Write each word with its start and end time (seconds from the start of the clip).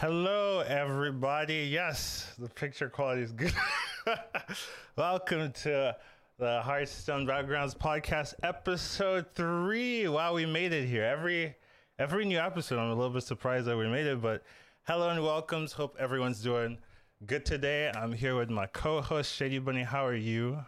Hello, 0.00 0.60
everybody. 0.60 1.68
Yes, 1.70 2.32
the 2.38 2.48
picture 2.48 2.88
quality 2.88 3.20
is 3.20 3.32
good. 3.32 3.52
Welcome 4.96 5.52
to 5.64 5.94
the 6.38 6.62
Hearthstone 6.62 7.26
Battlegrounds 7.26 7.76
podcast, 7.76 8.32
episode 8.42 9.26
three. 9.34 10.08
Wow, 10.08 10.32
we 10.32 10.46
made 10.46 10.72
it 10.72 10.86
here. 10.86 11.04
Every 11.04 11.54
every 11.98 12.24
new 12.24 12.38
episode, 12.38 12.78
I'm 12.78 12.90
a 12.90 12.94
little 12.94 13.12
bit 13.12 13.24
surprised 13.24 13.66
that 13.66 13.76
we 13.76 13.88
made 13.88 14.06
it, 14.06 14.22
but 14.22 14.42
hello 14.84 15.10
and 15.10 15.22
welcomes. 15.22 15.74
Hope 15.74 15.98
everyone's 16.00 16.40
doing 16.40 16.78
good 17.26 17.44
today. 17.44 17.92
I'm 17.94 18.14
here 18.14 18.36
with 18.36 18.48
my 18.48 18.64
co-host 18.68 19.34
Shady 19.34 19.58
Bunny. 19.58 19.82
How 19.82 20.06
are 20.06 20.16
you? 20.16 20.64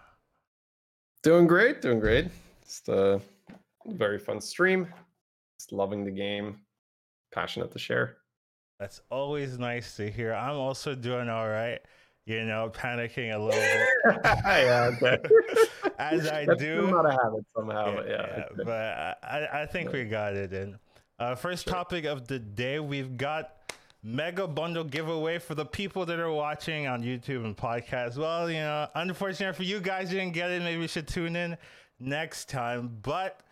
Doing 1.23 1.47
great, 1.47 1.81
doing 1.81 2.01
great. 2.01 2.29
It's 2.61 2.83
a 2.87 3.15
uh, 3.15 3.19
very 3.87 4.19
fun 4.19 4.43
stream. 4.43 4.93
Just 5.59 5.73
loving 5.73 6.05
the 6.05 6.11
game. 6.11 6.61
Passionate 7.33 7.73
to 7.73 7.79
share. 7.79 8.19
That's 8.83 9.01
always 9.11 9.61
nice 9.61 9.95
to 9.99 10.11
hear. 10.11 10.35
I'm 10.35 10.57
also 10.57 10.97
doing 10.97 11.29
all 11.29 11.49
right. 11.49 11.79
You 12.27 12.45
know, 12.45 12.69
panicking 12.75 13.33
a 13.33 13.39
little 13.39 13.61
bit. 13.61 13.89
yeah, 14.45 14.91
okay. 15.01 15.19
As 16.01 16.27
I 16.27 16.45
That's 16.47 16.61
do. 16.61 16.87
a 16.93 17.13
habit 17.13 17.45
somehow, 17.57 17.87
Yeah, 17.91 17.95
but 17.95 18.09
yeah. 18.09 18.27
yeah, 18.39 18.45
but 18.65 19.19
I, 19.23 19.49
I- 19.63 19.67
think 19.67 19.93
we 19.93 20.03
got 20.05 20.35
it 20.35 20.53
in. 20.53 20.77
Uh, 21.21 21.37
first 21.37 21.63
Sure. 21.65 21.75
topic 21.75 22.07
of 22.07 22.27
the 22.27 22.41
day, 22.41 22.81
we've 22.81 23.17
got 23.17 23.53
mega 24.03 24.49
bundle 24.49 24.83
giveaway 24.83 25.39
for 25.39 25.55
the 25.55 25.65
people 25.65 26.05
that 26.07 26.19
are 26.19 26.33
watching 26.33 26.89
on 26.89 27.05
YouTube 27.05 27.45
and 27.45 27.57
podcast. 27.57 28.17
Well, 28.17 28.51
you 28.51 28.57
know, 28.59 28.89
unfortunately 28.97 29.55
for 29.57 29.63
you 29.63 29.79
guys, 29.79 30.13
you 30.13 30.19
didn't 30.19 30.35
get 30.35 30.51
it. 30.51 30.61
Maybe 30.61 30.83
you 30.83 30.89
should 30.89 31.07
tune 31.07 31.37
in 31.37 31.57
next 32.01 32.49
time. 32.49 32.99
But 33.03 33.43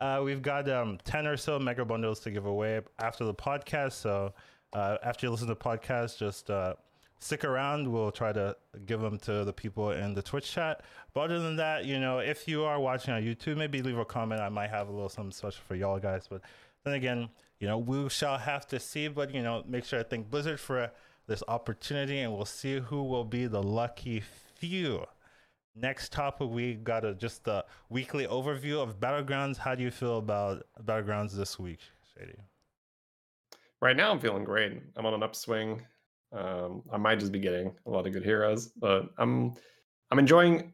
uh, 0.00 0.20
we've 0.24 0.42
got 0.42 0.68
um, 0.68 0.98
10 1.04 1.28
or 1.28 1.36
so 1.36 1.60
mega 1.60 1.84
bundles 1.84 2.18
to 2.20 2.32
give 2.32 2.46
away 2.46 2.80
after 2.98 3.24
the 3.24 3.34
podcast. 3.34 3.92
So 3.92 4.32
uh, 4.72 4.98
after 5.02 5.26
you 5.26 5.30
listen 5.30 5.48
to 5.48 5.54
the 5.54 5.60
podcast, 5.60 6.18
just 6.18 6.50
uh, 6.50 6.74
stick 7.18 7.44
around. 7.44 7.90
We'll 7.90 8.12
try 8.12 8.32
to 8.32 8.56
give 8.86 9.00
them 9.00 9.18
to 9.20 9.44
the 9.44 9.52
people 9.52 9.92
in 9.92 10.14
the 10.14 10.22
Twitch 10.22 10.50
chat. 10.50 10.82
But 11.12 11.22
other 11.22 11.40
than 11.40 11.56
that, 11.56 11.84
you 11.84 12.00
know, 12.00 12.18
if 12.18 12.48
you 12.48 12.64
are 12.64 12.80
watching 12.80 13.14
on 13.14 13.22
YouTube, 13.22 13.56
maybe 13.56 13.82
leave 13.82 13.98
a 13.98 14.04
comment. 14.04 14.40
I 14.40 14.48
might 14.48 14.70
have 14.70 14.88
a 14.88 14.92
little 14.92 15.08
something 15.08 15.32
special 15.32 15.62
for 15.66 15.74
y'all 15.74 15.98
guys. 15.98 16.26
But 16.28 16.42
then 16.84 16.94
again, 16.94 17.28
you 17.58 17.66
know, 17.66 17.78
we 17.78 18.08
shall 18.08 18.38
have 18.38 18.66
to 18.68 18.80
see. 18.80 19.08
But, 19.08 19.34
you 19.34 19.42
know, 19.42 19.62
make 19.66 19.84
sure 19.84 20.00
I 20.00 20.02
thank 20.02 20.30
Blizzard 20.30 20.58
for 20.58 20.90
this 21.26 21.42
opportunity 21.46 22.20
and 22.20 22.32
we'll 22.32 22.44
see 22.44 22.80
who 22.80 23.04
will 23.04 23.24
be 23.24 23.46
the 23.46 23.62
lucky 23.62 24.22
few. 24.56 25.04
Next 25.76 26.10
topic, 26.12 26.48
we 26.50 26.74
got 26.74 27.04
a 27.04 27.14
just 27.14 27.46
a 27.46 27.64
weekly 27.88 28.26
overview 28.26 28.82
of 28.82 28.98
Battlegrounds. 28.98 29.56
How 29.56 29.76
do 29.76 29.84
you 29.84 29.90
feel 29.92 30.18
about 30.18 30.66
Battlegrounds 30.84 31.32
this 31.32 31.58
week, 31.58 31.78
Shady? 32.18 32.34
Right 33.80 33.96
now, 33.96 34.10
I'm 34.10 34.20
feeling 34.20 34.44
great. 34.44 34.82
I'm 34.96 35.06
on 35.06 35.14
an 35.14 35.22
upswing. 35.22 35.82
Um, 36.32 36.82
I 36.92 36.96
might 36.98 37.18
just 37.18 37.32
be 37.32 37.38
getting 37.40 37.74
a 37.86 37.90
lot 37.90 38.06
of 38.06 38.12
good 38.12 38.24
heroes, 38.24 38.68
but 38.68 39.10
I'm 39.18 39.54
I'm 40.10 40.18
enjoying. 40.18 40.72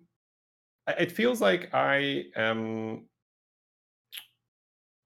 It 0.89 1.12
feels 1.12 1.41
like 1.41 1.71
I 1.75 2.27
am. 2.37 3.07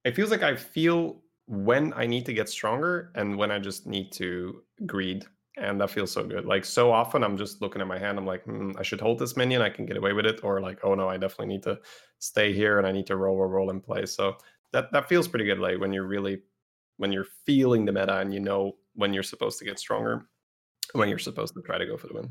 It 0.05 0.15
feels 0.17 0.31
like 0.31 0.43
I 0.43 0.57
feel 0.57 1.23
when 1.47 1.93
I 1.95 2.07
need 2.07 2.25
to 2.27 2.33
get 2.33 2.49
stronger 2.49 3.13
and 3.15 3.37
when 3.37 3.51
I 3.51 3.59
just 3.59 3.87
need 3.87 4.13
to 4.13 4.63
greed, 4.87 5.25
and 5.57 5.81
that 5.81 5.91
feels 5.91 6.11
so 6.13 6.25
good. 6.25 6.47
Like 6.47 6.65
so 6.65 6.91
often, 6.91 7.23
I'm 7.23 7.37
just 7.37 7.61
looking 7.61 7.83
at 7.83 7.89
my 7.89 7.99
hand. 7.99 8.19
I'm 8.19 8.27
like, 8.27 8.45
hmm, 8.45 8.73
I 8.79 8.83
should 8.83 9.01
hold 9.01 9.19
this 9.19 9.37
minion. 9.37 9.61
I 9.63 9.69
can 9.71 9.85
get 9.87 9.97
away 9.97 10.13
with 10.13 10.27
it, 10.27 10.41
or 10.43 10.61
like, 10.61 10.79
oh 10.85 10.95
no, 10.95 11.09
I 11.09 11.17
definitely 11.17 11.47
need 11.55 11.63
to 11.65 11.79
stay 12.19 12.53
here 12.53 12.79
and 12.79 12.87
I 12.87 12.93
need 12.93 13.07
to 13.09 13.17
roll, 13.17 13.37
roll, 13.37 13.49
roll 13.51 13.71
and 13.71 13.83
play. 13.83 14.07
So 14.07 14.37
that 14.73 14.91
that 14.93 15.09
feels 15.09 15.29
pretty 15.29 15.45
good. 15.45 15.59
Like 15.59 15.79
when 15.81 15.93
you're 15.93 16.07
really 16.07 16.43
when 17.01 17.13
you're 17.13 17.27
feeling 17.47 17.87
the 17.87 17.93
meta 17.93 18.19
and 18.19 18.35
you 18.35 18.41
know 18.41 18.77
when 18.95 19.15
you're 19.15 19.23
supposed 19.23 19.59
to 19.59 19.65
get 19.65 19.79
stronger, 19.79 20.27
when 20.93 21.09
you're 21.09 21.19
supposed 21.19 21.55
to 21.55 21.63
try 21.63 21.79
to 21.79 21.87
go 21.87 21.97
for 21.97 22.09
the 22.09 22.13
win. 22.13 22.31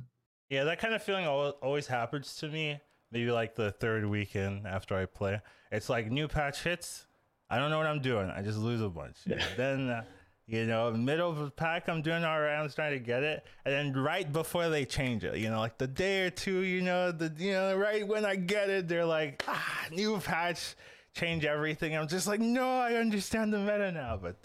Yeah, 0.51 0.63
that 0.65 0.77
kind 0.77 0.93
of 0.93 1.01
feeling 1.01 1.25
always 1.25 1.87
happens 1.87 2.35
to 2.35 2.47
me. 2.47 2.79
Maybe 3.11 3.31
like 3.31 3.55
the 3.55 3.71
third 3.71 4.05
weekend 4.05 4.67
after 4.67 4.95
I 4.95 5.07
play. 5.07 5.41
It's 5.71 5.89
like 5.89 6.11
new 6.11 6.27
patch 6.27 6.61
hits. 6.61 7.07
I 7.49 7.57
don't 7.57 7.71
know 7.71 7.79
what 7.79 7.87
I'm 7.87 7.99
doing. 7.99 8.29
I 8.29 8.43
just 8.43 8.59
lose 8.59 8.81
a 8.81 8.89
bunch. 8.89 9.17
Yeah. 9.25 9.43
Then, 9.57 9.89
uh, 9.89 10.03
you 10.45 10.67
know, 10.67 10.91
middle 10.91 11.31
of 11.31 11.39
the 11.39 11.49
pack, 11.49 11.89
I'm 11.89 12.03
doing 12.03 12.23
all 12.23 12.39
right. 12.39 12.55
I'm 12.55 12.69
trying 12.69 12.93
to 12.93 12.99
get 12.99 13.23
it. 13.23 13.43
And 13.65 13.73
then 13.73 14.03
right 14.03 14.31
before 14.31 14.69
they 14.69 14.85
change 14.85 15.23
it, 15.23 15.37
you 15.37 15.49
know, 15.49 15.59
like 15.59 15.79
the 15.79 15.87
day 15.87 16.27
or 16.27 16.29
two, 16.29 16.59
you 16.59 16.81
know, 16.81 17.11
the 17.11 17.33
you 17.37 17.53
know, 17.53 17.75
right 17.75 18.07
when 18.07 18.23
I 18.23 18.35
get 18.35 18.69
it, 18.69 18.87
they're 18.87 19.05
like, 19.05 19.43
ah, 19.47 19.85
new 19.91 20.19
patch, 20.19 20.75
change 21.15 21.43
everything. 21.43 21.97
I'm 21.97 22.07
just 22.07 22.27
like, 22.27 22.39
no, 22.39 22.79
I 22.79 22.95
understand 22.95 23.51
the 23.51 23.57
meta 23.57 23.91
now. 23.91 24.19
But 24.21 24.37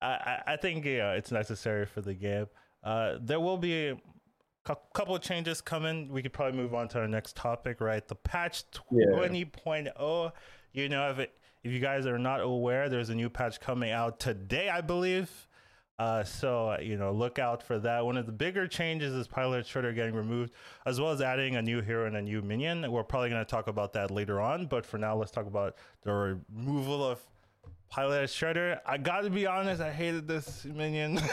I, 0.00 0.06
I, 0.06 0.42
I 0.46 0.56
think 0.56 0.84
yeah, 0.84 1.12
it's 1.12 1.32
necessary 1.32 1.86
for 1.86 2.00
the 2.00 2.14
game. 2.14 2.46
Uh, 2.82 3.16
there 3.20 3.40
will 3.40 3.58
be 3.58 3.88
a 3.88 3.96
couple 4.94 5.14
of 5.14 5.22
changes 5.22 5.60
coming. 5.60 6.08
We 6.08 6.22
could 6.22 6.32
probably 6.32 6.58
move 6.58 6.74
on 6.74 6.88
to 6.88 7.00
our 7.00 7.08
next 7.08 7.36
topic, 7.36 7.80
right? 7.80 8.06
The 8.06 8.14
patch 8.14 8.64
20.0. 8.70 8.84
Yeah. 8.92 9.64
20.0. 9.64 10.32
You 10.72 10.88
know, 10.88 11.10
if 11.10 11.18
it, 11.18 11.32
if 11.64 11.72
you 11.72 11.80
guys 11.80 12.06
are 12.06 12.18
not 12.18 12.40
aware, 12.40 12.88
there's 12.88 13.10
a 13.10 13.14
new 13.14 13.28
patch 13.28 13.60
coming 13.60 13.90
out 13.90 14.20
today, 14.20 14.68
I 14.68 14.80
believe. 14.80 15.48
Uh, 15.98 16.22
so 16.22 16.78
you 16.80 16.96
know, 16.96 17.10
look 17.10 17.40
out 17.40 17.60
for 17.60 17.78
that. 17.80 18.04
One 18.04 18.16
of 18.16 18.26
the 18.26 18.32
bigger 18.32 18.68
changes 18.68 19.12
is 19.12 19.26
Pilot 19.26 19.66
Shredder 19.66 19.92
getting 19.92 20.14
removed, 20.14 20.52
as 20.86 21.00
well 21.00 21.10
as 21.10 21.20
adding 21.20 21.56
a 21.56 21.62
new 21.62 21.80
hero 21.80 22.06
and 22.06 22.16
a 22.16 22.22
new 22.22 22.40
minion. 22.40 22.88
We're 22.90 23.02
probably 23.02 23.30
going 23.30 23.44
to 23.44 23.50
talk 23.50 23.66
about 23.66 23.92
that 23.94 24.12
later 24.12 24.40
on, 24.40 24.66
but 24.66 24.86
for 24.86 24.96
now, 24.96 25.16
let's 25.16 25.32
talk 25.32 25.46
about 25.46 25.74
the 26.02 26.12
removal 26.12 27.04
of 27.04 27.20
Pilot 27.90 28.28
Shredder. 28.28 28.80
I 28.86 28.98
got 28.98 29.22
to 29.22 29.30
be 29.30 29.46
honest, 29.46 29.80
I 29.80 29.90
hated 29.92 30.28
this 30.28 30.64
minion. 30.64 31.20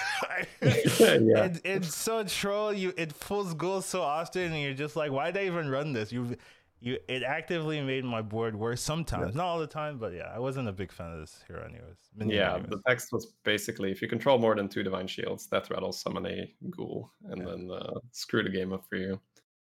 Yeah. 0.61 1.45
it, 1.45 1.61
it's 1.63 1.93
so 1.95 2.23
troll. 2.23 2.73
You 2.73 2.93
it 2.97 3.17
pulls 3.19 3.53
goals 3.53 3.85
so 3.85 4.01
often, 4.01 4.53
and 4.53 4.61
you're 4.61 4.73
just 4.73 4.95
like, 4.95 5.11
why 5.11 5.31
did 5.31 5.41
I 5.41 5.45
even 5.45 5.69
run 5.69 5.93
this? 5.93 6.11
You, 6.11 6.35
you. 6.79 6.97
It 7.07 7.23
actively 7.23 7.81
made 7.81 8.03
my 8.05 8.21
board 8.21 8.55
worse 8.55 8.81
sometimes, 8.81 9.35
not 9.35 9.45
all 9.45 9.59
the 9.59 9.67
time, 9.67 9.97
but 9.97 10.13
yeah, 10.13 10.31
I 10.33 10.39
wasn't 10.39 10.67
a 10.67 10.71
big 10.71 10.91
fan 10.91 11.11
of 11.13 11.19
this 11.19 11.43
hero, 11.47 11.63
anyways. 11.63 11.97
Minion 12.15 12.37
Yeah, 12.37 12.53
anyways. 12.53 12.69
the 12.69 12.81
text 12.87 13.11
was 13.11 13.33
basically 13.43 13.91
if 13.91 14.01
you 14.01 14.07
control 14.07 14.37
more 14.39 14.55
than 14.55 14.67
two 14.69 14.83
divine 14.83 15.07
shields, 15.07 15.45
death 15.47 15.69
rattle 15.69 15.91
summon 15.91 16.25
a 16.25 16.51
ghoul 16.69 17.11
and 17.29 17.39
Yeah. 17.41 17.45
then 17.45 17.69
uh, 17.71 17.91
screw 18.11 18.43
the 18.43 18.49
game 18.49 18.73
up 18.73 18.85
for 18.89 18.95
you. 18.95 19.19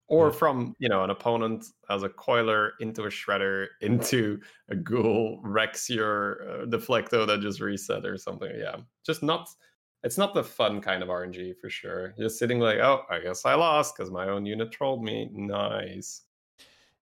Or 0.09 0.28
Yeah. 0.28 0.34
from 0.34 0.75
you 0.79 0.88
know 0.90 1.03
an 1.03 1.09
opponent 1.09 1.66
as 1.90 2.03
a 2.03 2.09
coiler 2.09 2.73
into 2.79 3.03
a 3.03 3.09
shredder 3.09 3.68
into 3.81 4.40
a 4.69 4.75
ghoul 4.75 5.40
wrecks 5.44 5.90
your 5.90 6.47
uh, 6.50 6.66
deflecto 6.66 7.28
that 7.28 7.41
just 7.41 7.59
reset 7.59 8.06
or 8.06 8.17
something. 8.17 8.51
Yeah, 8.57 8.78
just 9.06 9.22
not. 9.23 9.50
It's 10.03 10.17
not 10.17 10.34
the 10.34 10.44
fun 10.44 10.79
kind 10.79 11.01
of 11.03 11.09
RNG 11.09 11.56
for 11.59 11.69
sure. 11.69 12.13
You're 12.17 12.28
just 12.28 12.38
sitting 12.40 12.59
like, 12.59 12.78
oh, 12.78 13.01
I 13.09 13.19
guess 13.19 13.46
I 13.46 13.56
lost 13.56 13.96
because 13.97 14.12
my 14.12 14.29
own 14.29 14.46
unit 14.46 14.72
trolled 14.72 15.03
me. 15.03 15.29
Nice. 15.34 16.22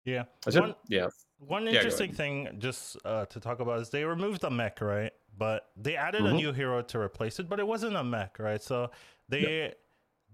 yeah. 0.06 0.24
Should, 0.50 0.62
One- 0.62 0.76
yeah. 0.88 1.08
One 1.40 1.66
Yeah, 1.66 1.74
interesting 1.74 2.14
thing, 2.14 2.56
just 2.60 2.96
uh, 3.04 3.26
to 3.26 3.40
talk 3.42 3.60
about, 3.60 3.82
is 3.82 3.90
they 3.90 4.06
removed 4.06 4.42
the 4.42 4.50
mech, 4.50 4.80
right? 4.80 5.12
But 5.38 5.68
they 5.76 5.98
added 5.98 6.22
a 6.26 6.30
Mhm. 6.32 6.36
new 6.38 6.54
hero 6.54 6.82
to 6.82 6.98
replace 7.00 7.38
it, 7.40 7.50
but 7.50 7.60
it 7.60 7.68
wasn't 7.68 7.98
a 7.98 8.04
mech, 8.04 8.40
right? 8.40 8.62
So 8.62 8.90
they, 9.28 9.74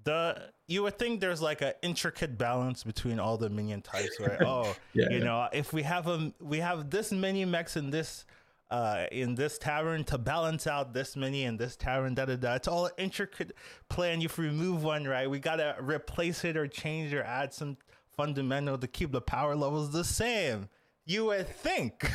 the 0.03 0.49
you 0.67 0.83
would 0.83 0.97
think 0.97 1.19
there's 1.19 1.41
like 1.41 1.61
an 1.61 1.73
intricate 1.81 2.37
balance 2.37 2.83
between 2.83 3.19
all 3.19 3.37
the 3.37 3.49
minion 3.49 3.81
types, 3.81 4.19
right? 4.19 4.41
oh, 4.45 4.75
Yeah, 4.93 5.09
you 5.09 5.17
yeah. 5.17 5.23
know, 5.23 5.49
if 5.51 5.73
we 5.73 5.83
have 5.83 6.07
a 6.07 6.33
we 6.39 6.59
have 6.59 6.89
this 6.89 7.11
many 7.11 7.45
mechs 7.45 7.75
in 7.77 7.89
this. 7.89 8.25
Uh, 8.69 9.05
in 9.11 9.35
this 9.35 9.57
tavern 9.57 10.01
to 10.01 10.17
balance 10.17 10.65
out 10.65 10.93
this 10.93 11.17
many 11.17 11.43
in 11.43 11.57
this 11.57 11.75
tavern, 11.75 12.13
da 12.15 12.23
da 12.23 12.37
da. 12.37 12.53
It's 12.53 12.69
all 12.69 12.85
an 12.85 12.93
intricate 12.97 13.51
plan. 13.89 14.21
If 14.21 14.37
we 14.37 14.45
remove 14.45 14.81
one, 14.81 15.03
right, 15.03 15.29
we 15.29 15.39
gotta 15.39 15.75
replace 15.81 16.45
it 16.45 16.55
or 16.55 16.67
change 16.67 17.13
or 17.13 17.21
add 17.21 17.53
some 17.53 17.75
fundamental 18.15 18.77
to 18.77 18.87
keep 18.87 19.11
the 19.11 19.19
power 19.19 19.57
levels 19.57 19.91
the 19.91 20.05
same. 20.05 20.69
You 21.05 21.25
would 21.25 21.49
think, 21.49 22.09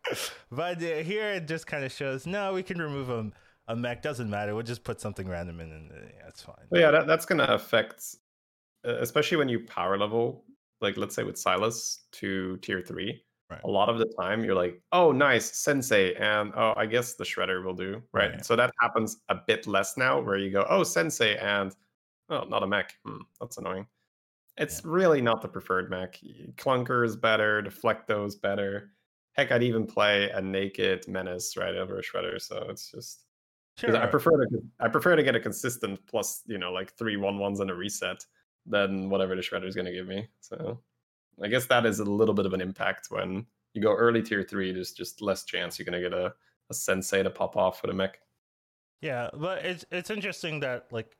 but 0.50 0.78
uh, 0.78 0.96
here 1.04 1.34
it 1.34 1.46
just 1.46 1.68
kind 1.68 1.84
of 1.84 1.92
shows 1.92 2.26
no, 2.26 2.52
we 2.54 2.64
can 2.64 2.82
remove 2.82 3.08
a, 3.08 3.30
a 3.72 3.76
mech. 3.76 4.02
Doesn't 4.02 4.30
matter. 4.30 4.54
We'll 4.54 4.62
just 4.62 4.84
put 4.84 5.00
something 5.00 5.28
random 5.28 5.60
in, 5.60 5.72
and 5.72 5.90
uh, 5.90 5.94
yeah, 5.94 6.28
it's 6.28 6.42
fine. 6.42 6.66
Well, 6.70 6.80
yeah, 6.80 6.90
that, 6.90 7.06
that's 7.06 7.26
going 7.26 7.38
to 7.38 7.52
affect, 7.52 8.16
uh, 8.86 8.98
especially 9.00 9.38
when 9.38 9.48
you 9.48 9.60
power 9.60 9.98
level, 9.98 10.44
like 10.80 10.96
let's 10.96 11.14
say 11.14 11.24
with 11.24 11.38
Silas 11.38 12.04
to 12.12 12.58
tier 12.58 12.80
three. 12.80 13.24
Right. 13.50 13.60
A 13.64 13.70
lot 13.70 13.88
of 13.88 13.98
the 13.98 14.10
time, 14.18 14.44
you're 14.44 14.54
like, 14.54 14.80
"Oh, 14.92 15.12
nice, 15.12 15.56
Sensei," 15.56 16.14
and 16.14 16.52
oh, 16.56 16.72
I 16.76 16.86
guess 16.86 17.14
the 17.14 17.24
Shredder 17.24 17.64
will 17.64 17.74
do, 17.74 18.02
right? 18.12 18.30
Right. 18.30 18.46
So 18.46 18.56
that 18.56 18.70
happens 18.80 19.18
a 19.28 19.36
bit 19.46 19.66
less 19.66 19.96
now, 19.96 20.20
where 20.20 20.38
you 20.38 20.50
go, 20.50 20.66
"Oh, 20.68 20.84
Sensei," 20.84 21.36
and 21.36 21.74
oh, 22.30 22.44
not 22.44 22.62
a 22.62 22.66
mech. 22.66 22.94
Hmm, 23.04 23.22
that's 23.40 23.58
annoying. 23.58 23.86
It's 24.58 24.84
really 24.84 25.22
not 25.22 25.40
the 25.40 25.48
preferred 25.48 25.90
mech. 25.90 26.18
Clunker 26.56 27.06
is 27.06 27.16
better. 27.16 27.62
Deflecto 27.62 28.26
is 28.26 28.36
better. 28.36 28.92
Heck, 29.32 29.50
I'd 29.50 29.62
even 29.62 29.86
play 29.86 30.28
a 30.30 30.42
naked 30.42 31.08
menace 31.08 31.56
right 31.56 31.74
over 31.74 31.98
a 31.98 32.02
shredder. 32.02 32.38
So 32.40 32.66
it's 32.68 32.90
just 32.90 33.21
Sure. 33.76 33.96
I 33.96 34.06
prefer 34.06 34.30
to 34.46 34.62
I 34.80 34.88
prefer 34.88 35.16
to 35.16 35.22
get 35.22 35.34
a 35.34 35.40
consistent 35.40 36.04
plus, 36.06 36.42
you 36.46 36.58
know, 36.58 36.72
like 36.72 36.92
three 36.92 37.16
one 37.16 37.38
ones 37.38 37.60
and 37.60 37.70
a 37.70 37.74
reset 37.74 38.24
than 38.66 39.08
whatever 39.10 39.34
the 39.34 39.42
shredder 39.42 39.66
is 39.66 39.74
going 39.74 39.86
to 39.86 39.92
give 39.92 40.06
me. 40.06 40.28
So 40.40 40.80
I 41.42 41.48
guess 41.48 41.66
that 41.66 41.86
is 41.86 41.98
a 41.98 42.04
little 42.04 42.34
bit 42.34 42.46
of 42.46 42.52
an 42.52 42.60
impact 42.60 43.06
when 43.10 43.46
you 43.74 43.82
go 43.82 43.94
early 43.94 44.22
tier 44.22 44.42
three. 44.42 44.72
There's 44.72 44.92
just 44.92 45.22
less 45.22 45.44
chance 45.44 45.78
you're 45.78 45.86
going 45.86 46.00
to 46.00 46.08
get 46.08 46.16
a, 46.16 46.34
a 46.70 46.74
sensei 46.74 47.22
to 47.22 47.30
pop 47.30 47.56
off 47.56 47.80
with 47.82 47.90
a 47.90 47.94
mech. 47.94 48.20
Yeah, 49.00 49.30
but 49.34 49.64
it's 49.64 49.84
it's 49.90 50.10
interesting 50.10 50.60
that 50.60 50.92
like 50.92 51.16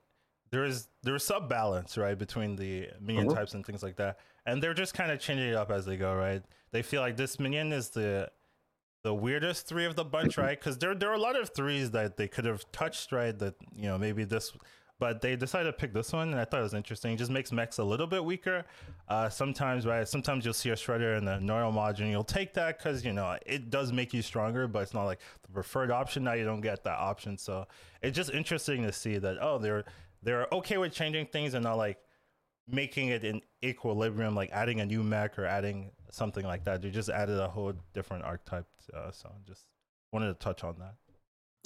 there 0.51 0.63
is 0.63 0.87
there 1.01 1.15
is 1.15 1.23
some 1.23 1.47
balance 1.47 1.97
right 1.97 2.17
between 2.17 2.55
the 2.55 2.89
minion 3.01 3.27
Mhm. 3.27 3.33
types 3.35 3.55
and 3.55 3.65
things 3.65 3.81
like 3.81 3.95
that, 3.97 4.19
and 4.45 4.61
they're 4.61 4.75
just 4.75 4.93
kind 4.93 5.11
of 5.11 5.19
changing 5.19 5.49
it 5.49 5.55
up 5.55 5.71
as 5.71 5.85
they 5.85 5.97
go. 5.97 6.13
Right? 6.15 6.43
They 6.71 6.83
feel 6.83 7.01
like 7.01 7.17
this 7.17 7.39
minion 7.39 7.73
is 7.73 7.89
the 7.89 8.31
the 9.03 9.13
weirdest 9.13 9.67
three 9.67 9.85
of 9.85 9.95
the 9.95 10.05
bunch, 10.05 10.37
right? 10.37 10.59
Because 10.59 10.77
there 10.77 10.95
there 10.95 11.09
are 11.09 11.15
a 11.15 11.19
lot 11.19 11.39
of 11.39 11.49
threes 11.49 11.91
that 11.91 12.17
they 12.17 12.27
could 12.27 12.45
have 12.45 12.69
touched, 12.71 13.11
right? 13.11 13.37
That 13.37 13.55
you 13.75 13.83
know 13.83 13.97
maybe 13.97 14.23
this, 14.23 14.53
but 14.97 15.21
they 15.21 15.35
decided 15.35 15.65
to 15.65 15.73
pick 15.73 15.93
this 15.93 16.13
one, 16.13 16.29
and 16.31 16.39
I 16.39 16.45
thought 16.45 16.61
it 16.61 16.63
was 16.63 16.73
interesting. 16.73 17.11
It 17.11 17.17
just 17.17 17.31
makes 17.31 17.51
mechs 17.51 17.79
a 17.79 17.83
little 17.83 18.07
bit 18.07 18.23
weaker. 18.23 18.63
Uh, 19.09 19.27
sometimes, 19.27 19.85
right? 19.85 20.07
Sometimes 20.07 20.45
you'll 20.45 20.53
see 20.53 20.69
a 20.69 20.75
shredder 20.75 21.17
in 21.17 21.27
a 21.27 21.39
normal 21.41 21.73
mod, 21.73 21.99
and 21.99 22.09
you'll 22.09 22.23
take 22.23 22.53
that 22.53 22.77
because 22.77 23.03
you 23.03 23.11
know 23.11 23.37
it 23.45 23.69
does 23.69 23.91
make 23.91 24.13
you 24.13 24.21
stronger, 24.21 24.67
but 24.67 24.79
it's 24.79 24.93
not 24.93 25.03
like 25.03 25.19
the 25.43 25.49
preferred 25.49 25.91
option. 25.91 26.23
Now 26.23 26.33
you 26.33 26.45
don't 26.45 26.61
get 26.61 26.85
that 26.85 26.97
option, 26.97 27.37
so 27.37 27.67
it's 28.01 28.15
just 28.15 28.31
interesting 28.31 28.83
to 28.83 28.93
see 28.93 29.17
that 29.17 29.37
oh 29.41 29.57
they're 29.57 29.83
they're 30.23 30.47
okay 30.53 30.77
with 30.77 30.93
changing 30.93 31.25
things 31.25 31.53
and 31.53 31.63
not 31.65 31.77
like 31.77 31.97
making 32.69 33.09
it 33.09 33.25
in 33.25 33.41
equilibrium, 33.61 34.33
like 34.33 34.49
adding 34.51 34.79
a 34.79 34.85
new 34.85 35.03
mech 35.03 35.37
or 35.37 35.45
adding 35.45 35.91
something 36.13 36.45
like 36.45 36.63
that. 36.65 36.81
They 36.81 36.89
just 36.89 37.09
added 37.09 37.39
a 37.39 37.47
whole 37.47 37.73
different 37.93 38.23
archetype. 38.23 38.67
Uh, 38.93 39.11
so 39.11 39.31
just 39.47 39.65
wanted 40.11 40.27
to 40.27 40.35
touch 40.35 40.63
on 40.63 40.75
that. 40.79 40.95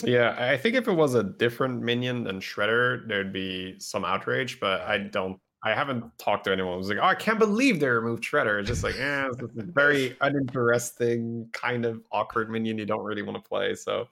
Yeah, 0.03 0.35
I 0.37 0.57
think 0.57 0.75
if 0.75 0.87
it 0.87 0.93
was 0.93 1.15
a 1.15 1.23
different 1.23 1.81
minion 1.81 2.23
than 2.23 2.39
Shredder, 2.39 3.07
there'd 3.07 3.33
be 3.33 3.79
some 3.79 4.05
outrage, 4.05 4.59
but 4.59 4.81
I 4.81 4.99
don't. 4.99 5.39
I 5.63 5.73
haven't 5.73 6.05
talked 6.19 6.43
to 6.43 6.51
anyone 6.51 6.77
who's 6.77 6.87
like, 6.87 6.99
"Oh, 7.01 7.07
I 7.07 7.15
can't 7.15 7.39
believe 7.39 7.79
they 7.79 7.87
removed 7.87 8.23
Shredder." 8.23 8.59
It's 8.59 8.67
just 8.67 8.83
like, 8.83 8.95
this 8.95 9.51
is 9.51 9.57
a 9.57 9.63
very 9.63 10.15
uninteresting, 10.21 11.49
kind 11.51 11.83
of 11.83 12.03
awkward 12.11 12.51
minion 12.51 12.77
you 12.77 12.85
don't 12.85 13.03
really 13.03 13.23
want 13.23 13.43
to 13.43 13.49
play. 13.49 13.73
So, 13.73 14.07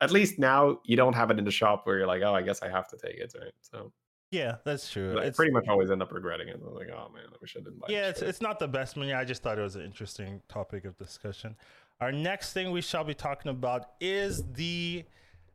at 0.00 0.10
least 0.10 0.40
now 0.40 0.80
you 0.84 0.96
don't 0.96 1.14
have 1.14 1.30
it 1.30 1.38
in 1.38 1.44
the 1.44 1.50
shop 1.52 1.86
where 1.86 1.96
you're 1.98 2.08
like, 2.08 2.22
"Oh, 2.22 2.34
I 2.34 2.42
guess 2.42 2.60
I 2.60 2.68
have 2.68 2.88
to 2.88 2.96
take 2.96 3.18
it." 3.18 3.32
Right? 3.40 3.52
So, 3.60 3.92
Yeah, 4.30 4.56
that's 4.64 4.90
true. 4.90 5.18
I 5.18 5.24
It's 5.24 5.36
pretty 5.36 5.52
much 5.52 5.68
always 5.68 5.90
end 5.90 6.02
up 6.02 6.12
regretting 6.12 6.48
it. 6.48 6.60
I'm 6.62 6.74
like, 6.74 6.88
"Oh 6.90 7.10
man, 7.14 7.24
I 7.28 7.36
wish 7.40 7.56
I 7.56 7.60
didn't 7.60 7.80
buy." 7.80 7.86
yeah, 7.88 8.08
it's, 8.08 8.20
it's 8.20 8.40
not 8.42 8.58
the 8.58 8.68
best 8.68 8.96
menu. 8.96 9.14
I 9.14 9.24
just 9.24 9.42
thought 9.42 9.58
it 9.58 9.62
was 9.62 9.76
an 9.76 9.82
interesting 9.82 10.42
topic 10.48 10.84
of 10.84 10.98
discussion. 10.98 11.56
Our 12.00 12.12
next 12.12 12.52
thing 12.52 12.70
we 12.70 12.82
shall 12.82 13.04
be 13.04 13.14
talking 13.14 13.50
about 13.50 13.92
is 14.00 14.44
the 14.52 15.04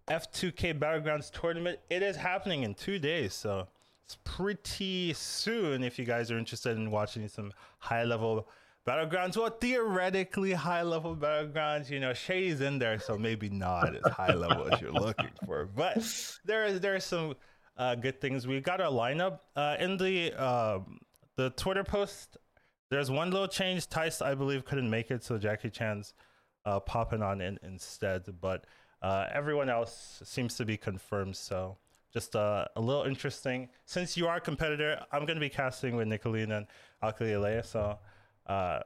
F2K 0.08 0.80
Battlegrounds 0.80 1.32
tournament. 1.32 1.80
It 1.90 2.04
is 2.04 2.16
happening 2.16 2.64
in 2.64 2.74
two 2.74 3.00
days, 3.00 3.34
so 3.34 3.68
it's 4.04 4.18
pretty 4.24 5.14
soon. 5.14 5.84
If 5.84 5.98
you 5.98 6.06
guys 6.06 6.32
are 6.32 6.38
interested 6.38 6.76
in 6.76 6.92
watching 6.92 7.28
some 7.28 7.54
high 7.78 8.04
level 8.04 8.50
battlegrounds, 8.86 9.38
well, 9.38 9.50
theoretically 9.50 10.52
high 10.52 10.82
level 10.82 11.16
battlegrounds, 11.16 11.90
you 11.90 12.00
know, 12.00 12.14
Shady's 12.14 12.60
in 12.60 12.80
there, 12.80 13.00
so 13.00 13.18
maybe 13.18 13.50
not 13.50 13.96
as 13.96 14.12
high 14.12 14.34
level 14.34 14.74
as 14.74 14.82
you're 14.82 14.92
looking 14.92 15.30
for, 15.46 15.66
but 15.66 16.04
there 16.44 16.66
is 16.66 16.80
there 16.82 16.96
are 16.96 17.00
some 17.00 17.36
uh, 17.78 17.96
good 17.96 18.22
things. 18.22 18.48
We 18.48 18.60
got 18.60 18.82
our 18.82 18.92
lineup 18.92 19.40
uh, 19.56 19.78
in 19.80 19.98
the 19.98 20.32
um, 20.34 21.00
the 21.36 21.50
Twitter 21.52 21.84
post. 21.84 22.38
There's 22.90 23.10
one 23.10 23.32
little 23.32 23.48
change. 23.48 23.90
Tice, 23.90 24.22
I 24.22 24.36
believe, 24.36 24.66
couldn't 24.66 24.90
make 24.90 25.10
it, 25.10 25.24
so 25.24 25.38
Jackie 25.38 25.70
Chan's 25.70 26.14
uh, 26.66 26.80
popping 26.80 27.24
on 27.24 27.42
in 27.42 27.58
instead. 27.64 28.24
But 28.40 28.66
uh, 29.02 29.28
everyone 29.34 29.70
else 29.70 30.22
seems 30.24 30.56
to 30.58 30.66
be 30.66 30.78
confirmed. 30.78 31.36
So 31.36 31.78
just 32.14 32.36
uh, 32.36 32.66
a 32.76 32.82
little 32.82 33.04
interesting. 33.04 33.70
Since 33.86 34.16
you 34.16 34.28
are 34.28 34.38
a 34.38 34.42
competitor, 34.42 35.04
I'm 35.12 35.26
going 35.26 35.36
to 35.36 35.42
be 35.42 35.50
casting 35.50 35.96
with 35.96 36.08
Nicolene 36.08 36.56
and 36.56 36.68
Alkalilea. 37.02 37.66
So 37.66 37.98
uh, 38.46 38.80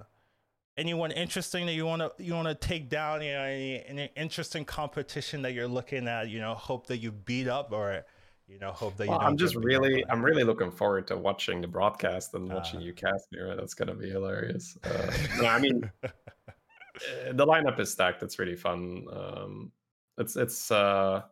anyone 0.77 1.11
interesting 1.11 1.65
that 1.65 1.73
you 1.73 1.85
want 1.85 2.01
to 2.01 2.23
you 2.23 2.33
want 2.33 2.47
to 2.47 2.55
take 2.55 2.89
down? 2.89 3.21
You 3.21 3.33
know, 3.33 3.41
any, 3.41 3.83
any 3.85 4.11
interesting 4.15 4.63
competition 4.63 5.41
that 5.41 5.53
you're 5.53 5.67
looking 5.67 6.07
at? 6.07 6.29
You 6.29 6.39
know, 6.39 6.53
hope 6.53 6.87
that 6.87 6.97
you 6.97 7.11
beat 7.11 7.47
up 7.47 7.71
or 7.73 8.05
you 8.47 8.59
know 8.59 8.71
hope 8.73 8.97
that 8.97 9.05
you. 9.05 9.11
Well, 9.11 9.19
don't 9.19 9.27
I'm 9.29 9.37
just 9.37 9.55
really. 9.55 10.03
I'm 10.09 10.23
really 10.23 10.43
looking 10.43 10.71
forward 10.71 11.07
to 11.07 11.17
watching 11.17 11.61
the 11.61 11.67
broadcast 11.67 12.33
and 12.33 12.51
Uh. 12.51 12.55
watching 12.55 12.81
you 12.81 12.93
cast 12.93 13.31
me. 13.31 13.39
Right, 13.39 13.57
that's 13.57 13.73
gonna 13.73 13.95
be 13.95 14.09
hilarious. 14.09 14.77
Uh, 14.83 15.11
no, 15.41 15.45
I 15.47 15.59
mean, 15.59 15.89
uh, 16.03 16.07
the 17.31 17.45
lineup 17.45 17.79
is 17.79 17.91
stacked. 17.91 18.23
It's 18.23 18.39
really 18.39 18.55
fun. 18.55 19.05
Um, 19.11 19.71
it's 20.17 20.35
it's 20.35 20.71
uh, 20.71 21.23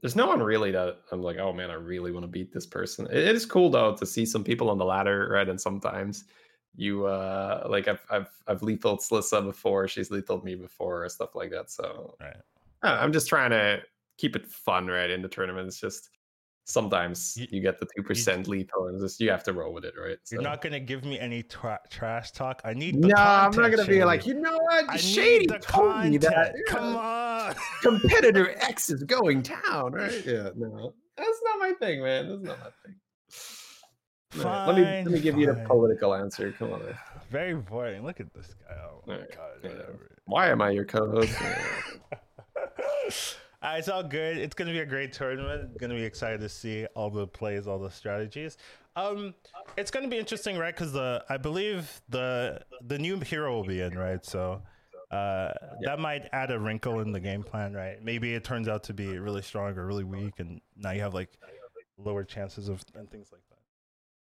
there's 0.00 0.16
no 0.16 0.26
one 0.26 0.42
really 0.42 0.70
that 0.72 0.98
I'm 1.10 1.22
like, 1.22 1.38
oh 1.38 1.52
man, 1.52 1.70
I 1.70 1.74
really 1.74 2.12
want 2.12 2.24
to 2.24 2.28
beat 2.28 2.52
this 2.52 2.66
person. 2.66 3.06
It, 3.06 3.16
it 3.18 3.34
is 3.34 3.46
cool 3.46 3.70
though 3.70 3.94
to 3.96 4.06
see 4.06 4.24
some 4.26 4.44
people 4.44 4.70
on 4.70 4.78
the 4.78 4.84
ladder, 4.84 5.28
right? 5.30 5.48
And 5.48 5.60
sometimes 5.60 6.24
you 6.78 7.06
uh 7.06 7.66
like 7.70 7.88
I've 7.88 8.04
I've 8.10 8.28
I've 8.46 8.62
lethal 8.62 8.98
Slissa 8.98 9.42
before, 9.44 9.88
she's 9.88 10.10
lethal 10.10 10.42
me 10.44 10.54
before, 10.54 11.08
stuff 11.08 11.34
like 11.34 11.50
that. 11.50 11.70
So 11.70 12.16
Right. 12.20 12.36
I'm 12.82 13.12
just 13.12 13.28
trying 13.28 13.50
to 13.50 13.80
keep 14.18 14.36
it 14.36 14.46
fun, 14.46 14.86
right? 14.86 15.10
In 15.10 15.22
the 15.22 15.28
tournament, 15.28 15.66
it's 15.68 15.80
just 15.80 16.10
sometimes 16.64 17.36
You- 17.36 17.46
you, 17.50 17.60
get 17.60 17.78
the 17.78 17.86
two 17.96 18.02
percent 18.02 18.48
lethal, 18.48 18.88
and 18.88 19.00
just 19.00 19.20
you 19.20 19.30
have 19.30 19.44
to 19.44 19.52
roll 19.52 19.72
with 19.72 19.84
it, 19.84 19.94
right? 19.98 20.18
You're 20.32 20.42
not 20.42 20.60
gonna 20.62 20.80
give 20.80 21.04
me 21.04 21.16
any 21.18 21.42
tra- 21.44 21.80
trash 21.90 22.32
talk. 22.32 22.60
I 22.64 22.74
need. 22.74 22.96
No, 22.96 23.14
I'm 23.16 23.52
not 23.52 23.70
gonna 23.70 23.84
be 23.84 24.04
like, 24.04 24.26
you 24.26 24.34
know 24.34 24.58
what? 24.58 24.90
I 24.90 24.96
Shady 24.96 25.46
told 25.60 26.04
me 26.04 26.18
that. 26.18 26.54
Come 26.68 26.96
on. 26.96 27.54
competitor 27.82 28.50
X 28.60 28.90
is 28.90 29.04
going 29.04 29.42
down, 29.42 29.92
right? 29.92 30.24
Yeah, 30.26 30.50
no, 30.56 30.92
that's 31.16 31.40
not 31.44 31.58
my 31.60 31.72
thing, 31.78 32.02
man. 32.02 32.28
That's 32.28 32.42
not 32.42 32.58
my 32.58 32.70
thing. 32.84 32.96
Alright, 34.44 34.66
let 34.66 34.76
me 34.76 34.82
let 34.82 35.04
me 35.06 35.12
Fine, 35.12 35.22
give 35.22 35.38
you 35.38 35.46
the 35.46 35.54
political 35.66 36.12
answer. 36.14 36.52
Come 36.58 36.72
on. 36.72 36.84
man. 36.84 36.98
Very 37.30 37.54
boring. 37.54 38.02
Look 38.04 38.18
at 38.20 38.32
this 38.34 38.52
guy. 38.54 38.74
Oh 38.76 39.02
my 39.06 39.14
Alright, 39.14 39.30
god. 39.36 39.50
yeah. 39.62 39.70
Why 40.26 40.48
am 40.50 40.60
I 40.60 40.70
your 40.70 40.84
co-host? 40.84 41.32
Uh, 43.66 43.74
it's 43.78 43.88
all 43.88 44.02
good. 44.02 44.36
It's 44.36 44.54
gonna 44.54 44.70
be 44.70 44.78
a 44.78 44.86
great 44.86 45.12
tournament. 45.12 45.76
Gonna 45.78 45.94
be 45.94 46.04
excited 46.04 46.40
to 46.40 46.48
see 46.48 46.86
all 46.94 47.10
the 47.10 47.26
plays, 47.26 47.66
all 47.66 47.80
the 47.80 47.90
strategies. 47.90 48.58
Um, 48.94 49.34
it's 49.76 49.90
gonna 49.90 50.06
be 50.06 50.18
interesting, 50.18 50.56
right? 50.56 50.72
Because 50.72 50.92
the 50.92 51.24
I 51.28 51.36
believe 51.36 52.00
the 52.08 52.60
the 52.86 52.96
new 52.96 53.18
hero 53.18 53.52
will 53.56 53.64
be 53.64 53.80
in, 53.80 53.98
right? 53.98 54.24
So 54.24 54.62
uh, 55.10 55.52
that 55.82 55.98
might 55.98 56.28
add 56.32 56.52
a 56.52 56.60
wrinkle 56.60 57.00
in 57.00 57.10
the 57.10 57.18
game 57.18 57.42
plan, 57.42 57.72
right? 57.72 58.00
Maybe 58.02 58.34
it 58.34 58.44
turns 58.44 58.68
out 58.68 58.84
to 58.84 58.94
be 58.94 59.18
really 59.18 59.42
strong 59.42 59.76
or 59.76 59.84
really 59.84 60.04
weak, 60.04 60.34
and 60.38 60.60
now 60.76 60.92
you 60.92 61.00
have 61.00 61.14
like 61.14 61.36
lower 61.98 62.22
chances 62.22 62.68
of 62.68 62.84
and 62.94 63.10
things 63.10 63.30
like 63.32 63.42
that. 63.50 63.58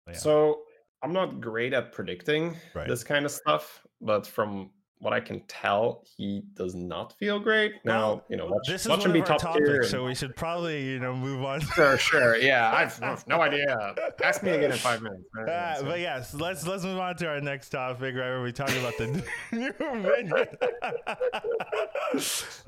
But 0.06 0.16
yeah. 0.16 0.20
So 0.20 0.62
I'm 1.04 1.12
not 1.12 1.42
great 1.42 1.74
at 1.74 1.92
predicting 1.92 2.56
Right. 2.74 2.88
this 2.88 3.04
kind 3.04 3.26
of 3.26 3.32
stuff, 3.32 3.86
but 4.00 4.26
from 4.26 4.72
what 5.00 5.14
I 5.14 5.20
can 5.20 5.42
tell, 5.42 6.04
he 6.18 6.42
does 6.56 6.74
not 6.74 7.14
feel 7.20 7.40
great. 7.40 7.74
Now, 7.86 8.00
Well, 8.00 8.24
you 8.30 8.38
know, 8.38 8.48
watch, 8.48 8.68
this 8.68 8.82
is 8.82 8.90
watch 8.90 9.00
one 9.02 9.08
him 9.10 9.14
be 9.14 9.20
our 9.22 9.26
top 9.38 9.42
tier. 9.56 9.66
topics, 9.66 9.86
and- 9.86 9.86
so 9.92 10.06
we 10.06 10.16
should 10.16 10.36
probably 10.36 10.84
you 10.86 11.00
know 11.00 11.16
move 11.16 11.44
on. 11.44 11.62
Sure, 11.62 11.98
sure. 11.98 12.36
Yeah, 12.38 12.72
I've, 12.74 13.02
I've 13.04 13.28
no 13.28 13.42
idea. 13.42 13.96
Ask 14.24 14.42
me 14.44 14.52
again 14.52 14.72
in 14.72 14.78
five 14.78 15.02
minutes. 15.02 15.24
right? 15.36 15.48
Uh, 15.50 15.76
so- 15.78 15.86
but 15.86 16.00
yes, 16.00 16.34
let's 16.34 16.66
let's 16.66 16.84
move 16.84 16.98
on 17.00 17.16
to 17.18 17.28
our 17.28 17.40
next 17.42 17.70
topic, 17.70 18.16
right? 18.16 18.30
Where 18.30 18.42
we 18.42 18.52
talk 18.52 18.72
about 18.72 18.98
the 18.98 19.08
new 19.52 19.74
minion, 19.80 20.48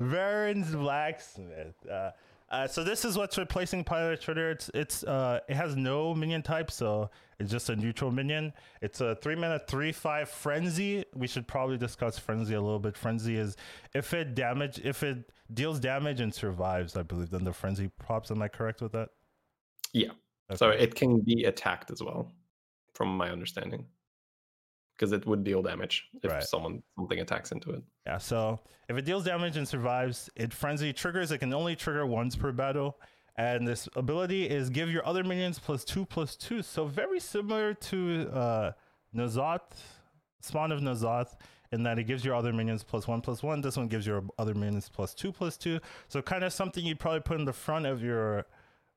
Barrens 0.00 0.74
Blacksmith. 0.74 1.74
Uh, 1.90 2.10
uh, 2.50 2.66
so 2.66 2.82
this 2.82 3.04
is 3.04 3.16
what's 3.16 3.38
replacing 3.38 3.84
Pilot 3.84 4.20
Shredder. 4.20 4.52
It's 4.52 4.70
it's 4.74 5.04
uh 5.04 5.40
it 5.48 5.54
has 5.54 5.76
no 5.76 6.14
minion 6.14 6.42
type, 6.42 6.70
so 6.70 7.10
it's 7.38 7.50
just 7.50 7.68
a 7.70 7.76
neutral 7.76 8.10
minion. 8.10 8.52
It's 8.82 9.00
a 9.00 9.14
three 9.16 9.36
mana 9.36 9.60
three 9.68 9.92
five 9.92 10.28
frenzy. 10.28 11.04
We 11.14 11.26
should 11.26 11.46
probably 11.46 11.78
discuss 11.78 12.18
frenzy 12.18 12.54
a 12.54 12.60
little 12.60 12.80
bit. 12.80 12.96
Frenzy 12.96 13.36
is 13.36 13.56
if 13.94 14.12
it 14.14 14.34
damage 14.34 14.80
if 14.80 15.02
it 15.02 15.30
deals 15.54 15.80
damage 15.80 16.20
and 16.20 16.34
survives, 16.34 16.96
I 16.96 17.02
believe, 17.02 17.30
then 17.30 17.44
the 17.44 17.52
frenzy 17.52 17.90
pops. 17.98 18.30
Am 18.30 18.42
I 18.42 18.48
correct 18.48 18.82
with 18.82 18.92
that? 18.92 19.10
Yeah. 19.92 20.10
So 20.54 20.70
it 20.70 20.94
can 20.96 21.20
be 21.20 21.44
attacked 21.44 21.90
as 21.90 22.02
well, 22.02 22.32
from 22.94 23.16
my 23.16 23.30
understanding, 23.30 23.86
because 25.00 25.12
it 25.12 25.24
would 25.26 25.42
deal 25.42 25.62
damage 25.62 26.10
if 26.22 26.30
Right. 26.30 26.42
someone 26.42 26.82
something 26.94 27.20
attacks 27.20 27.52
into 27.52 27.70
it. 27.70 27.82
Yeah, 28.06 28.18
so 28.18 28.60
if 28.90 28.98
it 28.98 29.06
deals 29.06 29.24
damage 29.24 29.56
and 29.56 29.66
survives, 29.66 30.28
it 30.36 30.52
frenzy 30.52 30.92
triggers. 30.92 31.32
It 31.32 31.38
can 31.38 31.54
only 31.54 31.74
trigger 31.74 32.04
once 32.04 32.36
per 32.36 32.52
battle. 32.52 33.00
And 33.36 33.66
this 33.66 33.88
ability 33.96 34.44
is 34.50 34.68
give 34.68 34.90
your 34.90 35.06
other 35.06 35.24
minions 35.24 35.58
plus 35.58 35.84
two 35.84 36.04
plus 36.04 36.36
two. 36.36 36.60
So 36.60 36.84
very 36.84 37.18
similar 37.18 37.72
to 37.72 38.28
uh 38.30 38.72
N'Zoth, 39.14 39.72
Spawn 40.42 40.70
of 40.70 40.80
N'Zoth, 40.80 41.34
in 41.72 41.82
that 41.84 41.98
it 41.98 42.04
gives 42.04 42.22
your 42.22 42.34
other 42.34 42.52
minions 42.52 42.84
plus 42.84 43.08
one 43.08 43.22
plus 43.22 43.42
one. 43.42 43.62
This 43.62 43.78
one 43.78 43.88
gives 43.88 44.06
your 44.06 44.22
other 44.38 44.54
minions 44.54 44.90
plus 44.90 45.14
two 45.14 45.32
plus 45.32 45.56
two. 45.56 45.80
So 46.08 46.20
kind 46.20 46.44
of 46.44 46.52
something 46.52 46.84
you'd 46.84 47.00
probably 47.00 47.20
put 47.20 47.38
in 47.38 47.46
the 47.46 47.54
front 47.54 47.86
of 47.86 48.02
your 48.02 48.44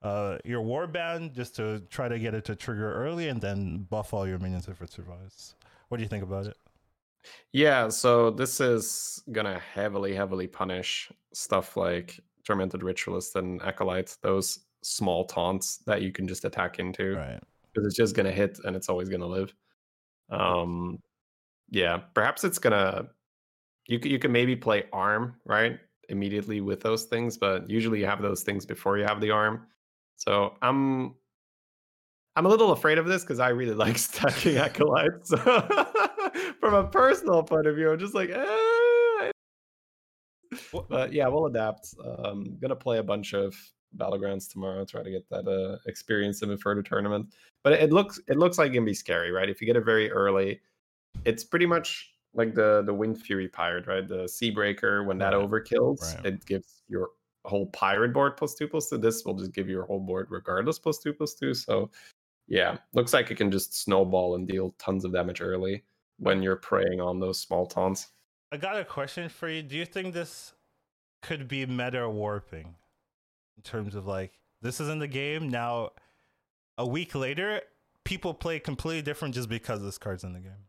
uh 0.02 0.38
your 0.44 0.62
warband 0.62 1.34
just 1.34 1.56
to 1.56 1.80
try 1.90 2.10
to 2.10 2.20
get 2.20 2.34
it 2.34 2.44
to 2.44 2.58
trigger 2.58 2.94
early 2.94 3.30
and 3.30 3.40
then 3.40 3.88
buff 3.90 4.14
all 4.14 4.28
your 4.28 4.40
minions 4.40 4.68
if 4.68 4.82
it 4.82 4.92
survives. 4.92 5.56
What 5.94 5.98
do 5.98 6.04
you 6.06 6.10
think 6.10 6.24
about 6.24 6.48
it? 6.48 6.58
Yeah, 7.52 7.88
so 7.90 8.32
this 8.32 8.60
is 8.60 9.22
gonna 9.32 9.60
heavily, 9.60 10.16
heavily 10.16 10.48
punish 10.48 11.12
stuff 11.36 11.78
like 11.78 12.20
Tormented 12.44 12.82
Ritualist 12.82 13.36
and 13.36 13.62
Acolyte, 13.62 14.18
those 14.24 14.62
small 14.82 15.26
taunts 15.26 15.84
that 15.86 16.02
you 16.02 16.12
can 16.12 16.28
just 16.28 16.46
attack 16.46 16.80
into. 16.80 17.14
Right. 17.14 17.40
because 17.72 17.86
it's 17.86 17.96
just 17.96 18.16
gonna 18.16 18.32
hit 18.32 18.58
and 18.66 18.76
it's 18.76 18.90
always 18.90 19.08
gonna 19.08 19.28
live. 19.28 19.54
Um, 20.32 20.98
yeah, 21.70 21.98
perhaps 22.16 22.44
it's 22.44 22.58
gonna. 22.58 23.10
You 23.86 24.00
you 24.02 24.18
can 24.18 24.32
maybe 24.32 24.56
play 24.56 24.86
arm 24.92 25.36
right 25.46 25.80
immediately 26.10 26.60
with 26.60 26.82
those 26.82 27.04
things, 27.04 27.38
but 27.38 27.70
usually 27.70 28.00
you 28.00 28.08
have 28.08 28.24
those 28.24 28.42
things 28.42 28.66
before 28.66 28.98
you 28.98 29.04
have 29.04 29.22
the 29.22 29.30
arm. 29.30 29.68
So 30.16 30.56
I'm 30.60 31.14
I'm 32.36 32.46
a 32.46 32.50
little 32.50 32.72
afraid 32.72 32.98
of 32.98 33.06
this 33.06 33.22
because 33.24 33.40
I 33.40 33.50
really 33.50 33.74
like 33.76 33.98
stacking 33.98 34.58
acolytes. 34.58 35.30
From 36.60 36.74
a 36.74 36.88
personal 36.88 37.44
point 37.44 37.68
of 37.68 37.76
view, 37.76 37.92
I'm 37.92 38.00
just 38.00 38.14
like, 38.16 38.30
eh. 38.30 39.32
but 40.90 41.14
yeah, 41.14 41.28
we'll 41.28 41.46
adapt. 41.46 41.94
Um, 42.04 42.58
gonna 42.60 42.76
play 42.76 42.98
a 43.00 43.04
bunch 43.04 43.34
of 43.34 43.56
battlegrounds 43.98 44.52
tomorrow, 44.52 44.84
try 44.86 45.04
to 45.04 45.12
get 45.12 45.30
that 45.30 45.48
uh, 45.48 45.78
experience 45.88 46.42
in 46.42 46.50
the 46.50 46.58
further 46.58 46.82
tournament. 46.82 47.28
But 47.64 47.74
it 47.74 47.92
looks 47.92 48.20
it 48.28 48.38
looks 48.38 48.58
like 48.58 48.72
it 48.72 48.76
can 48.76 48.86
be 48.86 48.94
scary, 48.94 49.32
right? 49.32 49.50
If 49.50 49.62
you 49.62 49.68
get 49.68 49.76
it 49.76 49.86
very 49.86 50.12
early, 50.12 50.62
it's 51.26 51.44
pretty 51.44 51.66
much 51.66 52.16
like 52.34 52.56
the 52.56 52.82
the 52.86 52.94
Wind 52.94 53.22
Fury 53.22 53.48
pirate, 53.48 53.86
right? 53.88 54.08
The 54.08 54.28
Sea 54.28 54.50
Breaker. 54.50 55.04
When 55.04 55.18
that 55.20 55.34
Right. 55.34 55.48
overkills, 55.48 56.02
Right. 56.16 56.26
it 56.26 56.46
gives 56.46 56.82
your 56.88 57.10
whole 57.46 57.66
pirate 57.68 58.14
board 58.14 58.38
plus 58.38 58.56
two 58.56 58.68
plus 58.68 58.90
two. 58.90 58.98
This 58.98 59.24
will 59.26 59.36
just 59.36 59.54
give 59.54 59.70
your 59.70 59.84
whole 59.86 60.00
board 60.00 60.28
regardless 60.32 60.80
plus 60.80 60.98
two 61.00 61.14
plus 61.14 61.34
two. 61.36 61.54
So 61.54 61.92
yeah, 62.48 62.78
looks 62.94 63.14
like 63.14 63.32
it 63.32 63.36
can 63.36 63.52
just 63.52 63.82
snowball 63.82 64.36
and 64.36 64.48
deal 64.48 64.76
tons 64.78 65.06
of 65.06 65.14
damage 65.14 65.42
early 65.42 65.84
when 66.18 66.42
you're 66.42 66.56
preying 66.56 67.02
on 67.02 67.20
those 67.20 67.40
small 67.40 67.66
taunts. 67.66 68.08
I 68.52 68.58
got 68.58 68.78
a 68.78 68.86
question 68.86 69.30
for 69.30 69.50
you. 69.50 69.64
Do 69.64 69.76
you 69.76 69.86
think 69.86 70.14
this 70.14 70.54
could 71.22 71.48
be 71.48 71.66
meta 71.66 72.10
warping 72.10 72.76
in 73.58 73.64
terms 73.64 73.96
of 73.96 74.06
like 74.06 74.34
this 74.62 74.80
is 74.80 74.90
in 74.90 75.00
the 75.00 75.08
game 75.08 75.50
now? 75.50 75.90
A 76.80 76.88
week 76.88 77.14
later, 77.14 77.62
people 78.04 78.34
play 78.34 78.60
completely 78.60 79.04
different 79.04 79.36
just 79.36 79.48
because 79.48 79.82
this 79.82 79.98
card's 79.98 80.24
in 80.24 80.34
the 80.34 80.40
game. 80.40 80.66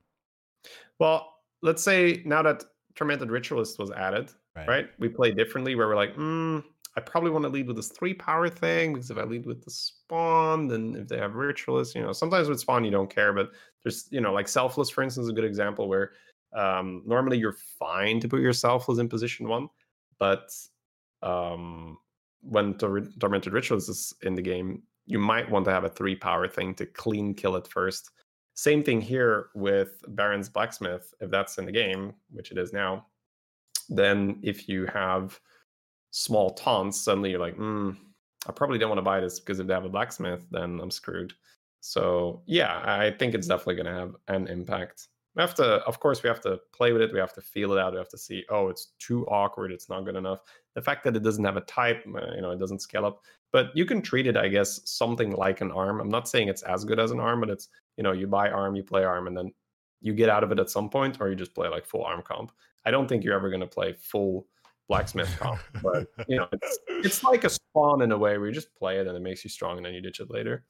Well, 0.99 1.35
let's 1.63 1.83
say 1.83 2.23
now 2.25 2.43
that 2.43 2.65
Tormented 2.95 3.31
Ritualist 3.31 3.79
was 3.79 3.91
added, 3.91 4.31
right? 4.55 4.89
We 4.99 5.09
play 5.09 5.33
differently 5.33 5.75
where 5.75 5.89
we're 5.89 5.97
like, 5.97 6.15
mm, 6.15 6.63
I 6.97 7.01
probably 7.01 7.31
want 7.31 7.45
to 7.45 7.49
lead 7.49 7.67
with 7.67 7.77
this 7.77 7.89
three 7.89 8.15
power 8.15 8.49
thing 8.49 8.95
because 8.95 9.11
if 9.11 9.19
I 9.19 9.25
lead 9.25 9.47
with 9.47 9.65
the 9.65 9.71
spawn, 9.71 10.69
then 10.69 10.95
if 10.97 11.09
they 11.09 11.19
have 11.19 11.35
ritualist, 11.35 11.95
you 11.95 12.03
know, 12.03 12.13
sometimes 12.13 12.49
with 12.49 12.61
spawn 12.61 12.85
you 12.85 12.91
don't 12.91 13.13
care, 13.13 13.33
but 13.33 13.51
there's, 13.83 14.07
you 14.11 14.21
know, 14.21 14.33
like 14.33 14.47
selfless, 14.47 14.91
for 14.91 15.03
instance, 15.03 15.25
is 15.25 15.31
a 15.31 15.35
good 15.35 15.45
example 15.45 15.89
where 15.89 16.13
um, 16.55 17.03
normally 17.05 17.37
you're 17.37 17.57
fine 17.79 18.21
to 18.21 18.29
put 18.29 18.41
your 18.41 18.53
selfless 18.53 18.99
in 18.99 19.09
position 19.09 19.49
one, 19.49 19.69
but 20.21 20.53
um, 21.23 21.99
when 22.43 22.75
Tor- 22.75 23.09
Tormented 23.19 23.53
Ritualist 23.53 23.89
is 23.89 24.15
in 24.23 24.35
the 24.35 24.43
game, 24.43 24.83
you 25.07 25.19
might 25.19 25.51
want 25.51 25.65
to 25.65 25.73
have 25.73 25.85
a 25.85 25.89
three 25.89 26.15
power 26.15 26.47
thing 26.47 26.75
to 26.77 26.87
clean 26.87 27.35
kill 27.35 27.57
it 27.57 27.67
first. 27.67 28.11
Same 28.55 28.85
thing 28.85 29.01
here 29.01 29.49
with 29.55 30.01
Barrens 30.09 30.49
Blacksmith, 30.49 31.13
if 31.21 31.29
that's 31.29 31.59
in 31.59 31.67
the 31.67 31.73
game, 31.73 32.15
which 32.31 32.53
it 32.53 32.59
is 32.59 32.73
now. 32.73 33.07
Then 33.89 34.39
if 34.43 34.69
you 34.69 34.87
have 34.87 35.39
small 36.15 36.51
taunts, 36.51 37.01
suddenly 37.01 37.31
you're 37.31 37.41
like, 37.41 37.57
mm, 37.57 37.97
I 38.47 38.53
probably 38.53 38.79
don't 38.79 38.89
want 38.89 38.99
to 38.99 39.03
buy 39.03 39.19
this 39.19 39.41
because 39.41 39.59
if 39.59 39.67
they 39.67 39.75
have 39.75 39.85
a 39.85 39.89
blacksmith, 39.89 40.47
then 40.53 40.79
I'm 40.81 40.91
screwed. 40.91 41.33
So 41.81 42.41
yeah, 42.47 42.83
I 42.85 43.11
think 43.11 43.35
it's 43.35 43.49
definitely 43.49 43.75
going 43.75 43.93
to 43.93 44.01
have 44.01 44.17
an 44.29 44.47
impact. 44.47 45.09
We 45.35 45.41
have 45.43 45.57
to, 45.57 45.83
of 45.87 45.99
course, 45.99 46.23
we 46.23 46.29
have 46.29 46.41
to 46.43 46.61
play 46.73 46.93
with 46.93 47.03
it. 47.03 47.13
We 47.13 47.19
have 47.19 47.33
to 47.35 47.41
feel 47.41 47.73
it 47.73 47.81
out. 47.81 47.95
We 47.95 47.99
have 47.99 48.09
to 48.11 48.19
see, 48.19 48.45
oh, 48.49 48.69
it's 48.69 48.93
too 49.01 49.27
awkward. 49.27 49.73
It's 49.73 49.89
not 49.89 50.05
good 50.05 50.15
enough. 50.15 50.39
The 50.77 50.83
fact 50.83 51.03
that 51.03 51.17
it 51.17 51.25
doesn't 51.25 51.45
have 51.45 51.57
a 51.57 51.63
type, 51.63 52.05
uh, 52.07 52.33
you 52.37 52.43
know, 52.43 52.53
it 52.53 52.61
doesn't 52.61 52.83
scale 52.83 53.05
up. 53.05 53.23
But 53.51 53.71
you 53.75 53.85
can 53.85 54.01
treat 54.01 54.29
it, 54.29 54.37
I 54.37 54.47
guess, 54.47 54.83
something 54.85 55.33
like 55.33 55.63
an 55.63 55.73
arm. 55.73 56.01
I'm 56.01 56.09
not 56.09 56.29
saying 56.29 56.47
it's 56.47 56.63
as 56.63 56.85
good 56.85 57.01
as 57.01 57.11
an 57.11 57.19
arm, 57.19 57.41
but 57.41 57.51
it's, 57.51 57.71
you 57.97 58.05
know, 58.05 58.13
you 58.13 58.29
buy 58.29 58.51
arm, 58.51 58.77
you 58.77 58.85
play 58.85 59.03
arm, 59.03 59.27
and 59.27 59.37
then 59.37 59.53
you 60.01 60.15
get 60.15 60.29
out 60.29 60.45
of 60.45 60.53
it 60.53 60.61
at 60.61 60.71
some 60.71 60.89
point, 60.89 61.17
or 61.21 61.29
you 61.29 61.35
just 61.35 61.55
play 61.55 61.69
like 61.69 61.87
full 61.87 62.05
arm 62.05 62.23
comp. 62.23 62.53
I 62.85 62.93
don't 62.93 63.09
think 63.09 63.25
you're 63.25 63.35
ever 63.35 63.51
going 63.51 63.61
to 63.61 63.67
play 63.67 63.95
full 63.95 64.47
blacksmith 64.89 65.35
comp, 65.39 65.61
but 65.83 66.09
you 66.29 66.37
know, 66.37 66.49
it's 66.53 66.79
it's 66.89 67.25
like 67.25 67.45
a 67.45 67.51
spawn 67.51 68.03
in 68.03 68.13
a 68.13 68.19
way 68.19 68.39
where 68.39 68.49
you 68.49 68.53
just 68.53 68.75
play 68.75 68.99
it 68.99 69.07
and 69.07 69.17
it 69.17 69.21
makes 69.21 69.45
you 69.45 69.51
strong, 69.51 69.77
and 69.77 69.87
then 69.87 69.95
you 69.95 70.01
ditch 70.01 70.21
it 70.21 70.31
later. 70.31 70.65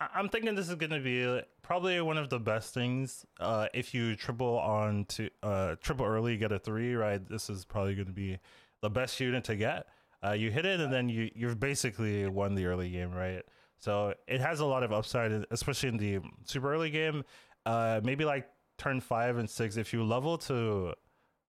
I- 0.00 0.08
I'm 0.14 0.28
thinking 0.28 0.54
this 0.54 0.68
is 0.68 0.76
going 0.76 0.92
to 0.92 1.00
be 1.00 1.42
probably 1.62 2.00
one 2.00 2.16
of 2.16 2.30
the 2.30 2.38
best 2.38 2.72
things. 2.72 3.26
Uh, 3.38 3.66
if 3.74 3.92
you 3.92 4.16
triple 4.16 4.58
on 4.58 5.04
to 5.06 5.28
uh, 5.42 5.74
triple 5.82 6.06
early, 6.06 6.36
get 6.36 6.52
a 6.52 6.58
three, 6.58 6.94
right? 6.94 7.26
This 7.28 7.50
is 7.50 7.64
probably 7.64 7.94
going 7.94 8.06
to 8.06 8.12
be 8.12 8.38
the 8.80 8.90
best 8.90 9.18
unit 9.20 9.44
to 9.44 9.56
get. 9.56 9.86
Uh, 10.24 10.32
you 10.32 10.50
hit 10.50 10.64
it, 10.64 10.80
and 10.80 10.92
then 10.92 11.08
you 11.08 11.30
you've 11.34 11.60
basically 11.60 12.26
won 12.26 12.54
the 12.54 12.64
early 12.64 12.88
game, 12.88 13.12
right? 13.12 13.42
So 13.78 14.14
it 14.26 14.40
has 14.40 14.60
a 14.60 14.64
lot 14.64 14.82
of 14.82 14.92
upside, 14.92 15.44
especially 15.50 15.90
in 15.90 15.96
the 15.98 16.20
super 16.44 16.72
early 16.72 16.90
game. 16.90 17.24
Uh, 17.66 18.00
maybe 18.02 18.24
like 18.24 18.48
turn 18.78 19.00
five 19.00 19.36
and 19.36 19.48
six, 19.48 19.76
if 19.76 19.92
you 19.92 20.02
level 20.02 20.38
to 20.38 20.94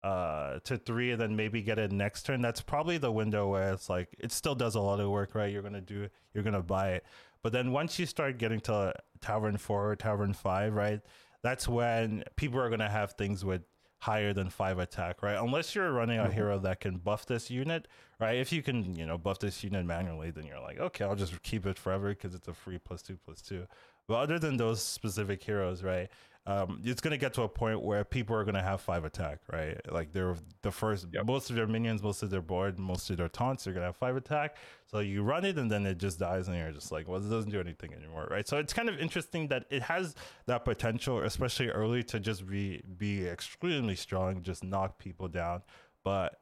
uh 0.04 0.60
to 0.64 0.78
three 0.78 1.12
and 1.12 1.20
then 1.20 1.36
maybe 1.36 1.62
get 1.62 1.80
it 1.80 1.92
next 1.92 2.24
turn 2.24 2.42
that's 2.42 2.62
probably 2.62 2.98
the 2.98 3.12
window 3.12 3.48
where 3.48 3.74
it's 3.74 3.90
like 3.90 4.10
it 4.20 4.32
still 4.32 4.54
does 4.56 4.76
a 4.76 4.80
lot 4.82 5.00
of 5.00 5.10
work 5.10 5.34
right? 5.36 5.52
You're 5.52 5.64
gonna 5.64 5.82
do 5.82 6.08
you're 6.34 6.44
gonna 6.44 6.62
buy 6.62 6.92
it. 6.92 7.06
But 7.42 7.52
then 7.54 7.72
once 7.72 7.98
you 7.98 8.06
start 8.06 8.38
getting 8.38 8.60
to 8.62 8.94
tavern 9.22 9.58
four 9.58 9.96
tavern 9.96 10.34
five 10.34 10.74
right 10.74 11.02
that's 11.42 11.68
when 11.68 12.24
people 12.36 12.60
are 12.60 12.70
gonna 12.70 12.90
have 12.90 13.14
things 13.14 13.44
with 13.44 13.62
higher 14.00 14.32
than 14.34 14.50
five 14.52 14.78
attack 14.78 15.24
right? 15.24 15.38
Unless 15.42 15.74
you're 15.74 15.92
running 15.92 16.20
a 16.20 16.26
Mhm. 16.26 16.34
hero 16.34 16.60
that 16.60 16.80
can 16.80 16.98
buff 16.98 17.26
this 17.26 17.50
unit 17.50 17.88
right? 18.20 18.38
If 18.38 18.54
you 18.54 18.62
can 18.62 18.96
you 18.96 19.06
know 19.08 19.18
buff 19.18 19.40
this 19.40 19.64
unit 19.64 19.84
manually 19.86 20.30
then 20.30 20.46
you're 20.46 20.60
like 20.62 20.80
okay 20.80 21.06
i'll 21.06 21.16
just 21.16 21.42
keep 21.42 21.66
it 21.66 21.80
forever 21.80 22.10
because 22.10 22.36
it's 22.36 22.48
a 22.48 22.54
free 22.54 22.78
plus 22.78 23.02
two 23.02 23.18
plus 23.26 23.42
two. 23.42 23.66
But 24.08 24.20
other 24.20 24.38
than 24.40 24.58
those 24.58 24.82
specific 24.82 25.44
heroes 25.44 25.84
right 25.84 26.10
um, 26.48 26.82
it's 26.86 27.02
gonna 27.02 27.18
get 27.18 27.34
to 27.34 27.42
a 27.42 27.50
point 27.50 27.82
where 27.84 28.04
people 28.06 28.34
are 28.36 28.46
gonna 28.46 28.64
have 28.64 28.80
five 28.80 29.04
attack, 29.04 29.40
right? 29.52 29.80
Like 29.92 30.14
they're 30.14 30.36
the 30.62 30.72
first, 30.72 31.08
Yep. 31.12 31.26
most 31.26 31.50
of 31.50 31.58
their 31.58 31.68
minions, 31.68 32.02
most 32.02 32.24
of 32.24 32.30
their 32.30 32.42
board, 32.42 32.80
most 32.80 33.10
of 33.10 33.18
their 33.18 33.28
taunts, 33.28 33.66
they're 33.66 33.74
gonna 33.74 33.88
have 33.88 33.98
five 33.98 34.16
attack. 34.16 34.56
So 34.86 35.00
you 35.00 35.24
run 35.24 35.44
it 35.44 35.58
and 35.58 35.70
then 35.70 35.86
it 35.86 35.98
just 35.98 36.20
dies, 36.20 36.48
and 36.48 36.56
you're 36.58 36.72
just 36.72 36.90
like, 36.92 37.06
well, 37.08 37.18
it 37.24 37.30
doesn't 37.30 37.52
do 37.52 37.60
anything 37.60 37.94
anymore, 37.94 38.28
right? 38.32 38.48
So 38.48 38.58
it's 38.58 38.72
kind 38.72 38.88
of 38.88 38.98
interesting 38.98 39.50
that 39.50 39.66
it 39.70 39.82
has 39.84 40.16
that 40.46 40.64
potential, 40.64 41.20
especially 41.20 41.68
early, 41.70 42.02
to 42.04 42.20
just 42.20 42.48
be 42.48 42.82
be 42.98 43.28
extremely 43.28 43.98
strong, 43.98 44.42
just 44.42 44.64
knock 44.64 44.98
people 45.00 45.28
down. 45.28 45.64
But 46.06 46.40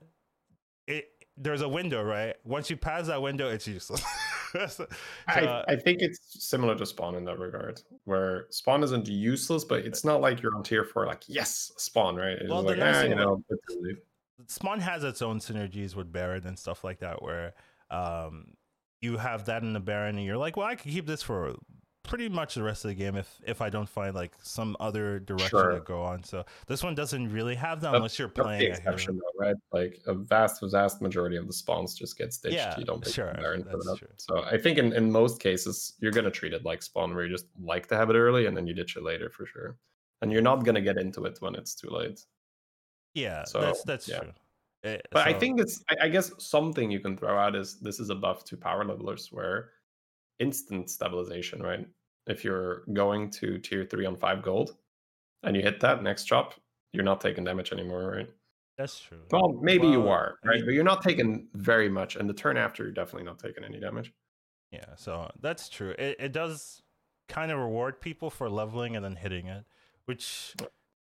it 0.88 1.10
there's 1.36 1.62
a 1.62 1.68
window, 1.68 2.04
right? 2.04 2.36
Once 2.46 2.70
you 2.70 2.78
pass 2.78 3.08
that 3.08 3.22
window, 3.22 3.50
it's 3.50 3.68
useless. 3.68 4.04
So, 4.70 4.88
I, 5.28 5.64
I 5.68 5.76
think 5.76 6.02
it's 6.02 6.20
similar 6.46 6.76
to 6.76 6.86
Spawn 6.86 7.16
in 7.16 7.26
that 7.26 7.40
regard, 7.40 7.82
where 8.06 8.48
Spawn 8.50 8.84
isn't 8.84 9.08
useless, 9.08 9.64
but 9.64 9.86
it's 9.86 10.04
not 10.04 10.22
like 10.22 10.42
you're 10.42 10.56
on 10.56 10.64
tier 10.64 10.84
four, 10.84 11.06
like 11.06 11.24
yes, 11.28 11.72
Spawn, 11.78 12.16
right? 12.16 12.38
It's 12.38 12.50
Well, 12.50 12.64
the 12.64 12.76
like, 12.76 12.80
eh, 12.80 13.08
you 13.08 13.16
know, 13.16 13.44
Spawn 14.48 14.80
has 14.80 15.04
its 15.04 15.22
own 15.22 15.40
synergies 15.40 15.96
with 15.96 16.12
Baron 16.12 16.46
and 16.46 16.58
stuff 16.58 16.84
like 16.84 17.00
that, 17.00 17.22
where 17.22 17.54
um, 17.90 18.54
you 19.02 19.18
have 19.18 19.46
that 19.46 19.64
in 19.64 19.74
the 19.74 19.80
Baron, 19.80 20.18
and 20.18 20.26
you're 20.26 20.38
like, 20.38 20.58
well, 20.58 20.68
I 20.68 20.76
could 20.76 20.92
keep 20.92 21.06
this 21.06 21.22
for 21.22 21.56
pretty 22.08 22.30
much 22.30 22.56
the 22.56 22.64
rest 22.64 22.86
of 22.86 22.90
the 22.90 22.96
game 22.96 23.16
if 23.16 23.40
if 23.46 23.62
I 23.62 23.70
don't 23.70 23.90
find 23.90 24.16
like 24.16 24.34
some 24.42 24.76
other 24.80 25.20
direction 25.20 25.50
Sure. 25.50 25.72
to 25.74 25.80
go 25.82 26.02
on. 26.02 26.24
So 26.24 26.46
this 26.68 26.84
one 26.84 26.96
doesn't 26.96 27.32
really 27.32 27.56
have 27.56 27.82
that 27.82 27.94
unless 27.96 28.18
you're 28.18 28.28
that's 28.30 28.38
the 28.38 28.44
playing 28.44 28.72
exception, 28.72 29.18
though, 29.18 29.46
right? 29.46 29.56
Like 29.72 30.00
a 30.08 30.14
vast, 30.14 30.64
vast 30.72 31.02
majority 31.02 31.36
of 31.38 31.48
the 31.48 31.54
spawns 31.54 31.94
just 31.96 32.18
get 32.18 32.34
stitched. 32.34 32.56
Yeah, 32.56 32.78
you 32.78 32.86
don't 32.86 33.04
pick 33.04 33.14
sure, 33.14 33.32
the 33.34 33.42
Baron 33.42 33.64
for 33.64 33.70
that's 33.72 33.86
that. 33.88 33.98
true. 33.98 34.08
So 34.18 34.44
I 34.44 34.58
think 34.58 34.78
in, 34.78 34.94
in 34.94 35.12
most 35.12 35.40
cases, 35.40 35.94
you're 36.00 36.12
going 36.12 36.26
to 36.26 36.32
treat 36.32 36.54
it 36.54 36.64
like 36.64 36.82
Spawn, 36.82 37.14
where 37.14 37.26
you 37.26 37.32
just 37.32 37.48
like 37.62 37.88
to 37.88 37.96
have 37.96 38.10
it 38.10 38.16
early 38.16 38.46
and 38.46 38.56
then 38.56 38.66
you 38.68 38.74
ditch 38.74 38.96
it 38.98 39.04
later 39.04 39.30
for 39.30 39.46
sure. 39.46 39.78
And 40.22 40.32
you're 40.32 40.42
not 40.42 40.64
going 40.64 40.76
to 40.76 40.82
get 40.82 40.98
into 40.98 41.26
it 41.26 41.38
when 41.42 41.56
it's 41.56 41.76
too 41.76 41.90
late. 41.90 42.24
Yeah, 43.14 43.44
So, 43.46 43.62
that's 43.62 43.84
that's 43.84 44.08
yeah. 44.08 44.20
true. 44.20 44.32
Eh, 44.84 44.98
But 45.12 45.28
I 45.28 45.34
think 45.34 45.60
it's, 45.60 45.84
I, 45.90 46.06
I 46.06 46.10
guess 46.10 46.32
something 46.38 46.92
you 46.92 47.00
can 47.00 47.18
throw 47.18 47.38
out 47.38 47.56
is 47.56 47.80
this 47.80 48.00
is 48.00 48.10
a 48.10 48.16
buff 48.16 48.44
to 48.46 48.58
power 48.58 48.84
levelers 48.86 49.30
where 49.32 49.72
instant 50.40 50.90
stabilization, 50.90 51.62
right? 51.62 51.88
If 52.28 52.44
you're 52.44 52.84
going 52.94 53.30
to 53.32 53.58
tier 53.60 53.86
three 53.86 54.06
on 54.06 54.16
five 54.16 54.42
gold 54.42 54.76
and 55.44 55.56
you 55.56 55.62
hit 55.62 55.80
that 55.82 56.02
next 56.04 56.26
drop, 56.26 56.56
you're 56.92 57.04
not 57.04 57.22
taking 57.22 57.44
damage 57.44 57.72
anymore, 57.72 58.12
right? 58.16 58.30
that's 58.78 59.00
true. 59.00 59.20
Well, 59.32 59.54
maybe 59.62 59.88
you 59.88 60.02
Well, 60.02 60.10
are, 60.12 60.38
I 60.44 60.48
right? 60.48 60.56
mean- 60.58 60.66
but 60.66 60.74
you're 60.74 60.84
not 60.84 61.02
taking 61.02 61.48
very 61.54 61.88
much. 61.88 62.18
And 62.18 62.30
the 62.30 62.34
turn 62.34 62.58
after, 62.58 62.84
you're 62.84 62.92
definitely 62.92 63.24
not 63.24 63.40
taking 63.40 63.64
any 63.64 63.80
damage. 63.80 64.12
Yeah, 64.72 64.96
so 64.98 65.32
that's 65.40 65.70
true. 65.70 65.92
It 65.98 66.18
it 66.20 66.32
does 66.34 66.82
kind 67.30 67.52
of 67.52 67.60
reward 67.60 68.02
people 68.02 68.30
for 68.30 68.50
leveling 68.50 68.96
and 68.98 69.06
then 69.06 69.16
hitting 69.16 69.48
it, 69.48 69.64
which 70.06 70.56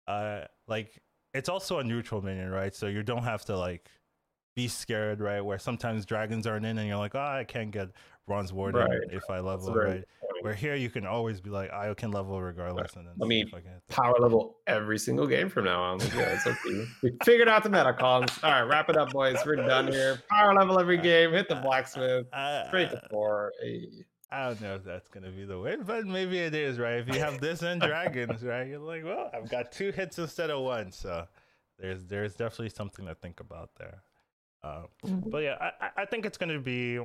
uh 0.08 0.42
like 0.68 1.02
it's 1.34 1.48
also 1.48 1.80
a 1.80 1.84
neutral 1.84 2.22
minion, 2.22 2.50
right? 2.50 2.76
So 2.76 2.88
you 2.88 3.04
don't 3.04 3.24
have 3.24 3.46
to 3.46 3.58
like 3.58 3.90
be 4.56 4.68
scared, 4.68 5.22
right? 5.22 5.42
Where 5.42 5.60
sometimes 5.60 6.06
dragons 6.06 6.46
aren't 6.46 6.66
in 6.66 6.78
and 6.78 6.88
you're 6.88 6.98
like, 6.98 7.16
oh, 7.16 7.20
I 7.20 7.44
can't 7.44 7.72
get 7.72 7.90
bronze 8.28 8.54
warden 8.54 8.82
Right, 8.82 9.00
if 9.12 9.30
I 9.30 9.40
level, 9.40 9.74
right? 9.74 9.88
point. 9.88 10.06
Where 10.42 10.54
here 10.54 10.76
you 10.76 10.90
can 10.90 11.06
always 11.06 11.40
be 11.40 11.50
like, 11.50 11.72
I 11.72 11.94
can 11.94 12.12
level 12.12 12.42
regardless, 12.42 12.96
and 12.96 13.06
then 13.06 13.14
Let 13.18 13.28
me 13.28 13.42
I 13.42 13.44
can 13.44 13.54
hit 13.54 13.64
them. 13.64 13.82
Power 13.90 14.16
level 14.20 14.58
every 14.66 14.98
single 14.98 15.28
game 15.28 15.50
from 15.50 15.66
now 15.66 15.82
on. 15.82 16.00
Like, 16.00 16.14
yeah, 16.16 16.34
it's 16.34 16.48
okay. 16.48 16.86
we 17.04 17.12
figured 17.24 17.48
out 17.48 17.64
the 17.64 17.70
meta 17.70 17.94
cons. 17.94 18.32
All 18.42 18.50
right, 18.50 18.62
wrap 18.62 18.90
it 18.90 18.98
up, 18.98 19.12
boys. 19.12 19.38
We're 19.46 19.58
done 19.58 19.88
here. 19.88 20.20
Power 20.30 20.56
level 20.56 20.80
every 20.80 20.98
uh, 20.98 21.04
game. 21.04 21.32
Hit 21.32 21.48
the 21.48 21.56
blacksmith. 21.56 22.26
Uh, 22.34 22.68
Straight 22.68 22.90
to 22.90 22.98
uh, 22.98 23.08
four. 23.12 23.52
Hey. 23.62 23.88
I 24.32 24.48
don't 24.48 24.62
know 24.62 24.76
if 24.76 24.84
that's 24.84 25.10
gonna 25.10 25.30
be 25.30 25.44
the 25.44 25.60
way, 25.60 25.76
but 25.76 26.08
maybe 26.08 26.40
it 26.40 26.56
is, 26.56 26.80
right? 26.80 26.96
If 26.96 27.14
you 27.14 27.20
have 27.20 27.40
this 27.42 27.62
and 27.62 27.82
dragons, 27.82 28.42
right? 28.42 28.68
You're 28.68 28.80
like, 28.80 29.04
well, 29.04 29.30
I've 29.34 29.50
got 29.50 29.72
two 29.72 29.92
hits 29.92 30.18
instead 30.18 30.50
of 30.50 30.62
one, 30.62 30.92
so 30.92 31.28
there's 31.78 32.06
there's 32.06 32.34
definitely 32.34 32.70
something 32.70 33.06
to 33.06 33.14
think 33.14 33.42
about 33.42 33.72
there. 33.78 34.02
Uh, 34.64 34.84
mm-hmm. 35.06 35.30
But 35.30 35.44
yeah, 35.44 35.70
I, 35.80 36.02
I 36.04 36.06
think 36.06 36.26
it's 36.26 36.38
going 36.38 36.54
to 36.54 36.60
be 36.60 37.00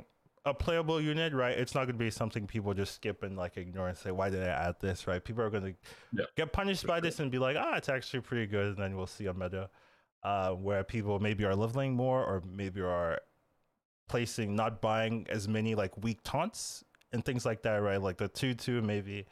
a 0.44 0.54
playable 0.54 1.00
unit, 1.00 1.32
right? 1.32 1.58
It's 1.58 1.75
not 1.75 1.86
going 1.86 1.98
to 1.98 2.04
be 2.04 2.10
something 2.10 2.46
people 2.46 2.72
just 2.75 2.94
skip 2.94 3.22
and 3.22 3.36
like 3.36 3.56
ignore 3.56 3.88
and 3.88 3.98
say, 3.98 4.10
"Why 4.12 4.30
did 4.30 4.42
I 4.42 4.48
add 4.48 4.76
this?" 4.80 5.06
Right? 5.06 5.22
People 5.22 5.42
are 5.42 5.50
going 5.50 5.64
to 5.64 5.75
yeah. 6.12 6.25
get 6.36 6.52
punished 6.52 6.86
by 6.86 7.00
this 7.00 7.18
and 7.18 7.30
be 7.30 7.38
like, 7.38 7.56
"Ah, 7.58 7.76
it's 7.76 7.88
actually 7.88 8.20
pretty 8.20 8.46
good," 8.46 8.68
and 8.68 8.76
then 8.76 8.96
we'll 8.96 9.06
see 9.06 9.26
a 9.26 9.34
meta 9.34 9.70
uh, 10.22 10.50
where 10.50 10.84
people 10.84 11.18
maybe 11.18 11.44
are 11.44 11.54
leveling 11.54 11.94
more 11.94 12.25
or 12.25 12.42
maybe 12.46 12.80
are 12.80 13.20
placing, 14.08 14.54
not 14.54 14.80
buying 14.80 15.26
as 15.28 15.48
many 15.48 15.75
like 15.75 15.96
weak 16.02 16.18
taunts 16.22 16.84
and 17.12 17.25
things 17.25 17.44
like 17.44 17.62
that, 17.62 17.76
right? 17.76 18.00
Like 18.00 18.18
the 18.18 18.28
two 18.28 18.54
two 18.54 18.82
maybe 18.82 19.26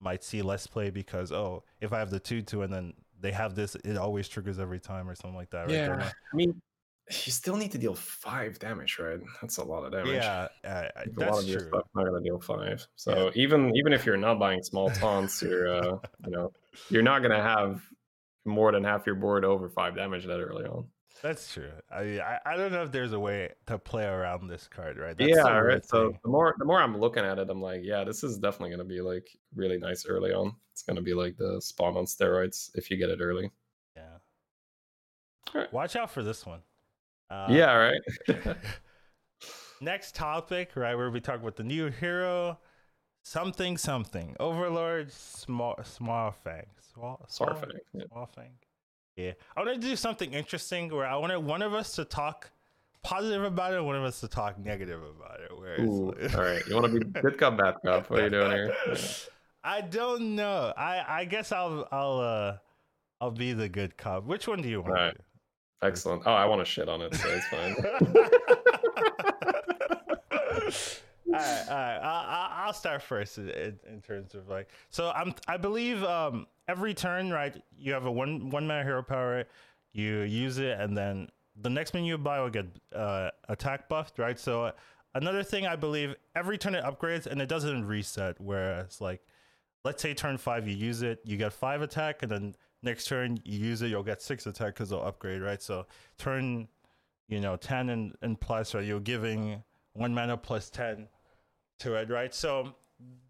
might 0.00 0.22
see 0.22 0.42
less 0.42 0.66
play 0.66 0.90
because 0.90 1.32
oh, 1.32 1.64
if 1.80 1.92
I 1.92 1.98
have 1.98 2.10
the 2.10 2.20
two 2.20 2.42
two 2.42 2.62
and 2.62 2.72
then 2.72 2.92
they 3.20 3.32
have 3.32 3.54
this, 3.54 3.74
it 3.74 3.96
always 3.96 4.28
triggers 4.28 4.58
every 4.58 4.80
time 4.80 5.08
or 5.08 5.14
something 5.14 5.36
like 5.36 5.50
that. 5.50 5.66
Right? 5.66 5.70
Yeah, 5.70 6.10
I 6.32 6.36
mean, 6.36 6.60
you 7.10 7.32
still 7.32 7.56
need 7.56 7.72
to 7.72 7.78
deal 7.78 7.94
five 7.94 8.58
damage, 8.58 8.98
right? 8.98 9.20
That's 9.40 9.56
a 9.56 9.64
lot 9.64 9.84
of 9.84 9.92
damage. 9.92 10.22
Yeah, 10.22 10.48
uh, 10.64 10.88
that's 10.94 11.16
a 11.16 11.20
lot 11.20 11.38
of 11.38 11.44
true. 11.44 11.52
your 11.52 11.60
stuff 11.60 11.84
not 11.94 12.04
gonna 12.04 12.20
deal 12.20 12.40
five. 12.40 12.86
So 12.96 13.26
yeah. 13.26 13.42
even 13.42 13.74
even 13.76 13.92
if 13.92 14.04
you're 14.04 14.16
not 14.16 14.38
buying 14.38 14.62
small 14.62 14.90
taunts, 14.90 15.42
you're 15.42 15.74
uh, 15.74 15.98
you 16.24 16.30
know 16.30 16.52
you're 16.90 17.02
not 17.02 17.22
gonna 17.22 17.42
have 17.42 17.82
more 18.44 18.72
than 18.72 18.84
half 18.84 19.06
your 19.06 19.14
board 19.14 19.44
over 19.44 19.68
five 19.68 19.96
damage 19.96 20.26
that 20.26 20.40
early 20.40 20.64
on. 20.66 20.86
That's 21.22 21.52
true. 21.52 21.70
I, 21.90 22.20
I, 22.20 22.38
I 22.46 22.56
don't 22.56 22.70
know 22.70 22.84
if 22.84 22.92
there's 22.92 23.12
a 23.12 23.18
way 23.18 23.50
to 23.66 23.76
play 23.76 24.04
around 24.04 24.46
this 24.46 24.68
card, 24.68 24.98
right? 24.98 25.16
That's 25.18 25.30
yeah, 25.30 25.58
right. 25.58 25.84
So 25.84 26.14
the 26.22 26.28
more 26.28 26.54
the 26.58 26.64
more 26.64 26.80
I'm 26.80 26.98
looking 26.98 27.24
at 27.24 27.38
it, 27.38 27.50
I'm 27.50 27.60
like, 27.60 27.80
yeah, 27.82 28.04
this 28.04 28.22
is 28.22 28.38
definitely 28.38 28.70
gonna 28.70 28.84
be 28.84 29.00
like 29.00 29.28
really 29.54 29.78
nice 29.78 30.06
early 30.06 30.32
on. 30.32 30.54
It's 30.72 30.82
gonna 30.82 31.02
be 31.02 31.14
like 31.14 31.36
the 31.36 31.60
spawn 31.60 31.96
on 31.96 32.04
steroids 32.04 32.70
if 32.74 32.90
you 32.90 32.96
get 32.96 33.10
it 33.10 33.20
early. 33.20 33.50
Yeah. 33.96 34.18
Right. 35.54 35.72
Watch 35.72 35.96
out 35.96 36.10
for 36.10 36.22
this 36.22 36.46
one. 36.46 36.60
Uh, 37.30 37.46
yeah, 37.50 37.74
right. 37.74 38.00
next 39.80 40.14
topic, 40.14 40.70
right, 40.74 40.94
where 40.94 41.10
we 41.10 41.20
talk 41.20 41.40
about 41.40 41.56
the 41.56 41.64
new 41.64 41.90
hero, 41.90 42.58
something 43.22 43.76
something, 43.76 44.34
Overlord, 44.40 45.12
small 45.12 45.78
small 45.84 46.30
fang, 46.30 46.66
small 46.92 47.24
small, 47.28 47.54
fang, 47.54 47.70
yeah. 47.92 48.04
Saurfang. 48.14 48.50
Yeah, 49.16 49.32
I 49.56 49.60
want 49.62 49.80
to 49.80 49.86
do 49.86 49.96
something 49.96 50.32
interesting 50.32 50.88
where 50.94 51.06
I 51.06 51.16
wanted 51.16 51.40
one 51.40 51.60
of 51.62 51.74
us 51.74 51.92
to 51.96 52.04
talk 52.04 52.50
positive 53.02 53.44
about 53.44 53.74
it, 53.74 53.82
one 53.82 53.96
of 53.96 54.04
us 54.04 54.20
to 54.20 54.28
talk 54.28 54.58
negative 54.58 55.02
about 55.02 55.40
it. 55.40 55.58
Where 55.58 55.80
Ooh, 55.80 56.14
all 56.34 56.44
right, 56.44 56.66
you 56.66 56.74
want 56.74 56.92
to 56.92 57.00
be 57.00 57.04
good 57.20 57.38
cop, 57.38 57.58
bad 57.58 57.74
cop? 57.84 58.10
What 58.10 58.20
are 58.20 58.24
you 58.24 58.30
doing 58.30 58.52
here? 58.52 58.74
I 59.64 59.80
don't 59.82 60.34
know. 60.34 60.72
I 60.76 61.04
I 61.20 61.24
guess 61.24 61.52
I'll 61.52 61.86
I'll 61.90 62.20
uh 62.20 62.56
I'll 63.20 63.32
be 63.32 63.52
the 63.52 63.68
good 63.68 63.96
cop. 63.96 64.24
Which 64.24 64.46
one 64.46 64.62
do 64.62 64.68
you 64.68 64.80
want? 64.80 64.92
All 64.92 65.04
right. 65.06 65.16
Excellent. 65.82 66.22
Oh, 66.26 66.32
I 66.32 66.46
want 66.46 66.60
to 66.60 66.64
shit 66.64 66.88
on 66.88 67.02
it, 67.02 67.14
so 67.14 67.28
it's 67.28 67.46
fine. 67.48 67.76
all 71.28 71.34
right, 71.34 71.68
all 71.68 71.76
right. 71.76 72.48
I, 72.56 72.66
will 72.66 72.72
start 72.72 73.02
first 73.02 73.38
in, 73.38 73.78
in, 73.88 74.00
terms 74.00 74.34
of 74.34 74.48
like. 74.48 74.68
So 74.90 75.12
I'm. 75.14 75.34
I 75.46 75.56
believe 75.56 76.02
um, 76.02 76.46
every 76.66 76.94
turn, 76.94 77.30
right? 77.30 77.54
You 77.78 77.92
have 77.92 78.06
a 78.06 78.10
one 78.10 78.50
one 78.50 78.66
mana 78.66 78.82
hero 78.82 79.02
power. 79.02 79.44
You 79.92 80.22
use 80.22 80.58
it, 80.58 80.80
and 80.80 80.96
then 80.96 81.28
the 81.60 81.70
next 81.70 81.94
minion 81.94 82.08
you 82.08 82.18
buy 82.18 82.40
will 82.40 82.50
get 82.50 82.66
uh, 82.94 83.30
attack 83.48 83.88
buffed, 83.88 84.18
right? 84.18 84.38
So 84.38 84.64
uh, 84.64 84.72
another 85.14 85.42
thing 85.42 85.66
I 85.66 85.76
believe 85.76 86.14
every 86.34 86.58
turn 86.58 86.74
it 86.74 86.84
upgrades 86.84 87.26
and 87.26 87.40
it 87.40 87.48
doesn't 87.48 87.86
reset. 87.86 88.40
Whereas 88.40 89.00
like, 89.00 89.20
let's 89.84 90.02
say 90.02 90.14
turn 90.14 90.38
five 90.38 90.68
you 90.68 90.76
use 90.76 91.02
it, 91.02 91.20
you 91.24 91.36
get 91.36 91.52
five 91.52 91.82
attack, 91.82 92.22
and 92.22 92.30
then 92.30 92.54
next 92.82 93.06
turn 93.06 93.38
you 93.44 93.58
use 93.58 93.82
it, 93.82 93.88
you'll 93.88 94.02
get 94.02 94.22
six 94.22 94.46
attack 94.46 94.74
because 94.74 94.90
they'll 94.90 95.02
upgrade, 95.02 95.42
right? 95.42 95.62
So 95.62 95.86
turn, 96.18 96.68
you 97.28 97.40
know, 97.40 97.56
ten 97.56 97.88
and, 97.90 98.14
and 98.22 98.40
plus, 98.40 98.74
right? 98.74 98.84
You're 98.84 99.00
giving 99.00 99.62
one 99.92 100.14
mana 100.14 100.36
plus 100.36 100.70
ten 100.70 101.08
to 101.80 101.94
it, 101.94 102.10
right? 102.10 102.34
So 102.34 102.74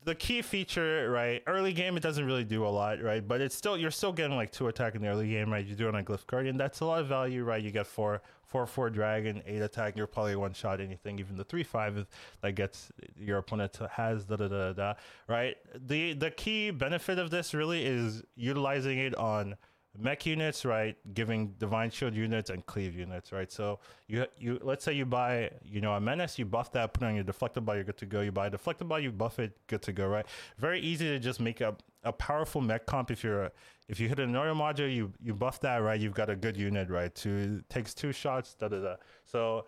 the 0.04 0.14
key 0.14 0.40
feature, 0.40 1.10
right? 1.10 1.42
Early 1.46 1.74
game, 1.74 1.96
it 1.96 2.02
doesn't 2.02 2.24
really 2.24 2.44
do 2.44 2.66
a 2.66 2.68
lot, 2.68 3.02
right? 3.02 3.26
But 3.26 3.42
it's 3.42 3.54
still 3.54 3.76
you're 3.76 3.90
still 3.90 4.12
getting 4.12 4.36
like 4.36 4.50
two 4.50 4.68
attack 4.68 4.94
in 4.94 5.02
the 5.02 5.08
early 5.08 5.28
game, 5.28 5.52
right? 5.52 5.64
You 5.64 5.74
do 5.74 5.86
it 5.86 5.94
on 5.94 6.02
Glyph 6.04 6.26
Guardian, 6.26 6.56
that's 6.56 6.80
a 6.80 6.86
lot 6.86 7.00
of 7.00 7.08
value, 7.08 7.44
right? 7.44 7.62
You 7.62 7.70
get 7.70 7.86
four, 7.86 8.22
four, 8.42 8.66
four 8.66 8.88
dragon, 8.88 9.42
eight 9.46 9.60
attack. 9.60 9.96
You're 9.96 10.06
probably 10.06 10.34
one 10.36 10.54
shot 10.54 10.80
anything, 10.80 11.18
even 11.18 11.36
the 11.36 11.44
three 11.44 11.62
five 11.62 12.06
that 12.40 12.52
gets 12.52 12.90
your 13.18 13.36
opponent 13.36 13.78
has 13.90 14.24
da 14.24 14.36
da 14.36 14.48
da 14.48 14.72
da, 14.72 14.94
right? 15.26 15.56
The 15.74 16.14
the 16.14 16.30
key 16.30 16.70
benefit 16.70 17.18
of 17.18 17.30
this 17.30 17.52
really 17.52 17.84
is 17.84 18.22
utilizing 18.34 18.98
it 18.98 19.14
on 19.14 19.56
mech 19.98 20.26
units, 20.26 20.64
right? 20.64 20.96
Giving 21.14 21.48
divine 21.58 21.90
shield 21.90 22.14
units 22.14 22.50
and 22.50 22.64
cleave 22.66 22.94
units, 22.94 23.32
right? 23.32 23.50
So 23.50 23.80
you 24.06 24.26
you 24.38 24.58
let's 24.62 24.84
say 24.84 24.92
you 24.92 25.04
buy 25.04 25.50
you 25.64 25.80
know 25.80 25.92
a 25.94 26.00
menace, 26.00 26.38
you 26.38 26.44
buff 26.44 26.72
that, 26.72 26.92
put 26.94 27.02
on 27.04 27.14
your 27.14 27.24
deflectable, 27.24 27.74
you're 27.74 27.84
good 27.84 27.98
to 27.98 28.06
go. 28.06 28.20
You 28.20 28.32
buy 28.32 28.46
a 28.46 28.50
deflectable, 28.50 29.02
you 29.02 29.10
buff 29.12 29.38
it, 29.38 29.56
good 29.66 29.82
to 29.82 29.92
go, 29.92 30.06
right? 30.06 30.26
Very 30.58 30.80
easy 30.80 31.06
to 31.06 31.18
just 31.18 31.40
make 31.40 31.60
a, 31.60 31.76
a 32.04 32.12
powerful 32.12 32.60
mech 32.60 32.86
comp 32.86 33.10
if 33.10 33.24
you're 33.24 33.50
if 33.88 33.98
you 33.98 34.08
hit 34.08 34.18
a 34.18 34.26
Noro 34.26 34.54
module, 34.54 34.94
you 34.94 35.12
you 35.22 35.34
buff 35.34 35.60
that, 35.60 35.78
right? 35.78 36.00
You've 36.00 36.14
got 36.14 36.30
a 36.30 36.36
good 36.36 36.56
unit, 36.56 36.90
right? 36.90 37.14
Two 37.14 37.62
takes 37.68 37.94
two 37.94 38.12
shots, 38.12 38.54
da 38.54 38.68
da 38.68 38.78
da. 38.80 38.96
So 39.24 39.64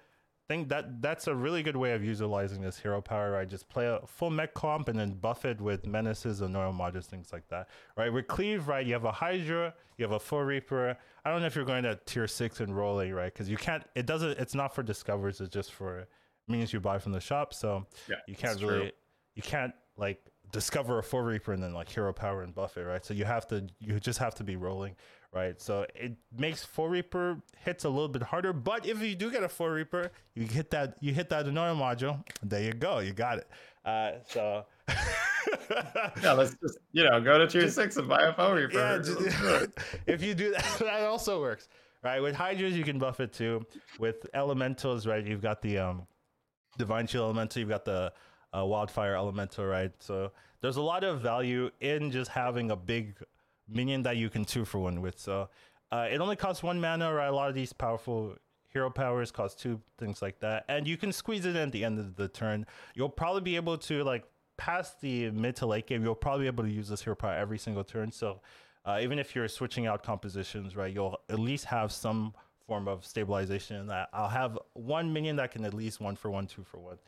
think 0.50 0.68
that 0.68 1.00
that's 1.00 1.28
a 1.28 1.34
really 1.34 1.62
good 1.62 1.76
way 1.76 1.92
of 1.92 2.04
utilizing 2.04 2.60
this 2.60 2.76
hero 2.76 3.00
power, 3.00 3.30
right? 3.30 3.48
Just 3.48 3.68
play 3.68 3.86
a 3.86 4.00
full 4.04 4.30
mech 4.30 4.52
comp 4.52 4.88
and 4.88 4.98
then 4.98 5.12
buff 5.12 5.44
it 5.44 5.60
with 5.60 5.86
menaces 5.86 6.40
and 6.40 6.52
normal 6.52 6.72
modules, 6.72 7.04
things 7.04 7.32
like 7.32 7.46
that, 7.50 7.68
right? 7.96 8.12
With 8.12 8.26
cleave, 8.26 8.66
right? 8.66 8.84
You 8.84 8.92
have 8.94 9.04
a 9.04 9.12
Hydra, 9.12 9.72
you 9.96 10.02
have 10.02 10.10
a 10.10 10.18
Foe 10.18 10.40
Reaper. 10.40 10.96
I 11.24 11.30
don't 11.30 11.40
know 11.40 11.46
if 11.46 11.54
you're 11.54 11.64
going 11.64 11.84
to 11.84 12.00
tier 12.04 12.26
six 12.26 12.58
and 12.58 12.76
rolling, 12.76 13.12
right? 13.14 13.32
Because 13.32 13.48
you 13.48 13.56
can't. 13.56 13.84
It 13.94 14.06
doesn't. 14.06 14.40
It's 14.40 14.56
not 14.56 14.74
for 14.74 14.82
discovers. 14.82 15.40
It's 15.40 15.54
just 15.54 15.72
for 15.72 16.08
means 16.48 16.72
you 16.72 16.80
buy 16.80 16.98
from 16.98 17.12
the 17.12 17.20
shop. 17.20 17.54
So 17.54 17.86
yeah, 18.08 18.16
you 18.26 18.34
can't 18.34 18.60
really. 18.60 18.80
True. 18.80 18.90
You 19.36 19.42
can't 19.42 19.72
like 19.96 20.20
discover 20.50 20.98
a 20.98 21.02
Foe 21.04 21.18
Reaper 21.18 21.52
and 21.52 21.62
then 21.62 21.74
like 21.74 21.88
hero 21.88 22.12
power 22.12 22.42
and 22.42 22.52
buff 22.52 22.76
it, 22.76 22.82
right? 22.82 23.04
So 23.04 23.14
you 23.14 23.24
have 23.24 23.46
to. 23.48 23.68
You 23.78 24.00
just 24.00 24.18
have 24.18 24.34
to 24.34 24.42
be 24.42 24.56
rolling 24.56 24.96
right? 25.32 25.60
So 25.60 25.86
it 25.94 26.16
makes 26.36 26.64
Foe 26.64 26.86
Reaper 26.86 27.40
hits 27.64 27.84
a 27.84 27.88
little 27.88 28.08
bit 28.08 28.22
harder. 28.22 28.52
But 28.52 28.86
if 28.86 29.00
you 29.02 29.14
do 29.14 29.30
get 29.30 29.42
a 29.42 29.48
Foe 29.48 29.66
Reaper, 29.66 30.10
you 30.34 30.46
hit 30.46 30.70
that 30.70 30.96
you 31.00 31.12
hit 31.12 31.28
that 31.30 31.46
annoying 31.46 31.78
module. 31.78 32.24
There 32.42 32.62
you 32.62 32.72
go, 32.72 32.98
you 32.98 33.12
got 33.12 33.38
it. 33.38 33.48
Uh, 33.84 34.12
so 34.26 34.66
yeah, 36.22 36.32
let's 36.32 36.56
just 36.62 36.78
you 36.92 37.04
know 37.04 37.20
go 37.20 37.38
to 37.38 37.46
tier 37.46 37.68
six 37.68 37.96
and 37.96 38.08
buy 38.08 38.22
a 38.22 38.32
Foe 38.32 38.54
Reaper. 38.54 38.78
Yeah, 38.78 38.98
just, 38.98 39.76
if 40.06 40.22
you 40.22 40.34
do 40.34 40.52
that, 40.52 40.64
that 40.80 41.02
also 41.02 41.40
works. 41.40 41.68
Right, 42.02 42.20
with 42.20 42.34
Hydras 42.34 42.74
you 42.74 42.84
can 42.84 42.98
buff 42.98 43.20
it 43.20 43.32
too. 43.32 43.66
With 43.98 44.26
Elementals, 44.32 45.06
right, 45.06 45.24
you've 45.24 45.42
got 45.42 45.60
the 45.60 45.78
um, 45.78 46.06
Divine 46.78 47.06
Chill 47.06 47.24
Elemental, 47.24 47.60
you've 47.60 47.68
got 47.68 47.84
the 47.84 48.12
uh, 48.56 48.64
Wildfire 48.64 49.14
Elemental, 49.14 49.66
right? 49.66 49.92
So 49.98 50.32
there's 50.62 50.76
a 50.76 50.82
lot 50.82 51.04
of 51.04 51.20
value 51.20 51.70
in 51.80 52.10
just 52.10 52.30
having 52.30 52.70
a 52.70 52.76
big 52.76 53.16
minion 53.70 54.02
that 54.02 54.16
you 54.16 54.28
can 54.30 54.44
two 54.44 54.64
for 54.64 54.78
one 54.78 55.00
with. 55.00 55.18
So 55.18 55.48
uh, 55.92 56.08
it 56.10 56.20
only 56.20 56.36
costs 56.36 56.62
one 56.62 56.80
mana, 56.80 57.12
right? 57.12 57.28
A 57.28 57.32
lot 57.34 57.48
of 57.48 57.54
these 57.54 57.72
powerful 57.72 58.36
hero 58.68 58.90
powers 58.90 59.30
cost 59.30 59.58
two, 59.58 59.80
things 59.98 60.22
like 60.22 60.40
that. 60.40 60.64
And 60.68 60.86
you 60.86 60.96
can 60.96 61.12
squeeze 61.12 61.44
it 61.44 61.56
in 61.56 61.68
at 61.68 61.72
the 61.72 61.84
end 61.84 61.98
of 61.98 62.16
the 62.16 62.28
turn. 62.28 62.66
You'll 62.94 63.08
probably 63.08 63.42
be 63.42 63.56
able 63.56 63.78
to, 63.78 64.04
like, 64.04 64.24
past 64.56 65.00
the 65.00 65.30
mid 65.30 65.56
to 65.56 65.66
late 65.66 65.86
game, 65.86 66.04
you'll 66.04 66.14
probably 66.14 66.44
be 66.44 66.46
able 66.46 66.64
to 66.64 66.70
use 66.70 66.88
this 66.88 67.02
hero 67.02 67.16
power 67.16 67.34
every 67.34 67.58
single 67.58 67.82
turn. 67.82 68.12
So 68.12 68.42
uh, 68.84 68.98
even 69.00 69.18
if 69.18 69.34
you're 69.34 69.48
switching 69.48 69.86
out 69.86 70.02
compositions, 70.02 70.76
right, 70.76 70.92
you'll 70.92 71.18
at 71.30 71.38
least 71.38 71.64
have 71.64 71.90
some 71.90 72.34
form 72.66 72.86
of 72.86 73.04
stabilization. 73.04 73.90
I'll 74.12 74.28
have 74.28 74.58
one 74.74 75.12
minion 75.12 75.36
that 75.36 75.50
can 75.50 75.64
at 75.64 75.72
least 75.72 75.98
one 75.98 76.14
for 76.14 76.30
one, 76.30 76.46
two 76.46 76.62
for 76.62 76.78
one. 76.78 76.98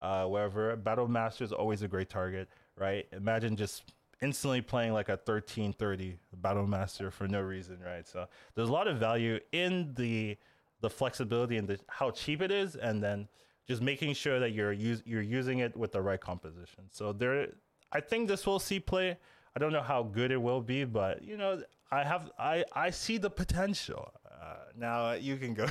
Uh, 0.00 0.24
wherever 0.26 0.74
Battle 0.76 1.08
Master 1.08 1.44
is 1.44 1.52
always 1.52 1.82
a 1.82 1.88
great 1.88 2.08
target, 2.08 2.48
right? 2.76 3.06
Imagine 3.12 3.56
just 3.56 3.92
instantly 4.22 4.60
playing 4.60 4.92
like 4.92 5.08
a 5.08 5.12
1330 5.12 6.18
battle 6.36 6.66
master 6.66 7.10
for 7.10 7.26
no 7.26 7.40
reason 7.40 7.78
right? 7.84 8.06
So 8.06 8.26
there's 8.54 8.68
a 8.68 8.72
lot 8.72 8.88
of 8.88 8.98
value 8.98 9.40
in 9.52 9.94
the 9.94 10.36
the 10.80 10.90
flexibility 10.90 11.56
and 11.56 11.68
the 11.68 11.78
how 11.88 12.10
cheap 12.10 12.40
it 12.40 12.50
is 12.50 12.76
and 12.76 13.02
then 13.02 13.28
just 13.66 13.82
making 13.82 14.14
sure 14.14 14.40
that 14.40 14.50
you're 14.50 14.72
use, 14.72 15.02
you're 15.04 15.22
using 15.22 15.58
it 15.58 15.76
with 15.76 15.92
the 15.92 16.00
right 16.00 16.20
composition. 16.20 16.84
So 16.90 17.12
there 17.12 17.48
i 17.92 18.00
think 18.00 18.28
this 18.28 18.46
will 18.46 18.60
see 18.60 18.80
play. 18.80 19.18
I 19.54 19.58
don't 19.58 19.72
know 19.72 19.82
how 19.82 20.02
good 20.02 20.30
it 20.30 20.40
will 20.40 20.60
be 20.60 20.84
but 20.84 21.22
you 21.22 21.36
know 21.36 21.62
i 21.90 22.04
have 22.04 22.30
i 22.38 22.64
i 22.72 22.90
see 22.90 23.18
the 23.18 23.30
potential. 23.30 24.12
Uh, 24.30 24.56
now 24.76 25.12
you 25.12 25.36
can 25.36 25.54
go. 25.54 25.66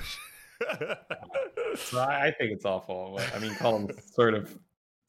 So 1.76 2.00
I 2.00 2.34
think 2.38 2.52
it's 2.52 2.66
awful. 2.66 3.20
I 3.34 3.40
mean, 3.40 3.56
Colin 3.56 3.90
sort 4.12 4.34
of 4.34 4.58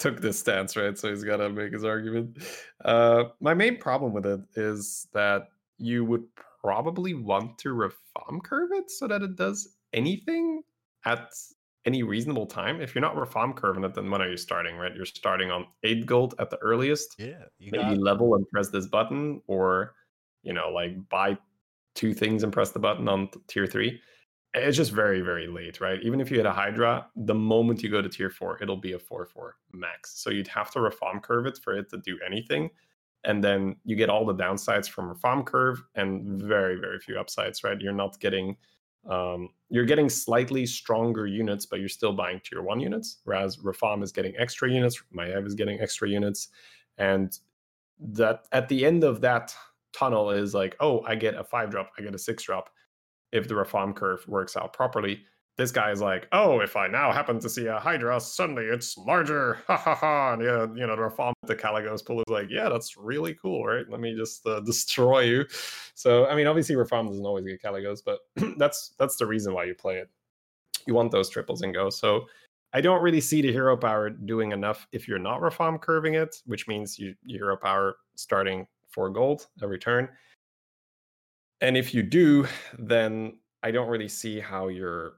took 0.01 0.21
this 0.21 0.41
stance, 0.41 0.77
right? 0.77 0.99
So 0.99 1.11
he's 1.11 1.23
got 1.23 1.37
to 1.37 1.51
make 1.51 1.73
his 1.73 1.85
argument. 1.85 2.39
Uh, 2.85 3.25
my 3.41 3.55
main 3.55 3.77
problem 3.77 4.13
with 4.13 4.27
it 4.27 4.41
is 4.57 5.07
that 5.13 5.49
you 5.79 6.05
would 6.05 6.25
probably 6.61 7.15
want 7.15 7.57
to 7.59 7.73
reform 7.73 8.41
curve 8.43 8.71
it 8.73 8.91
so 8.91 9.07
that 9.07 9.23
it 9.23 9.37
does 9.37 9.77
anything 9.93 10.63
at 11.05 11.33
any 11.87 12.03
reasonable 12.03 12.47
time. 12.47 12.81
If 12.81 12.95
you're 12.95 13.01
not 13.03 13.17
reform 13.17 13.53
curving 13.53 13.85
it, 13.85 13.95
then 13.95 14.11
when 14.11 14.21
are 14.21 14.29
you 14.29 14.37
starting, 14.37 14.77
right? 14.77 14.95
You're 14.95 15.07
starting 15.07 15.51
on 15.51 15.67
eight 15.85 16.05
gold 16.07 16.35
at 16.39 16.51
the 16.51 16.59
earliest. 16.59 17.17
Yeah. 17.19 17.45
maybe 17.59 17.77
got... 17.77 17.99
level 17.99 18.35
and 18.35 18.49
press 18.49 18.69
this 18.69 18.87
button, 18.87 19.41
or, 19.47 19.95
you 20.43 20.53
know, 20.53 20.69
like 20.69 21.09
buy 21.09 21.39
two 21.95 22.13
things 22.13 22.43
and 22.43 22.53
press 22.53 22.73
the 22.73 22.79
button 22.79 23.09
on 23.09 23.31
tier 23.49 23.67
three. 23.67 24.01
It's 24.55 24.77
just 24.77 24.93
very 24.93 25.21
very 25.21 25.47
late 25.47 25.81
right? 25.81 26.01
Even 26.03 26.21
if 26.21 26.31
you 26.31 26.37
hit 26.37 26.47
a 26.47 26.53
hydra 26.53 27.07
the 27.17 27.35
moment 27.35 27.83
you 27.83 27.91
go 27.91 28.03
to 28.03 28.09
tier 28.09 28.31
4 28.31 28.63
it'll 28.63 28.77
be 28.77 28.93
a 28.93 28.99
4-4 28.99 29.53
max. 29.73 30.21
So 30.23 30.31
you'd 30.31 30.49
have 30.49 30.71
to 30.73 30.81
reform 30.81 31.21
curve 31.21 31.47
it 31.47 31.59
for 31.59 31.77
it 31.77 31.89
to 31.91 31.99
do 31.99 32.19
anything. 32.27 32.71
And 33.25 33.45
then 33.45 33.77
you 33.85 33.97
get 33.97 34.09
all 34.09 34.25
the 34.25 34.35
downsides 34.35 34.89
from 34.89 35.09
reform 35.09 35.45
curve 35.45 35.83
and 35.95 36.43
very 36.43 36.77
very 36.77 36.99
few 36.99 37.19
upsides 37.19 37.63
right? 37.65 37.81
You're 37.81 37.93
not 37.93 38.19
getting 38.21 38.57
um, 39.09 39.49
you're 39.71 39.87
getting 39.87 40.09
slightly 40.09 40.67
stronger 40.67 41.27
units 41.27 41.65
but 41.67 41.81
you're 41.81 41.89
still 41.89 42.13
buying 42.13 42.41
tier 42.45 42.63
1 42.63 42.81
units 42.81 43.19
whereas 43.25 43.59
reform 43.61 44.03
is 44.03 44.13
getting 44.13 44.35
extra 44.37 44.71
units 44.71 45.03
Maiev 45.17 45.47
is 45.47 45.55
getting 45.55 45.81
extra 45.81 46.09
units. 46.09 46.49
And 46.99 47.39
that 48.01 48.47
at 48.53 48.69
the 48.69 48.85
end 48.85 49.05
of 49.05 49.21
that 49.21 49.55
tunnel 49.93 50.31
is 50.31 50.55
like 50.55 50.77
oh 50.81 51.03
i 51.03 51.15
get 51.15 51.35
a 51.35 51.45
5 51.45 51.71
drop 51.71 51.91
i 51.99 52.03
get 52.03 52.15
a 52.15 52.19
6 52.19 52.43
drop 52.43 52.71
if 53.33 53.49
the 53.49 53.55
reform 53.55 53.93
curve 53.93 54.27
works 54.27 54.57
out 54.57 54.73
properly. 54.73 55.23
This 55.57 55.73
guy 55.73 55.91
is 55.91 56.01
like, 56.01 56.27
oh, 56.33 56.61
if 56.61 56.75
I 56.75 56.87
now 56.87 57.13
happen 57.13 57.39
to 57.41 57.49
see 57.49 57.67
a 57.67 57.79
Hydra, 57.79 58.19
suddenly 58.21 58.65
it's 58.65 58.97
larger. 58.97 59.59
Ha 59.67 59.77
ha 59.77 59.95
ha. 59.95 60.33
And 60.33 60.43
yeah, 60.43 60.67
you 60.75 60.87
know, 60.87 60.97
the 60.97 61.03
reform 61.03 61.35
the 61.43 61.55
Kalecgos 61.55 62.05
pull 62.05 62.21
is 62.21 62.25
like, 62.29 62.49
yeah, 62.49 62.69
that's 62.69 62.97
really 62.97 63.35
cool, 63.35 63.67
right? 63.67 63.85
Let 63.89 64.01
me 64.01 64.17
just 64.17 64.47
uh, 64.47 64.61
destroy 64.65 65.21
you. 65.21 65.45
So, 65.95 66.27
I 66.27 66.35
mean, 66.35 66.47
obviously, 66.47 66.77
reform 66.77 67.09
doesn't 67.09 67.25
always 67.25 67.45
get 67.45 67.63
Kalecgos, 67.63 68.01
but 68.05 68.21
that's 68.59 68.95
that's 68.99 69.17
the 69.17 69.27
reason 69.27 69.53
why 69.53 69.65
you 69.65 69.75
play 69.75 69.99
it. 69.99 70.09
You 70.87 70.95
want 70.95 71.11
those 71.11 71.29
triples 71.29 71.61
and 71.61 71.75
go. 71.75 71.91
So, 71.91 72.27
I 72.73 72.81
don't 72.81 73.03
really 73.03 73.21
see 73.21 73.43
the 73.43 73.53
hero 73.53 73.77
power 73.77 74.11
doing 74.11 74.53
enough 74.53 74.87
if 74.93 75.09
you're 75.09 75.19
not 75.19 75.43
reform 75.43 75.79
curving 75.79 76.15
it, 76.15 76.37
which 76.47 76.69
means 76.69 76.99
you, 76.99 77.15
your 77.25 77.47
hero 77.47 77.57
power 77.57 77.97
starting 78.15 78.67
for 78.89 79.11
gold 79.11 79.49
every 79.63 79.79
turn 79.79 80.09
and 81.61 81.77
if 81.77 81.95
you 81.95 82.03
do, 82.03 82.47
then 82.79 83.39
I 83.63 83.71
don't 83.71 83.89
really 83.89 84.09
see 84.09 84.41
how 84.41 84.69
you're 84.69 85.15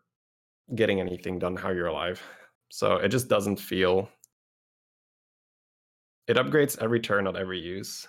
getting 0.75 1.01
anything 1.01 1.39
done, 1.39 1.57
how 1.57 1.71
you're 1.71 1.87
alive. 1.87 2.23
So 2.71 2.97
it 2.97 3.09
just 3.09 3.29
doesn't 3.29 3.57
feel. 3.57 4.09
It 6.27 6.37
upgrades 6.37 6.81
every 6.81 7.01
turn, 7.01 7.25
not 7.25 7.37
every 7.37 7.61
use. 7.61 8.07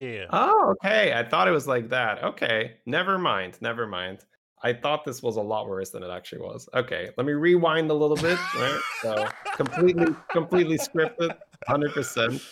Yeah. 0.00 0.26
Oh, 0.30 0.74
okay. 0.84 1.12
I 1.12 1.24
thought 1.24 1.48
it 1.48 1.52
was 1.52 1.66
like 1.66 1.88
that. 1.88 2.22
Okay. 2.22 2.76
Never 2.86 3.18
mind. 3.18 3.58
Never 3.60 3.86
mind. 3.86 4.24
I 4.62 4.72
thought 4.72 5.04
this 5.04 5.22
was 5.22 5.36
a 5.36 5.42
lot 5.42 5.68
worse 5.68 5.90
than 5.90 6.02
it 6.02 6.10
actually 6.10 6.40
was. 6.40 6.68
Okay. 6.74 7.10
Let 7.16 7.26
me 7.26 7.32
rewind 7.32 7.90
a 7.90 7.94
little 7.94 8.16
bit. 8.16 8.38
Right. 8.54 8.80
So 9.02 9.26
completely, 9.56 10.14
completely 10.30 10.78
scripted, 10.78 11.36
100%. 11.68 12.42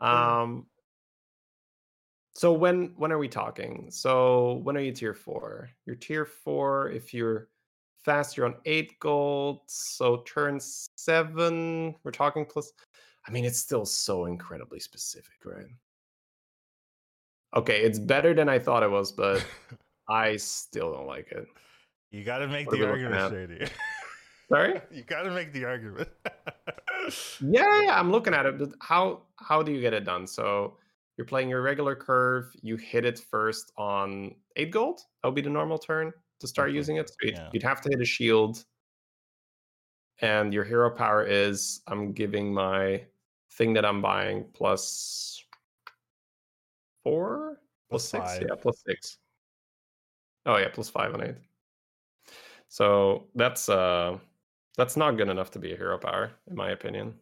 Um, 0.00 0.66
so 2.34 2.52
when 2.52 2.92
when 2.96 3.12
are 3.12 3.18
we 3.18 3.28
talking? 3.28 3.88
So 3.90 4.60
when 4.64 4.76
are 4.76 4.80
you 4.80 4.92
tier 4.92 5.14
four? 5.14 5.70
You're 5.86 5.96
tier 5.96 6.24
four 6.24 6.90
if 6.90 7.14
you're 7.14 7.48
fast, 8.04 8.36
you're 8.36 8.46
on 8.46 8.56
eight 8.64 8.98
gold. 8.98 9.60
So 9.66 10.22
turn 10.26 10.58
seven, 10.60 11.94
we're 12.02 12.10
talking 12.10 12.44
plus. 12.44 12.72
I 13.26 13.30
mean, 13.30 13.44
it's 13.44 13.58
still 13.58 13.86
so 13.86 14.26
incredibly 14.26 14.80
specific, 14.80 15.44
right? 15.44 15.66
Okay, 17.56 17.82
it's 17.82 17.98
better 17.98 18.34
than 18.34 18.48
I 18.48 18.58
thought 18.58 18.82
it 18.82 18.90
was, 18.90 19.12
but 19.12 19.44
I 20.08 20.36
still 20.36 20.92
don't 20.92 21.06
like 21.06 21.30
it. 21.30 21.46
You 22.10 22.24
got 22.24 22.38
to 22.38 22.48
make 22.48 22.66
what 22.66 22.78
the 22.78 22.86
argument, 22.86 23.32
Shady. 23.32 23.70
Sorry, 24.48 24.80
you 24.90 25.02
got 25.04 25.22
to 25.22 25.30
make 25.30 25.52
the 25.52 25.64
argument. 25.64 26.08
yeah, 27.40 27.82
yeah, 27.82 27.98
I'm 27.98 28.10
looking 28.10 28.34
at 28.34 28.44
it. 28.44 28.60
How 28.80 29.22
how 29.36 29.62
do 29.62 29.72
you 29.72 29.80
get 29.80 29.94
it 29.94 30.04
done? 30.04 30.26
So 30.26 30.76
you're 31.16 31.26
playing 31.26 31.48
your 31.48 31.62
regular 31.62 31.94
curve. 31.94 32.52
You 32.62 32.76
hit 32.76 33.04
it 33.04 33.18
first 33.18 33.72
on 33.76 34.34
eight 34.56 34.70
gold. 34.70 35.00
That 35.22 35.28
would 35.28 35.34
be 35.34 35.42
the 35.42 35.50
normal 35.50 35.78
turn 35.78 36.12
to 36.40 36.46
start 36.46 36.70
okay. 36.70 36.76
using 36.76 36.96
it. 36.96 37.08
So 37.08 37.14
you'd, 37.22 37.34
yeah. 37.34 37.48
you'd 37.52 37.62
have 37.62 37.80
to 37.82 37.88
hit 37.88 38.00
a 38.00 38.04
shield. 38.04 38.64
And 40.20 40.54
your 40.54 40.64
hero 40.64 40.90
power 40.90 41.24
is 41.24 41.82
I'm 41.86 42.12
giving 42.12 42.52
my 42.52 43.04
thing 43.52 43.72
that 43.74 43.84
I'm 43.84 44.00
buying 44.00 44.44
plus 44.52 45.44
four, 47.02 47.60
plus, 47.90 48.10
plus 48.10 48.30
six. 48.30 48.38
Five. 48.38 48.48
Yeah, 48.48 48.54
plus 48.60 48.82
six. 48.86 49.18
Oh 50.46 50.56
yeah, 50.56 50.68
plus 50.72 50.88
five 50.88 51.14
on 51.14 51.22
eight. 51.22 51.36
So 52.68 53.28
that's 53.34 53.68
uh 53.68 54.18
that's 54.76 54.96
not 54.96 55.16
good 55.16 55.28
enough 55.28 55.50
to 55.52 55.58
be 55.58 55.72
a 55.72 55.76
hero 55.76 55.98
power, 55.98 56.32
in 56.48 56.56
my 56.56 56.70
opinion. 56.70 57.14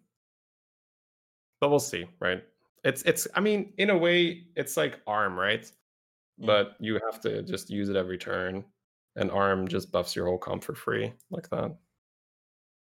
But 1.61 1.71
we'll 1.71 1.79
see, 1.79 2.07
right? 2.21 2.43
It's 2.85 3.03
it's 3.03 3.29
I 3.35 3.41
mean, 3.41 3.73
in 3.79 3.91
a 3.91 3.97
way, 3.97 4.45
it's 4.57 4.77
like 4.77 5.01
arm, 5.07 5.39
right? 5.39 5.63
Mm. 6.41 6.47
But 6.47 6.77
you 6.81 7.01
have 7.05 7.21
to 7.23 7.43
just 7.43 7.71
use 7.71 7.89
it 7.89 7.97
every 7.97 8.19
turn, 8.19 8.65
and 9.17 9.31
arm 9.31 9.69
just 9.69 9.93
buffs 9.93 10.17
your 10.17 10.27
whole 10.27 10.39
comp 10.39 10.65
for 10.65 10.75
free, 10.75 11.13
like 11.31 11.49
that. 11.51 11.77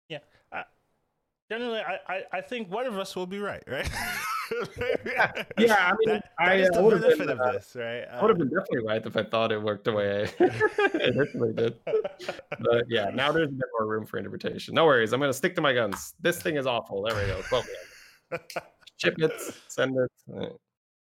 Yeah. 0.08 0.18
Uh, 0.52 0.62
generally, 1.50 1.80
I, 1.80 1.98
I 2.08 2.22
I 2.32 2.40
think 2.42 2.70
one 2.70 2.86
of 2.86 2.98
us 2.98 3.16
will 3.16 3.26
be 3.26 3.38
right, 3.38 3.64
right? 3.66 3.88
yeah, 5.06 5.32
yeah. 5.58 5.92
I 5.92 5.92
mean, 5.98 6.08
that, 6.08 6.24
that 6.38 6.48
I, 6.48 6.56
the 6.58 6.98
benefit 7.00 7.18
been, 7.18 7.30
of 7.30 7.40
uh, 7.40 7.52
this, 7.52 7.72
right? 7.74 8.04
I 8.12 8.20
would 8.20 8.28
have 8.28 8.38
been 8.38 8.48
definitely 8.48 8.86
right 8.86 9.04
if 9.04 9.16
I 9.16 9.22
thought 9.22 9.50
it 9.50 9.62
worked 9.62 9.84
the 9.84 9.92
way 9.92 10.28
it 10.38 11.16
definitely 11.16 11.54
did. 11.54 11.76
But 12.60 12.84
yeah, 12.88 13.10
now 13.14 13.32
there's 13.32 13.48
a 13.48 13.52
bit 13.52 13.68
more 13.78 13.88
room 13.88 14.04
for 14.04 14.18
interpretation. 14.18 14.74
No 14.74 14.84
worries. 14.84 15.12
I'm 15.12 15.20
going 15.20 15.30
to 15.30 15.34
stick 15.34 15.54
to 15.56 15.62
my 15.62 15.72
guns. 15.72 16.14
This 16.20 16.40
thing 16.42 16.56
is 16.56 16.66
awful. 16.66 17.02
There 17.02 17.14
we 17.16 18.38
go 18.40 18.62
ship 18.96 19.14
it, 19.18 19.32
send 19.68 19.96
it. 19.96 20.52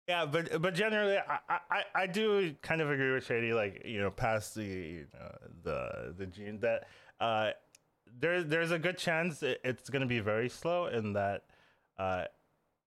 Yeah, 0.08 0.26
but 0.26 0.60
but 0.60 0.74
generally, 0.74 1.16
I, 1.16 1.58
I, 1.70 1.82
I 1.94 2.06
do 2.06 2.54
kind 2.62 2.82
of 2.82 2.90
agree 2.90 3.12
with 3.12 3.24
Shady. 3.24 3.54
Like 3.54 3.82
you 3.86 4.00
know, 4.00 4.10
past 4.10 4.54
the 4.54 4.64
you 4.64 5.06
know, 5.14 5.32
the 5.62 6.14
the 6.16 6.26
gene 6.26 6.60
that 6.60 6.88
uh, 7.20 7.50
there 8.18 8.42
there's 8.42 8.70
a 8.70 8.78
good 8.78 8.98
chance 8.98 9.42
it's 9.42 9.88
going 9.88 10.02
to 10.02 10.06
be 10.08 10.20
very 10.20 10.48
slow 10.48 10.86
in 10.86 11.14
that 11.14 11.44
uh, 11.98 12.24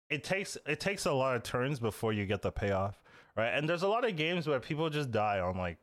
it 0.09 0.23
takes 0.23 0.57
it 0.67 0.79
takes 0.79 1.05
a 1.05 1.11
lot 1.11 1.35
of 1.35 1.43
turns 1.43 1.79
before 1.79 2.13
you 2.13 2.25
get 2.25 2.43
the 2.43 2.51
payoff, 2.51 3.01
right? 3.35 3.49
And 3.49 3.67
there's 3.67 3.83
a 3.83 3.87
lot 3.87 4.07
of 4.07 4.15
games 4.15 4.47
where 4.47 4.59
people 4.59 4.89
just 4.89 5.11
die 5.11 5.39
on 5.39 5.57
like 5.57 5.77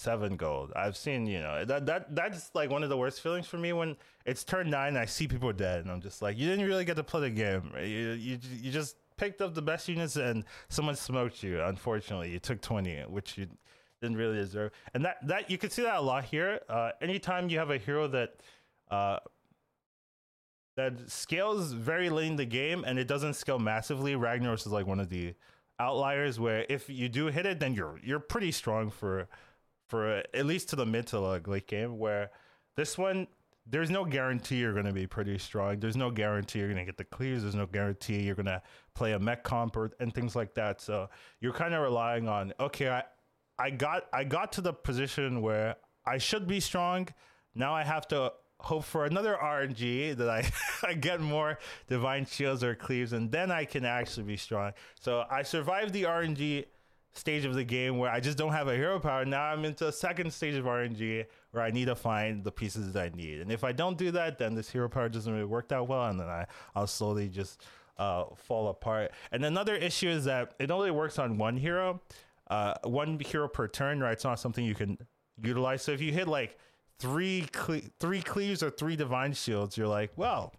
seven 0.00 0.36
gold. 0.36 0.72
I've 0.74 0.96
seen, 0.96 1.26
you 1.26 1.40
know, 1.40 1.64
that 1.64 1.86
that 1.86 2.14
that's 2.14 2.50
like 2.54 2.70
one 2.70 2.82
of 2.82 2.88
the 2.88 2.96
worst 2.96 3.20
feelings 3.20 3.46
for 3.46 3.58
me 3.58 3.72
when 3.72 3.96
it's 4.24 4.44
turn 4.44 4.70
nine 4.70 4.88
and 4.88 4.98
I 4.98 5.04
see 5.04 5.28
people 5.28 5.52
dead, 5.52 5.80
and 5.82 5.90
I'm 5.90 6.00
just 6.00 6.22
like, 6.22 6.38
you 6.38 6.48
didn't 6.48 6.66
really 6.66 6.84
get 6.84 6.96
to 6.96 7.04
play 7.04 7.20
the 7.20 7.30
game. 7.30 7.72
You 7.76 8.12
you 8.12 8.38
you 8.62 8.70
just 8.70 8.96
picked 9.16 9.40
up 9.42 9.54
the 9.54 9.62
best 9.62 9.88
units 9.88 10.16
and 10.16 10.44
someone 10.68 10.96
smoked 10.96 11.42
you. 11.42 11.60
Unfortunately, 11.62 12.30
you 12.30 12.38
took 12.38 12.60
twenty, 12.60 13.00
which 13.02 13.36
you 13.38 13.46
didn't 14.00 14.16
really 14.16 14.36
deserve. 14.36 14.72
And 14.94 15.04
that 15.04 15.16
that 15.26 15.50
you 15.50 15.58
can 15.58 15.70
see 15.70 15.82
that 15.82 15.96
a 15.96 16.00
lot 16.00 16.24
here. 16.24 16.60
Uh, 16.68 16.92
anytime 17.02 17.48
you 17.50 17.58
have 17.58 17.70
a 17.70 17.78
hero 17.78 18.08
that. 18.08 18.30
Uh, 18.90 19.18
that 20.76 21.10
scales 21.10 21.72
very 21.72 22.08
late 22.08 22.28
in 22.28 22.36
the 22.36 22.44
game 22.46 22.84
and 22.86 22.98
it 22.98 23.06
doesn't 23.06 23.34
scale 23.34 23.58
massively. 23.58 24.14
Ragnaros 24.14 24.66
is 24.66 24.72
like 24.72 24.86
one 24.86 25.00
of 25.00 25.10
the 25.10 25.34
outliers 25.78 26.38
where 26.38 26.64
if 26.68 26.88
you 26.88 27.08
do 27.08 27.26
hit 27.26 27.44
it, 27.44 27.60
then 27.60 27.74
you're 27.74 27.98
you're 28.02 28.20
pretty 28.20 28.52
strong 28.52 28.88
for 28.88 29.28
for 29.90 30.22
at 30.32 30.46
least 30.46 30.70
to 30.70 30.76
the 30.76 30.86
mid 30.86 31.06
to 31.08 31.20
late 31.20 31.66
game. 31.66 31.98
Where 31.98 32.30
this 32.76 32.96
one, 32.96 33.26
there's 33.66 33.90
no 33.90 34.04
guarantee 34.04 34.56
you're 34.56 34.72
going 34.72 34.86
to 34.86 34.92
be 34.92 35.06
pretty 35.06 35.38
strong. 35.38 35.80
There's 35.80 35.96
no 35.96 36.10
guarantee 36.10 36.60
you're 36.60 36.68
going 36.68 36.78
to 36.78 36.84
get 36.84 36.96
the 36.96 37.04
clears. 37.04 37.42
There's 37.42 37.54
no 37.54 37.66
guarantee 37.66 38.22
you're 38.22 38.34
going 38.34 38.46
to 38.46 38.62
play 38.94 39.12
a 39.12 39.18
mech 39.18 39.44
comp 39.44 39.76
or, 39.76 39.90
and 40.00 40.14
things 40.14 40.34
like 40.34 40.54
that. 40.54 40.80
So 40.80 41.10
you're 41.40 41.52
kind 41.52 41.74
of 41.74 41.82
relying 41.82 42.28
on 42.28 42.52
okay, 42.58 42.88
I 42.88 43.02
I 43.58 43.70
got 43.70 44.04
I 44.12 44.24
got 44.24 44.52
to 44.52 44.60
the 44.60 44.72
position 44.72 45.42
where 45.42 45.76
I 46.06 46.18
should 46.18 46.46
be 46.46 46.60
strong. 46.60 47.08
Now 47.54 47.74
I 47.74 47.84
have 47.84 48.08
to 48.08 48.32
hope 48.62 48.84
for 48.84 49.04
another 49.04 49.36
RNG 49.42 50.16
that 50.16 50.28
I, 50.28 50.48
I 50.86 50.94
get 50.94 51.20
more 51.20 51.58
divine 51.88 52.26
shields 52.26 52.62
or 52.62 52.74
cleaves, 52.74 53.12
and 53.12 53.30
then 53.30 53.50
I 53.50 53.64
can 53.64 53.84
actually 53.84 54.24
be 54.24 54.36
strong. 54.36 54.72
So 55.00 55.24
I 55.30 55.42
survived 55.42 55.92
the 55.92 56.04
RNG 56.04 56.66
stage 57.12 57.44
of 57.44 57.54
the 57.54 57.64
game 57.64 57.98
where 57.98 58.10
I 58.10 58.20
just 58.20 58.38
don't 58.38 58.52
have 58.52 58.68
a 58.68 58.76
hero 58.76 59.00
power. 59.00 59.24
Now 59.24 59.44
I'm 59.44 59.64
into 59.64 59.88
a 59.88 59.92
second 59.92 60.32
stage 60.32 60.54
of 60.54 60.64
RNG 60.64 61.26
where 61.50 61.62
I 61.62 61.70
need 61.70 61.86
to 61.86 61.96
find 61.96 62.44
the 62.44 62.52
pieces 62.52 62.92
that 62.92 63.12
I 63.12 63.16
need. 63.16 63.40
And 63.40 63.50
if 63.50 63.64
I 63.64 63.72
don't 63.72 63.98
do 63.98 64.10
that, 64.12 64.38
then 64.38 64.54
this 64.54 64.70
hero 64.70 64.88
power 64.88 65.08
doesn't 65.08 65.32
really 65.32 65.44
work 65.44 65.68
that 65.68 65.86
well, 65.86 66.06
and 66.06 66.18
then 66.18 66.28
I 66.28 66.46
I'll 66.74 66.86
slowly 66.86 67.28
just 67.28 67.62
uh, 67.98 68.24
fall 68.36 68.68
apart. 68.68 69.12
And 69.32 69.44
another 69.44 69.74
issue 69.74 70.08
is 70.08 70.24
that 70.24 70.54
it 70.58 70.70
only 70.70 70.90
works 70.90 71.18
on 71.18 71.36
one 71.36 71.56
hero, 71.56 72.00
uh, 72.48 72.74
one 72.84 73.18
hero 73.18 73.48
per 73.48 73.66
turn. 73.66 74.00
Right? 74.00 74.12
It's 74.12 74.24
not 74.24 74.38
something 74.38 74.64
you 74.64 74.74
can 74.74 74.96
utilize. 75.42 75.82
So 75.82 75.92
if 75.92 76.00
you 76.00 76.12
hit 76.12 76.28
like 76.28 76.58
three 76.98 77.46
cle- 77.52 77.82
three 77.98 78.22
cleaves 78.22 78.62
or 78.62 78.70
three 78.70 78.96
divine 78.96 79.32
shields, 79.32 79.76
you're 79.76 79.88
like, 79.88 80.12
well. 80.16 80.54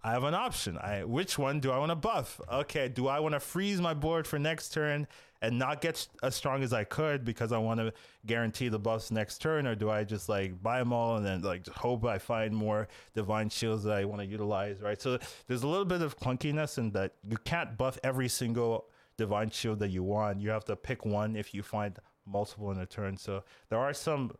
I 0.00 0.12
have 0.12 0.22
an 0.22 0.32
option. 0.32 0.78
I 0.78 1.02
which 1.02 1.38
one 1.38 1.58
do 1.58 1.72
I 1.72 1.78
want 1.78 1.90
to 1.90 1.96
buff? 1.96 2.40
Okay, 2.50 2.88
do 2.88 3.08
I 3.08 3.18
want 3.18 3.34
to 3.34 3.40
freeze 3.40 3.80
my 3.80 3.94
board 3.94 4.28
for 4.28 4.38
next 4.38 4.68
turn 4.68 5.08
and 5.40 5.58
not 5.58 5.80
get 5.80 6.06
as 6.22 6.34
strong 6.34 6.62
as 6.62 6.72
I 6.72 6.84
could 6.84 7.24
because 7.24 7.52
I 7.52 7.58
want 7.58 7.80
to 7.80 7.92
guarantee 8.26 8.68
the 8.68 8.78
buffs 8.78 9.10
next 9.10 9.38
turn, 9.38 9.66
or 9.66 9.74
do 9.74 9.90
I 9.90 10.04
just 10.04 10.28
like 10.28 10.60
buy 10.62 10.78
them 10.78 10.92
all 10.92 11.16
and 11.16 11.24
then 11.24 11.42
like 11.42 11.66
hope 11.68 12.04
I 12.04 12.18
find 12.18 12.54
more 12.54 12.88
divine 13.14 13.48
shields 13.48 13.84
that 13.84 13.96
I 13.96 14.04
want 14.04 14.20
to 14.20 14.26
utilize, 14.26 14.80
right? 14.80 15.00
So 15.00 15.18
there's 15.46 15.62
a 15.62 15.68
little 15.68 15.84
bit 15.84 16.02
of 16.02 16.18
clunkiness 16.18 16.78
in 16.78 16.90
that 16.92 17.14
you 17.28 17.36
can't 17.44 17.76
buff 17.76 17.98
every 18.02 18.28
single 18.28 18.88
divine 19.16 19.50
shield 19.50 19.78
that 19.80 19.90
you 19.90 20.02
want. 20.02 20.40
You 20.40 20.50
have 20.50 20.64
to 20.66 20.76
pick 20.76 21.04
one 21.04 21.36
if 21.36 21.54
you 21.54 21.62
find 21.62 21.96
multiple 22.26 22.70
in 22.70 22.78
a 22.78 22.86
turn. 22.86 23.16
So 23.16 23.44
there 23.68 23.78
are 23.78 23.92
some 23.92 24.32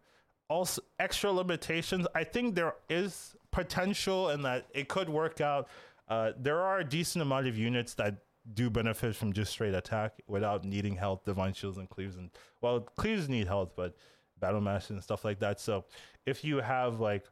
also 0.48 0.82
extra 0.98 1.30
limitations. 1.30 2.06
I 2.14 2.24
think 2.24 2.54
there 2.54 2.74
is 2.88 3.36
potential 3.50 4.30
in 4.30 4.42
that 4.42 4.66
it 4.72 4.88
could 4.88 5.08
work 5.08 5.40
out. 5.40 5.68
Uh, 6.08 6.32
there 6.38 6.60
are 6.60 6.78
a 6.78 6.84
decent 6.84 7.22
amount 7.22 7.46
of 7.46 7.58
units 7.58 7.94
that 7.94 8.16
do 8.54 8.70
benefit 8.70 9.14
from 9.14 9.32
just 9.32 9.52
straight 9.52 9.74
attack 9.74 10.22
without 10.26 10.64
needing 10.64 10.96
health. 10.96 11.24
Divine 11.24 11.52
shields 11.52 11.78
and 11.78 11.88
cleaves 11.88 12.16
and 12.16 12.30
well, 12.60 12.80
cleaves 12.80 13.28
need 13.28 13.46
health, 13.46 13.72
but 13.76 13.94
battle 14.40 14.60
mash 14.60 14.90
and 14.90 15.02
stuff 15.02 15.24
like 15.24 15.40
that. 15.40 15.60
So 15.60 15.84
if 16.26 16.44
you 16.44 16.58
have 16.58 17.00
like 17.00 17.24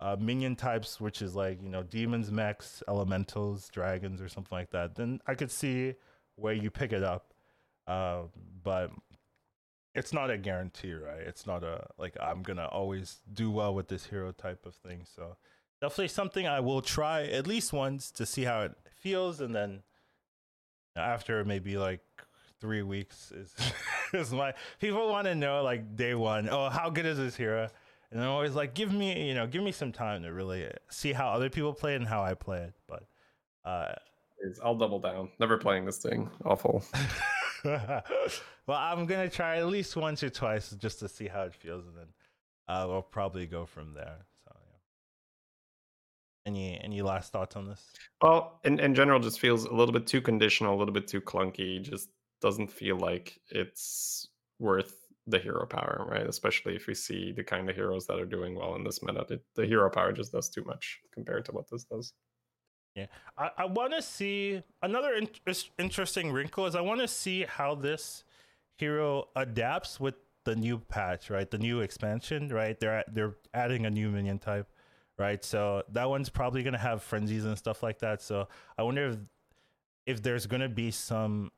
uh, 0.00 0.16
minion 0.18 0.56
types, 0.56 1.00
which 1.00 1.22
is 1.22 1.34
like 1.34 1.62
you 1.62 1.68
know 1.68 1.82
demons, 1.82 2.30
mechs, 2.30 2.82
elementals, 2.88 3.68
dragons, 3.68 4.20
or 4.20 4.28
something 4.28 4.56
like 4.56 4.70
that, 4.70 4.94
then 4.94 5.20
I 5.26 5.34
could 5.34 5.50
see 5.50 5.94
where 6.36 6.54
you 6.54 6.70
pick 6.70 6.92
it 6.92 7.02
up. 7.02 7.32
Uh, 7.86 8.22
but 8.62 8.90
it's 9.94 10.12
not 10.12 10.30
a 10.30 10.36
guarantee, 10.36 10.92
right? 10.92 11.20
It's 11.20 11.46
not 11.46 11.62
a 11.64 11.86
like 11.98 12.16
I'm 12.20 12.42
gonna 12.42 12.66
always 12.66 13.18
do 13.32 13.50
well 13.50 13.74
with 13.74 13.88
this 13.88 14.06
hero 14.06 14.32
type 14.32 14.66
of 14.66 14.74
thing. 14.74 15.04
So 15.04 15.36
definitely 15.80 16.08
something 16.08 16.46
I 16.46 16.60
will 16.60 16.82
try 16.82 17.24
at 17.24 17.46
least 17.46 17.72
once 17.72 18.10
to 18.12 18.26
see 18.26 18.42
how 18.44 18.62
it 18.62 18.72
feels, 18.94 19.40
and 19.40 19.54
then 19.54 19.82
after 20.96 21.44
maybe 21.44 21.76
like 21.76 22.00
three 22.60 22.82
weeks 22.82 23.32
is 23.32 23.54
is 24.12 24.32
my 24.32 24.54
people 24.80 25.08
want 25.08 25.26
to 25.26 25.34
know 25.34 25.62
like 25.62 25.96
day 25.96 26.14
one. 26.14 26.48
Oh, 26.48 26.68
how 26.68 26.90
good 26.90 27.06
is 27.06 27.18
this 27.18 27.36
hero? 27.36 27.68
And 28.10 28.20
I'm 28.20 28.30
always 28.30 28.54
like, 28.54 28.74
give 28.74 28.92
me, 28.92 29.28
you 29.28 29.34
know, 29.34 29.46
give 29.46 29.62
me 29.62 29.72
some 29.72 29.92
time 29.92 30.22
to 30.22 30.32
really 30.32 30.70
see 30.88 31.12
how 31.12 31.28
other 31.30 31.50
people 31.50 31.72
play 31.74 31.94
it 31.94 31.96
and 31.96 32.06
how 32.06 32.22
I 32.22 32.34
play 32.34 32.58
it. 32.58 32.72
But 32.86 33.04
uh, 33.64 33.94
I'll 34.62 34.76
double 34.76 35.00
down. 35.00 35.30
Never 35.38 35.58
playing 35.58 35.84
this 35.84 35.98
thing. 35.98 36.30
Awful. 36.44 36.84
well, 37.64 38.02
I'm 38.68 39.06
gonna 39.06 39.28
try 39.28 39.58
at 39.58 39.66
least 39.66 39.96
once 39.96 40.22
or 40.22 40.30
twice 40.30 40.70
just 40.70 41.00
to 41.00 41.08
see 41.08 41.26
how 41.26 41.42
it 41.42 41.54
feels, 41.54 41.84
and 41.86 41.96
then 41.96 42.06
uh, 42.68 42.86
we'll 42.88 43.02
probably 43.02 43.46
go 43.46 43.66
from 43.66 43.94
there. 43.94 44.26
Any 46.46 46.80
any 46.82 47.02
last 47.02 47.32
thoughts 47.32 47.56
on 47.56 47.66
this? 47.66 47.84
Well, 48.22 48.60
in 48.64 48.78
in 48.78 48.94
general, 48.94 49.20
just 49.20 49.40
feels 49.40 49.64
a 49.64 49.74
little 49.74 49.92
bit 49.92 50.06
too 50.06 50.20
conditional, 50.20 50.74
a 50.74 50.78
little 50.78 50.94
bit 50.94 51.08
too 51.08 51.20
clunky. 51.20 51.82
Just 51.82 52.08
doesn't 52.40 52.70
feel 52.70 52.96
like 52.96 53.40
it's 53.50 54.28
worth 54.58 54.94
the 55.26 55.38
hero 55.38 55.66
power, 55.66 56.06
right? 56.08 56.26
Especially 56.26 56.76
if 56.76 56.86
we 56.86 56.94
see 56.94 57.32
the 57.32 57.42
kind 57.42 57.68
of 57.68 57.74
heroes 57.74 58.06
that 58.06 58.20
are 58.20 58.26
doing 58.26 58.54
well 58.54 58.76
in 58.76 58.84
this 58.84 59.02
meta. 59.02 59.26
It, 59.28 59.42
the 59.56 59.66
hero 59.66 59.90
power 59.90 60.12
just 60.12 60.32
does 60.32 60.48
too 60.48 60.62
much 60.64 61.00
compared 61.12 61.44
to 61.46 61.52
what 61.52 61.68
this 61.70 61.84
does. 61.84 62.12
Yeah, 62.94 63.06
I, 63.36 63.50
I 63.58 63.64
want 63.66 63.92
to 63.92 64.00
see 64.00 64.62
another 64.82 65.14
in- 65.14 65.28
interesting 65.78 66.32
wrinkle 66.32 66.66
is 66.66 66.74
I 66.74 66.80
want 66.80 67.00
to 67.00 67.08
see 67.08 67.44
how 67.44 67.74
this 67.74 68.24
hero 68.76 69.28
adapts 69.34 70.00
with 70.00 70.14
the 70.44 70.56
new 70.56 70.78
patch, 70.78 71.28
right? 71.28 71.50
The 71.50 71.58
new 71.58 71.80
expansion, 71.80 72.48
right? 72.48 72.78
They're 72.78 73.04
they're 73.12 73.36
adding 73.52 73.84
a 73.84 73.90
new 73.90 74.10
minion 74.10 74.38
type, 74.38 74.68
right? 75.18 75.44
So 75.44 75.82
that 75.92 76.08
one's 76.08 76.28
probably 76.28 76.62
gonna 76.62 76.78
have 76.78 77.02
frenzies 77.02 77.44
and 77.44 77.56
stuff 77.56 77.82
like 77.82 77.98
that. 78.00 78.22
So 78.22 78.48
I 78.78 78.82
wonder 78.82 79.08
if 79.08 79.16
if 80.06 80.22
there's 80.22 80.46
gonna 80.46 80.68
be 80.68 80.90
some 80.90 81.50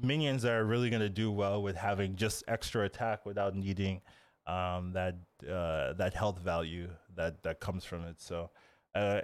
minions 0.00 0.42
that 0.42 0.52
are 0.52 0.64
really 0.64 0.90
gonna 0.90 1.08
do 1.08 1.30
well 1.30 1.62
with 1.62 1.76
having 1.76 2.16
just 2.16 2.44
extra 2.48 2.84
attack 2.84 3.24
without 3.26 3.54
needing 3.54 4.00
um, 4.46 4.92
that 4.92 5.16
uh, 5.48 5.92
that 5.94 6.14
health 6.14 6.38
value 6.38 6.90
that 7.16 7.42
that 7.42 7.60
comes 7.60 7.84
from 7.84 8.04
it. 8.04 8.20
So. 8.20 8.50
Uh, 8.94 9.20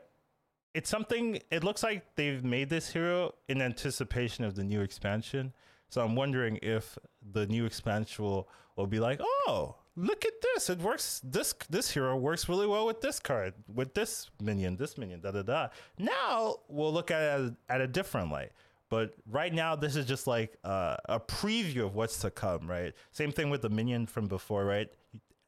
it's 0.75 0.91
something 0.91 1.41
it 1.51 1.65
looks 1.65 1.83
like 1.83 2.05
they've 2.17 2.45
made 2.45 2.69
this 2.69 2.91
hero 2.91 3.33
in 3.49 3.63
anticipation 3.63 4.45
of 4.45 4.55
the 4.55 4.63
new 4.63 4.83
expansion 4.83 5.55
so 5.89 6.03
i'm 6.03 6.15
wondering 6.15 6.59
if 6.63 6.99
the 7.33 7.47
new 7.47 7.65
expansion 7.65 8.23
will, 8.23 8.47
will 8.77 8.87
be 8.87 9.01
like 9.01 9.19
oh 9.49 9.75
look 9.97 10.25
at 10.25 10.35
this. 10.43 10.71
It 10.71 10.79
works. 10.79 11.21
This 11.25 11.55
this 11.71 11.91
hero 11.91 12.17
works 12.17 12.49
really 12.49 12.67
well 12.67 12.87
with 12.87 13.01
this 13.01 13.19
card 13.19 13.55
with 13.73 13.95
this 13.95 14.31
minion 14.41 14.77
this 14.77 14.97
minion 14.97 15.21
da 15.21 15.33
da 15.33 15.43
da. 15.43 15.69
Now 15.99 16.57
we'll 16.69 16.93
look 16.93 17.11
at 17.11 17.41
it 17.41 17.55
at 17.69 17.81
a 17.81 17.87
different 17.87 18.31
light. 18.31 18.53
But 18.89 19.15
right 19.29 19.53
now 19.53 19.75
this 19.75 19.97
is 19.97 20.07
just 20.07 20.27
like 20.27 20.57
uh, 20.63 20.97
a 21.07 21.19
preview 21.19 21.87
of 21.87 21.95
what's 21.95 22.21
to 22.21 22.31
come 22.31 22.69
right? 22.69 22.95
Same 23.13 23.33
thing 23.33 23.51
with 23.51 23.63
the 23.63 23.71
minion 23.71 24.07
from 24.07 24.27
before 24.27 24.65
right? 24.65 24.89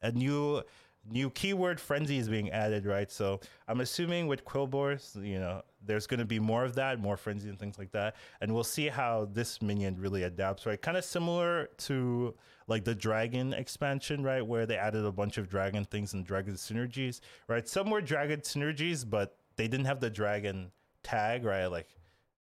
A 0.02 0.10
new 0.10 0.62
new 1.10 1.30
keyword 1.30 1.80
frenzy 1.80 2.18
is 2.18 2.28
being 2.28 2.50
added, 2.50 2.84
right? 2.84 3.10
So 3.10 3.40
I'm 3.66 3.80
assuming 3.80 4.26
with 4.26 4.44
Quilboars, 4.44 5.14
you 5.24 5.38
know, 5.38 5.62
there's 5.84 6.06
going 6.06 6.20
to 6.20 6.26
be 6.26 6.38
more 6.38 6.64
of 6.64 6.74
that, 6.74 7.00
more 7.00 7.16
frenzy 7.16 7.48
and 7.48 7.58
things 7.58 7.78
like 7.78 7.92
that, 7.92 8.16
and 8.40 8.52
we'll 8.52 8.64
see 8.64 8.88
how 8.88 9.28
this 9.32 9.62
minion 9.62 9.96
really 9.98 10.24
adapts, 10.24 10.66
right? 10.66 10.80
Kind 10.80 10.96
of 10.96 11.04
similar 11.04 11.70
to 11.78 12.34
like 12.68 12.84
the 12.84 12.94
dragon 12.94 13.52
expansion, 13.52 14.22
right, 14.22 14.46
where 14.46 14.66
they 14.66 14.76
added 14.76 15.04
a 15.04 15.10
bunch 15.10 15.38
of 15.38 15.48
dragon 15.48 15.84
things 15.84 16.12
and 16.12 16.24
dragon 16.24 16.54
synergies, 16.54 17.20
right? 17.48 17.68
Some 17.68 17.90
were 17.90 18.00
dragon 18.00 18.40
synergies, 18.40 19.08
but 19.08 19.36
they 19.56 19.66
didn't 19.66 19.86
have 19.86 20.00
the 20.00 20.10
dragon 20.10 20.70
tag, 21.02 21.44
right? 21.44 21.66
Like 21.66 21.88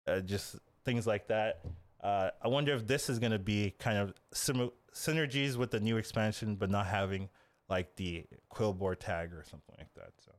uh, 0.06 0.20
just 0.20 0.56
things 0.84 1.06
like 1.06 1.28
that. 1.28 1.60
Uh, 2.02 2.30
I 2.42 2.48
wonder 2.48 2.74
if 2.74 2.86
this 2.86 3.08
is 3.08 3.18
going 3.18 3.32
to 3.32 3.38
be 3.38 3.74
kind 3.78 3.98
of 3.98 4.14
sim- 4.32 4.72
synergies 4.92 5.56
with 5.56 5.70
the 5.70 5.80
new 5.80 5.96
expansion, 5.96 6.56
but 6.56 6.70
not 6.70 6.86
having 6.86 7.28
like 7.68 7.94
the 7.96 8.24
Quilboar 8.52 8.98
tag 8.98 9.32
or 9.32 9.42
something 9.42 9.74
like 9.78 9.92
that. 9.94 10.12
So 10.18 10.32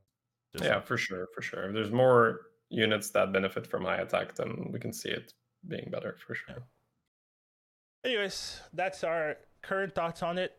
yeah, 0.63 0.80
for 0.80 0.98
sure, 0.98 1.28
for 1.34 1.41
sure. 1.41 1.67
If 1.67 1.74
there's 1.74 1.91
more 1.91 2.41
units 2.69 3.10
that 3.12 3.34
benefit 3.34 3.67
from 3.67 3.86
high 3.86 3.98
attack, 3.98 4.36
then 4.36 4.69
we 4.71 4.80
can 4.80 4.93
see 4.93 5.10
it 5.10 5.34
being 5.67 5.89
better 5.91 6.17
for 6.26 6.34
sure. 6.36 6.56
Yeah. 6.58 8.12
Anyways, 8.12 8.62
that's 8.74 9.04
our 9.04 9.38
current 9.67 9.95
thoughts 9.95 10.23
on 10.23 10.38
it. 10.38 10.58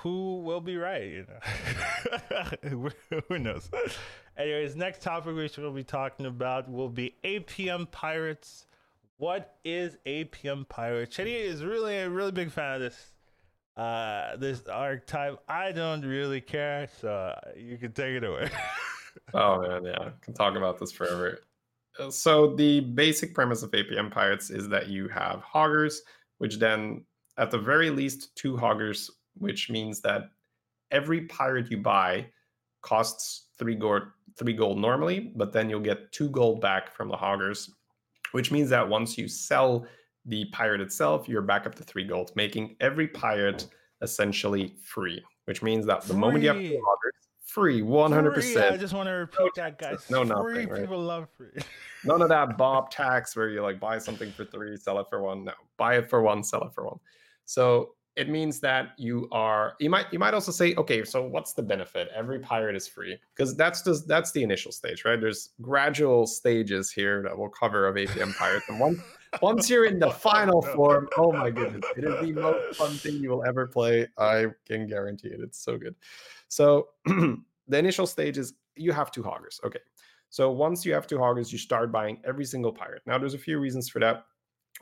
Who 0.00 0.42
will 0.42 0.60
be 0.60 0.76
right? 0.76 1.04
You 1.04 1.26
know, 2.70 2.90
who 3.28 3.38
knows? 3.38 3.70
Anyways, 4.36 4.76
next 4.76 5.02
topic 5.02 5.34
we 5.34 5.62
will 5.62 5.72
be 5.72 5.84
talking 5.84 6.26
about 6.26 6.70
will 6.70 6.90
be 6.90 7.14
APM 7.24 7.90
Pirates. 7.90 8.66
What 9.16 9.56
is 9.64 9.96
APM 10.06 10.68
Pirates? 10.68 11.16
Shady 11.16 11.34
is 11.34 11.64
really 11.64 11.96
a 11.96 12.10
really 12.10 12.32
big 12.32 12.50
fan 12.50 12.74
of 12.74 12.80
this 12.80 13.12
uh, 13.78 14.36
this 14.36 14.66
archetype. 14.66 15.38
I 15.48 15.72
don't 15.72 16.02
really 16.02 16.40
care, 16.40 16.88
so 17.00 17.38
you 17.56 17.78
can 17.78 17.92
take 17.92 18.16
it 18.16 18.24
away. 18.24 18.50
oh 19.34 19.62
man, 19.62 19.84
yeah, 19.84 20.10
can 20.20 20.34
talk 20.34 20.56
about 20.56 20.78
this 20.78 20.92
forever. 20.92 21.38
So 22.10 22.54
the 22.54 22.80
basic 22.80 23.34
premise 23.34 23.62
of 23.62 23.70
APM 23.70 24.10
Pirates 24.10 24.50
is 24.50 24.68
that 24.68 24.88
you 24.88 25.08
have 25.08 25.40
hoggers, 25.40 26.02
which 26.38 26.58
then, 26.58 27.04
at 27.38 27.50
the 27.50 27.58
very 27.58 27.90
least, 27.90 28.36
two 28.36 28.56
hoggers, 28.56 29.10
which 29.34 29.70
means 29.70 30.00
that 30.00 30.30
every 30.90 31.22
pirate 31.22 31.70
you 31.70 31.78
buy 31.78 32.26
costs 32.82 33.46
three 33.58 33.74
gold, 33.74 34.02
three 34.36 34.52
gold 34.52 34.78
normally, 34.78 35.32
but 35.36 35.52
then 35.52 35.70
you'll 35.70 35.80
get 35.80 36.12
two 36.12 36.28
gold 36.30 36.60
back 36.60 36.92
from 36.92 37.08
the 37.08 37.16
hoggers, 37.16 37.70
which 38.32 38.50
means 38.50 38.68
that 38.70 38.86
once 38.86 39.16
you 39.16 39.28
sell 39.28 39.86
the 40.26 40.44
pirate 40.46 40.80
itself, 40.80 41.28
you're 41.28 41.42
back 41.42 41.66
up 41.66 41.74
to 41.74 41.82
three 41.82 42.04
gold, 42.04 42.32
making 42.34 42.76
every 42.80 43.08
pirate 43.08 43.66
essentially 44.02 44.74
free, 44.82 45.22
which 45.46 45.62
means 45.62 45.86
that 45.86 46.02
the 46.02 46.08
free. 46.08 46.16
moment 46.16 46.42
you 46.42 46.48
have 46.48 46.58
two 46.58 46.82
hoggers, 46.84 47.14
free, 47.44 47.80
100%. 47.80 48.34
Free. 48.34 48.62
I 48.62 48.76
just 48.76 48.94
want 48.94 49.08
to 49.08 49.12
repeat 49.12 49.38
no 49.38 49.50
that, 49.56 49.78
guys. 49.78 50.04
No, 50.10 50.24
free. 50.24 50.54
Nothing, 50.54 50.68
right? 50.68 50.80
People 50.82 51.00
love 51.00 51.28
free. 51.36 51.50
None 52.04 52.22
of 52.22 52.28
that 52.28 52.56
Bob 52.58 52.90
tax 52.90 53.34
where 53.34 53.48
you 53.48 53.62
like 53.62 53.80
buy 53.80 53.98
something 53.98 54.30
for 54.32 54.44
three, 54.44 54.76
sell 54.76 54.98
it 55.00 55.06
for 55.08 55.22
one. 55.22 55.44
No, 55.44 55.52
buy 55.76 55.96
it 55.96 56.10
for 56.10 56.22
one, 56.22 56.44
sell 56.44 56.62
it 56.62 56.74
for 56.74 56.84
one. 56.84 56.98
So 57.48 57.94
it 58.14 58.28
means 58.28 58.60
that 58.60 58.90
you 58.98 59.26
are 59.32 59.74
you 59.80 59.88
might 59.88 60.06
you 60.12 60.18
might 60.18 60.34
also 60.34 60.52
say 60.52 60.74
okay 60.74 61.02
so 61.02 61.22
what's 61.22 61.54
the 61.54 61.62
benefit? 61.62 62.10
Every 62.14 62.40
pirate 62.40 62.76
is 62.76 62.86
free. 62.86 63.16
Because 63.34 63.56
that's 63.56 63.80
just 63.80 64.06
that's 64.06 64.32
the 64.32 64.42
initial 64.42 64.70
stage 64.70 65.04
right? 65.06 65.18
There's 65.18 65.50
gradual 65.62 66.26
stages 66.26 66.90
here 66.90 67.22
that 67.22 67.38
we'll 67.38 67.48
cover 67.48 67.86
of 67.86 67.94
apm 67.94 68.36
pirates 68.36 68.66
and 68.68 68.78
once 68.78 69.00
once 69.40 69.70
you're 69.70 69.86
in 69.86 69.98
the 69.98 70.10
final 70.10 70.60
form 70.60 71.08
oh 71.16 71.32
my 71.32 71.48
goodness 71.48 71.84
it 71.96 72.04
is 72.04 72.20
the 72.20 72.32
most 72.32 72.76
fun 72.76 72.90
thing 72.90 73.14
you 73.14 73.30
will 73.30 73.44
ever 73.44 73.66
play 73.66 74.08
i 74.16 74.46
can 74.66 74.86
guarantee 74.86 75.28
it 75.28 75.40
it's 75.40 75.62
so 75.62 75.78
good. 75.78 75.94
So 76.48 76.88
the 77.06 77.78
initial 77.78 78.06
stage 78.06 78.36
is 78.36 78.52
you 78.74 78.92
have 78.92 79.10
two 79.10 79.22
hoggers 79.22 79.58
okay. 79.64 79.80
So 80.28 80.50
once 80.50 80.84
you 80.84 80.92
have 80.92 81.06
two 81.06 81.18
hoggers 81.18 81.50
you 81.50 81.58
start 81.58 81.90
buying 81.92 82.20
every 82.26 82.44
single 82.44 82.72
pirate. 82.72 83.02
Now 83.06 83.16
there's 83.16 83.34
a 83.34 83.38
few 83.38 83.58
reasons 83.58 83.88
for 83.88 84.00
that. 84.00 84.24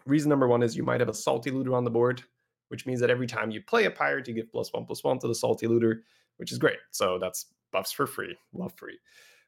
Reason 0.05 0.29
number 0.29 0.49
one 0.49 0.63
is 0.63 0.77
you 0.77 0.83
might 0.83 1.01
have 1.01 1.09
a 1.09 1.15
salty 1.15 1.51
looter 1.51 1.75
on 1.75 1.85
the 1.85 1.91
board 1.91 2.23
which 2.69 2.87
means 2.87 3.01
that 3.01 3.11
every 3.11 3.27
time 3.27 3.51
you 3.51 3.61
play 3.63 3.85
a 3.85 3.91
pirate, 3.91 4.29
you 4.29 4.35
get 4.35 4.51
plus 4.51 4.73
one 4.73 4.85
plus 4.85 5.05
one 5.05 5.19
to 5.21 5.29
the 5.29 5.35
salty 5.35 5.67
looter, 5.67 6.03
which 6.37 6.53
is 6.53 6.59
great. 6.59 6.79
So 6.91 7.19
that's 7.19 7.47
buffs 7.73 7.93
for 7.93 8.07
free, 8.07 8.37
love 8.53 8.73
free. 8.77 8.99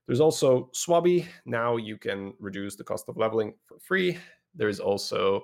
There's 0.06 0.20
also 0.20 0.70
Swabby. 0.74 1.26
Now 1.44 1.76
you 1.76 1.98
can 1.98 2.32
reduce 2.40 2.76
the 2.76 2.84
cost 2.84 3.08
of 3.08 3.16
leveling 3.16 3.54
for 3.66 3.78
free. 3.78 4.18
There's 4.54 4.80
also 4.80 5.42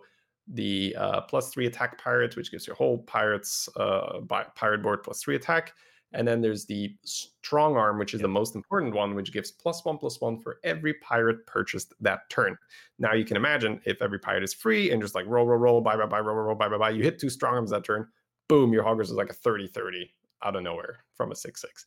the 0.48 0.94
uh, 0.98 1.20
plus 1.22 1.50
three 1.50 1.66
attack 1.66 2.02
pirate, 2.02 2.36
which 2.36 2.50
gives 2.50 2.66
your 2.66 2.76
whole 2.76 2.98
pirates 2.98 3.68
uh, 3.76 4.20
pirate 4.54 4.82
board 4.82 5.02
plus 5.02 5.22
three 5.22 5.36
attack. 5.36 5.74
And 6.14 6.26
then 6.26 6.40
there's 6.40 6.64
the 6.64 6.94
strong 7.04 7.76
arm, 7.76 7.98
which 7.98 8.14
is 8.14 8.20
the 8.20 8.28
most 8.28 8.54
important 8.54 8.94
one, 8.94 9.14
which 9.14 9.32
gives 9.32 9.50
plus 9.50 9.84
one 9.84 9.98
plus 9.98 10.20
one 10.20 10.38
for 10.38 10.58
every 10.64 10.94
pirate 10.94 11.44
purchased 11.46 11.92
that 12.00 12.30
turn. 12.30 12.56
Now 12.98 13.14
you 13.14 13.24
can 13.24 13.36
imagine 13.36 13.80
if 13.84 14.00
every 14.00 14.18
pirate 14.18 14.44
is 14.44 14.54
free 14.54 14.92
and 14.92 15.02
just 15.02 15.14
like 15.14 15.26
roll, 15.26 15.46
roll, 15.46 15.58
roll, 15.58 15.80
buy, 15.80 15.96
buy, 15.96 16.06
buy, 16.06 16.20
roll, 16.20 16.36
roll, 16.36 16.46
roll, 16.46 16.54
buy, 16.54 16.68
buy, 16.68 16.78
buy, 16.78 16.90
you 16.90 17.02
hit 17.02 17.18
two 17.18 17.28
strong 17.30 17.54
arms 17.54 17.70
that 17.70 17.84
turn, 17.84 18.06
boom, 18.48 18.72
your 18.72 18.84
hoggers 18.84 19.10
is 19.10 19.16
like 19.16 19.30
a 19.30 19.34
30 19.34 19.66
30. 19.66 20.14
out 20.44 20.56
of 20.56 20.62
nowhere 20.62 21.04
from 21.14 21.32
a 21.32 21.34
six 21.34 21.60
six, 21.60 21.86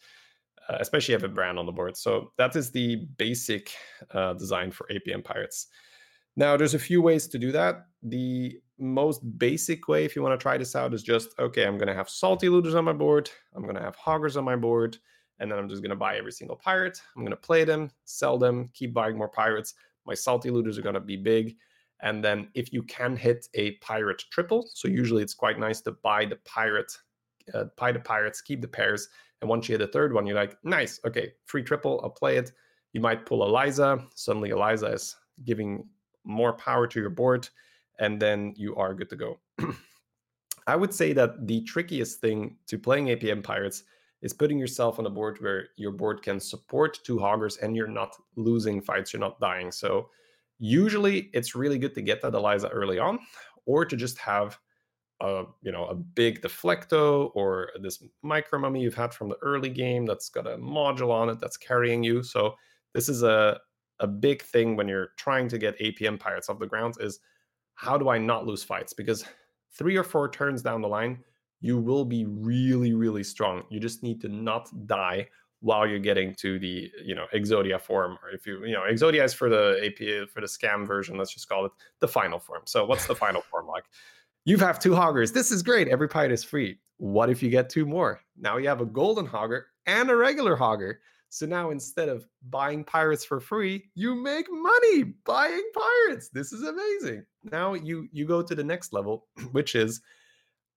uh, 0.70 0.78
especially 0.80 1.16
if 1.16 1.24
a 1.24 1.28
Brann 1.28 1.58
on 1.58 1.66
the 1.66 1.72
board. 1.72 1.96
So 1.96 2.32
that 2.38 2.56
is 2.56 2.72
the 2.72 3.08
basic 3.18 3.72
uh, 4.12 4.34
design 4.34 4.72
for 4.72 4.88
APM 4.92 5.24
pirates. 5.24 5.68
Now, 6.38 6.56
there's 6.56 6.76
a 6.76 6.80
few 6.80 7.02
ways 7.02 7.28
to 7.30 7.40
do 7.40 7.52
that. 7.52 7.88
The 8.04 8.60
most 8.78 9.22
basic 9.40 9.88
way, 9.88 10.06
if 10.06 10.16
you 10.16 10.22
want 10.22 10.40
to 10.40 10.42
try 10.42 10.56
this 10.58 10.76
out, 10.76 10.94
is 10.94 11.02
just 11.02 11.38
okay. 11.40 11.66
I'm 11.66 11.78
going 11.78 11.88
to 11.88 11.96
have 11.96 12.10
salty 12.10 12.48
looters 12.48 12.76
on 12.76 12.86
my 12.86 12.94
board. 12.94 13.30
I'm 13.56 13.64
going 13.64 13.76
to 13.76 13.82
have 13.82 13.96
hoggers 13.96 14.38
on 14.38 14.46
my 14.46 14.56
board, 14.56 14.98
and 15.40 15.52
then 15.52 15.58
I'm 15.58 15.68
just 15.68 15.82
going 15.82 15.90
to 15.90 15.96
buy 15.96 16.16
every 16.16 16.32
single 16.32 16.56
pirate. 16.56 17.02
I'm 17.16 17.24
going 17.24 17.32
to 17.32 17.36
play 17.36 17.64
them, 17.64 17.90
sell 18.06 18.38
them, 18.38 18.70
keep 18.76 18.94
buying 18.94 19.18
more 19.18 19.28
pirates. 19.28 19.74
My 20.06 20.14
salty 20.14 20.52
looters 20.52 20.78
are 20.78 20.84
going 20.84 20.94
to 20.94 21.02
be 21.02 21.18
big. 21.18 21.56
And 22.02 22.24
then 22.24 22.50
if 22.54 22.72
you 22.72 22.84
can 22.84 23.16
hit 23.16 23.48
a 23.56 23.72
pirate 23.78 24.24
triple, 24.32 24.70
so 24.72 24.88
usually 24.88 25.24
it's 25.24 25.34
quite 25.34 25.58
nice 25.58 25.82
to 25.82 25.94
buy 26.04 26.26
the 26.26 26.38
pirate, 26.46 26.96
uh, 27.56 27.66
buy 27.78 27.92
the 27.92 28.00
pirates, 28.00 28.42
keep 28.42 28.62
the 28.62 28.68
pairs. 28.68 29.10
And 29.42 29.50
once 29.50 29.68
you 29.68 29.74
hit 29.74 29.82
a 29.82 29.92
third 29.92 30.14
one, 30.14 30.28
you're 30.28 30.36
like, 30.36 30.56
nice, 30.64 31.00
okay, 31.04 31.34
free 31.48 31.64
triple, 31.64 32.00
I'll 32.04 32.12
play 32.12 32.38
it. 32.38 32.52
You 32.94 33.02
might 33.02 33.26
pull 33.26 33.44
Eliza. 33.44 34.06
Suddenly 34.14 34.52
Eliza 34.52 34.88
is 34.88 35.16
giving 35.44 35.88
more 36.28 36.54
power 36.54 36.86
to 36.88 37.00
your 37.00 37.10
board, 37.10 37.50
and 38.00 38.20
then 38.20 38.54
you 38.56 38.76
are 38.76 38.94
good 38.94 39.10
to 39.10 39.16
go. 39.16 39.40
I 40.68 40.76
would 40.76 40.94
say 40.94 41.14
that 41.14 41.48
the 41.48 41.62
trickiest 41.62 42.20
thing 42.20 42.58
to 42.68 42.78
playing 42.78 43.08
APM 43.08 43.42
Pirates 43.42 43.84
is 44.22 44.34
putting 44.34 44.60
yourself 44.60 45.00
on 45.00 45.06
a 45.06 45.10
board 45.10 45.38
where 45.40 45.70
your 45.78 45.92
board 45.92 46.22
can 46.22 46.40
support 46.40 47.00
two 47.04 47.20
hoggers 47.20 47.58
and 47.58 47.76
you're 47.76 47.88
not 47.88 48.16
losing 48.36 48.82
fights, 48.82 49.14
you're 49.14 49.20
not 49.20 49.40
dying. 49.40 49.72
So 49.72 50.10
usually 50.60 51.30
it's 51.34 51.56
really 51.56 51.78
good 51.78 51.94
to 51.96 52.02
get 52.02 52.22
that 52.22 52.34
Eliza 52.34 52.68
early 52.70 53.00
on, 53.00 53.20
or 53.66 53.86
to 53.86 53.96
just 53.96 54.18
have 54.18 54.60
a 55.22 55.46
you 55.62 55.72
know 55.72 55.86
a 55.86 55.96
big 55.96 56.42
deflecto 56.42 57.32
or 57.34 57.72
this 57.82 58.04
micro 58.22 58.60
mummy 58.60 58.82
you've 58.82 58.94
had 58.94 59.14
from 59.14 59.30
the 59.30 59.38
early 59.42 59.70
game 59.70 60.06
that's 60.06 60.30
got 60.30 60.46
a 60.46 60.58
module 60.58 61.12
on 61.12 61.30
it 61.30 61.40
that's 61.40 61.58
carrying 61.58 62.04
you. 62.04 62.22
So 62.24 62.56
this 62.94 63.10
is 63.10 63.24
a 63.24 63.60
a 64.00 64.08
big 64.08 64.42
thing 64.42 64.76
when 64.76 64.88
you're 64.88 65.10
trying 65.18 65.48
to 65.50 65.58
get 65.58 65.80
APM 65.80 66.20
pirates 66.20 66.50
off 66.50 66.60
the 66.60 66.68
ground 66.68 66.96
is 67.00 67.20
how 67.76 67.98
do 67.98 68.10
I 68.10 68.18
not 68.18 68.46
lose 68.46 68.64
fights? 68.64 68.94
Because 68.94 69.26
three 69.72 69.96
or 69.96 70.04
four 70.04 70.30
turns 70.30 70.62
down 70.62 70.82
the 70.82 70.88
line, 70.88 71.24
you 71.62 71.78
will 71.78 72.06
be 72.06 72.26
really, 72.26 72.94
really 72.94 73.24
strong. 73.24 73.64
You 73.70 73.80
just 73.80 74.04
need 74.04 74.22
to 74.22 74.30
not 74.30 74.70
die 74.88 75.28
while 75.62 75.88
you're 75.88 76.00
getting 76.00 76.36
to 76.36 76.60
the 76.60 76.92
you 77.04 77.16
know 77.16 77.26
Exodia 77.34 77.82
form, 77.82 78.18
or 78.24 78.30
if 78.30 78.46
you 78.46 78.64
you 78.66 78.74
know 78.74 78.82
Exodia 78.82 79.24
is 79.24 79.34
for 79.34 79.50
the 79.50 79.80
API 79.84 80.28
for 80.28 80.42
the 80.42 80.48
scam 80.48 80.86
version. 80.86 81.18
Let's 81.18 81.34
just 81.34 81.50
call 81.50 81.66
it 81.66 81.72
the 82.00 82.08
final 82.08 82.40
form. 82.40 82.62
So 82.66 82.86
what's 82.86 83.08
the 83.08 83.16
final 83.16 83.42
form 83.42 83.68
like? 83.68 83.84
You 84.46 84.58
have 84.58 84.80
two 84.80 84.96
hoggers. 84.96 85.32
This 85.32 85.52
is 85.52 85.64
great. 85.64 85.88
Every 85.88 86.08
pirate 86.08 86.32
is 86.32 86.44
free. 86.44 86.80
What 86.98 87.30
if 87.30 87.44
you 87.44 87.50
get 87.50 87.70
two 87.70 87.86
more? 87.86 88.22
Now 88.38 88.58
you 88.58 88.68
have 88.68 88.82
a 88.82 88.86
golden 88.86 89.28
hogger 89.28 89.64
and 89.86 90.10
a 90.10 90.16
regular 90.16 90.56
hogger. 90.56 90.96
So 91.30 91.46
now 91.46 91.72
instead 91.72 92.10
of 92.10 92.26
buying 92.50 92.84
pirates 92.84 93.26
for 93.26 93.40
free, 93.40 93.90
you 93.96 94.16
make 94.16 94.48
money 94.50 95.04
buying 95.26 95.70
pirates. 95.74 96.30
This 96.30 96.54
is 96.54 96.64
amazing. 96.64 97.26
Now 97.44 97.74
you 97.74 98.08
you 98.12 98.26
go 98.26 98.42
to 98.42 98.56
the 98.56 98.64
next 98.64 98.94
level, 98.94 99.28
which 99.52 99.76
is 99.76 100.02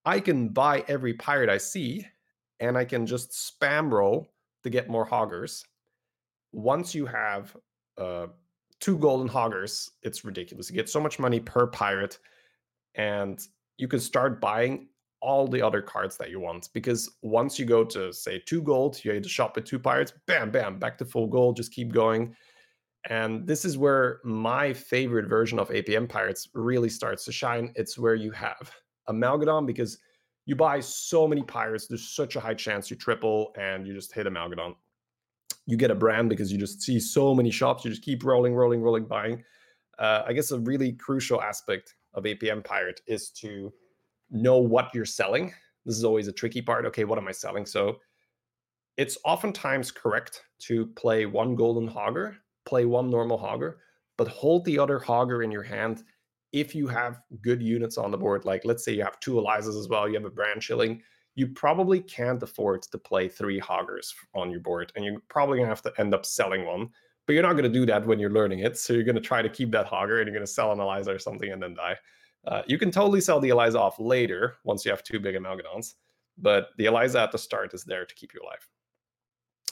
I 0.05 0.19
can 0.19 0.49
buy 0.49 0.83
every 0.87 1.13
pirate 1.13 1.49
I 1.49 1.57
see 1.57 2.05
and 2.59 2.77
I 2.77 2.85
can 2.85 3.05
just 3.05 3.31
spam 3.31 3.91
roll 3.91 4.27
to 4.63 4.69
get 4.69 4.89
more 4.89 5.05
hoggers. 5.05 5.65
Once 6.51 6.93
you 6.93 7.05
have 7.05 7.55
uh, 7.97 8.27
two 8.79 8.97
golden 8.97 9.27
hoggers, 9.27 9.89
it's 10.03 10.25
ridiculous. 10.25 10.69
You 10.69 10.75
get 10.75 10.89
so 10.89 10.99
much 10.99 11.17
money 11.17 11.39
per 11.39 11.67
pirate 11.67 12.19
and 12.95 13.39
you 13.77 13.87
can 13.87 13.99
start 13.99 14.41
buying 14.41 14.87
all 15.21 15.47
the 15.47 15.61
other 15.61 15.81
cards 15.81 16.17
that 16.17 16.31
you 16.31 16.39
want 16.39 16.69
because 16.73 17.17
once 17.21 17.59
you 17.59 17.65
go 17.65 17.83
to 17.83 18.11
say 18.11 18.41
two 18.45 18.61
gold 18.61 18.99
you 19.03 19.11
hit 19.11 19.23
to 19.23 19.29
shop 19.29 19.55
with 19.55 19.65
two 19.65 19.79
pirates 19.79 20.13
bam 20.25 20.49
bam 20.51 20.79
back 20.79 20.97
to 20.97 21.05
full 21.05 21.27
gold 21.27 21.55
just 21.55 21.71
keep 21.71 21.91
going. 21.91 22.35
And 23.09 23.47
this 23.47 23.65
is 23.65 23.79
where 23.79 24.19
my 24.23 24.73
favorite 24.73 25.27
version 25.27 25.59
of 25.59 25.69
apm 25.69 26.09
pirates 26.09 26.49
really 26.53 26.89
starts 26.89 27.25
to 27.25 27.31
shine. 27.31 27.71
It's 27.75 27.97
where 27.97 28.15
you 28.15 28.31
have 28.31 28.71
a 29.07 29.13
Malgadon 29.13 29.65
because 29.65 29.99
you 30.45 30.55
buy 30.55 30.79
so 30.79 31.27
many 31.27 31.43
pirates 31.43 31.87
there's 31.87 32.09
such 32.09 32.35
a 32.35 32.39
high 32.39 32.53
chance 32.55 32.89
you 32.89 32.97
triple 32.97 33.53
and 33.57 33.85
you 33.85 33.93
just 33.93 34.13
hit 34.13 34.27
a 34.27 34.31
Malgadon 34.31 34.75
you 35.67 35.77
get 35.77 35.91
a 35.91 35.95
Brann 35.95 36.27
because 36.27 36.51
you 36.51 36.57
just 36.57 36.81
see 36.81 36.99
so 36.99 37.35
many 37.35 37.51
shops 37.51 37.85
you 37.85 37.91
just 37.91 38.03
keep 38.03 38.23
rolling 38.23 38.55
rolling 38.55 38.81
rolling 38.81 39.05
buying. 39.05 39.43
Uh, 39.99 40.23
i 40.25 40.33
guess 40.33 40.49
a 40.49 40.59
really 40.61 40.93
crucial 40.93 41.39
aspect 41.41 41.93
of 42.15 42.23
apm 42.23 42.63
pirate 42.63 43.01
is 43.05 43.29
to 43.29 43.71
know 44.31 44.57
what 44.57 44.93
you're 44.93 45.05
selling. 45.05 45.53
This 45.85 45.97
is 45.97 46.03
always 46.03 46.27
a 46.27 46.33
tricky 46.33 46.61
part. 46.61 46.85
Okay, 46.85 47.03
what 47.03 47.17
am 47.17 47.27
I 47.27 47.31
selling? 47.31 47.65
So 47.65 47.97
it's 48.97 49.17
oftentimes 49.25 49.91
correct 49.91 50.43
to 50.59 50.87
play 50.87 51.25
one 51.25 51.55
golden 51.55 51.89
hogger, 51.89 52.35
play 52.65 52.85
one 52.85 53.09
normal 53.09 53.37
hogger, 53.37 53.75
but 54.17 54.27
hold 54.27 54.65
the 54.65 54.79
other 54.79 54.99
hogger 54.99 55.43
in 55.43 55.51
your 55.51 55.63
hand 55.63 56.03
if 56.51 56.75
you 56.75 56.87
have 56.87 57.21
good 57.41 57.61
units 57.61 57.97
on 57.97 58.11
the 58.11 58.17
board. 58.17 58.45
Like 58.45 58.65
let's 58.65 58.83
say 58.83 58.93
you 58.93 59.03
have 59.03 59.19
two 59.19 59.39
Elizas 59.39 59.77
as 59.77 59.87
well, 59.87 60.07
you 60.07 60.15
have 60.15 60.25
a 60.25 60.29
Brann 60.29 60.59
shilling, 60.59 61.01
you 61.35 61.47
probably 61.47 62.01
can't 62.01 62.43
afford 62.43 62.83
to 62.83 62.97
play 62.97 63.29
three 63.29 63.59
hoggers 63.59 64.13
on 64.35 64.51
your 64.51 64.59
board, 64.59 64.91
and 64.95 65.05
you're 65.05 65.21
probably 65.29 65.57
gonna 65.57 65.69
have 65.69 65.81
to 65.83 65.93
end 65.97 66.13
up 66.13 66.25
selling 66.25 66.65
one. 66.65 66.89
But 67.25 67.33
you're 67.33 67.43
not 67.43 67.53
gonna 67.53 67.69
do 67.69 67.85
that 67.85 68.05
when 68.05 68.19
you're 68.19 68.31
learning 68.31 68.59
it. 68.59 68.77
So 68.77 68.93
you're 68.93 69.03
gonna 69.03 69.21
try 69.21 69.41
to 69.41 69.49
keep 69.49 69.71
that 69.71 69.87
hogger 69.87 70.17
and 70.17 70.27
you're 70.27 70.35
gonna 70.35 70.47
sell 70.47 70.71
an 70.71 70.79
Eliza 70.79 71.11
or 71.11 71.19
something 71.19 71.51
and 71.51 71.63
then 71.63 71.75
die. 71.75 71.95
Uh, 72.47 72.63
you 72.67 72.77
can 72.77 72.91
totally 72.91 73.21
sell 73.21 73.39
the 73.39 73.49
Eliza 73.49 73.79
off 73.79 73.99
later 73.99 74.55
once 74.63 74.83
you 74.83 74.91
have 74.91 75.03
two 75.03 75.19
big 75.19 75.35
Amalgadons, 75.35 75.93
but 76.37 76.69
the 76.77 76.85
Eliza 76.85 77.21
at 77.21 77.31
the 77.31 77.37
start 77.37 77.73
is 77.73 77.83
there 77.83 78.05
to 78.05 78.15
keep 78.15 78.33
you 78.33 78.41
alive. 78.43 78.67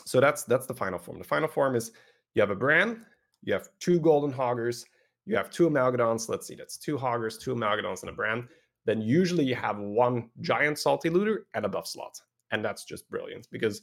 So 0.06 0.20
that's 0.20 0.44
that's 0.44 0.68
the 0.68 0.74
final 0.74 1.00
form. 1.00 1.18
The 1.18 1.24
final 1.24 1.48
form 1.48 1.76
is 1.76 1.92
you 2.36 2.42
have 2.42 2.52
a 2.52 2.56
Brann, 2.56 3.06
you 3.44 3.54
have 3.54 3.70
two 3.80 4.00
golden 4.00 4.32
hoggers, 4.32 4.86
you 5.26 5.36
have 5.36 5.50
two 5.50 5.70
Amalgadons. 5.70 6.30
Let's 6.30 6.48
see, 6.48 6.56
that's 6.56 6.78
two 6.78 6.98
hoggers, 6.98 7.38
two 7.38 7.54
Amalgadons, 7.56 8.02
and 8.02 8.10
a 8.10 8.14
Brann. 8.14 8.48
Then 8.86 9.02
usually 9.02 9.46
you 9.46 9.56
have 9.56 9.78
one 9.78 10.30
giant 10.42 10.80
salty 10.80 11.10
looter 11.10 11.48
and 11.54 11.66
a 11.66 11.70
buff 11.70 11.88
slot, 11.88 12.20
and 12.52 12.64
that's 12.64 12.86
just 12.86 13.10
brilliant 13.10 13.48
because 13.52 13.82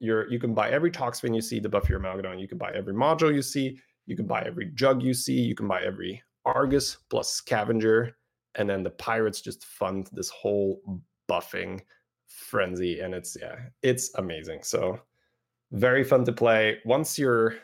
you're 0.00 0.30
you 0.30 0.38
can 0.38 0.54
buy 0.54 0.70
every 0.70 0.90
Toxfin 0.90 1.34
you 1.34 1.40
see 1.40 1.60
to 1.60 1.68
buff 1.68 1.88
your 1.88 2.00
Amalgadon. 2.00 2.40
You 2.40 2.48
can 2.48 2.58
buy 2.58 2.72
every 2.74 2.94
module 2.94 3.34
you 3.34 3.42
see. 3.42 3.78
You 4.06 4.16
can 4.16 4.26
buy 4.26 4.42
every 4.42 4.70
jug 4.74 5.02
you 5.02 5.14
see. 5.14 5.40
You 5.40 5.54
can 5.54 5.68
buy 5.68 5.82
every 5.82 6.22
Argus 6.44 6.98
plus 7.10 7.30
Scavenger, 7.30 8.16
and 8.56 8.68
then 8.68 8.82
the 8.82 8.90
Pirates 8.90 9.40
just 9.40 9.64
fund 9.64 10.08
this 10.12 10.30
whole 10.30 10.80
buffing 11.28 11.80
frenzy, 12.26 13.00
and 13.00 13.14
it's 13.14 13.36
yeah, 13.40 13.56
it's 13.82 14.14
amazing. 14.16 14.60
So 14.62 15.00
very 15.72 16.04
fun 16.04 16.24
to 16.24 16.32
play. 16.32 16.78
Once 16.84 17.18
you're 17.18 17.56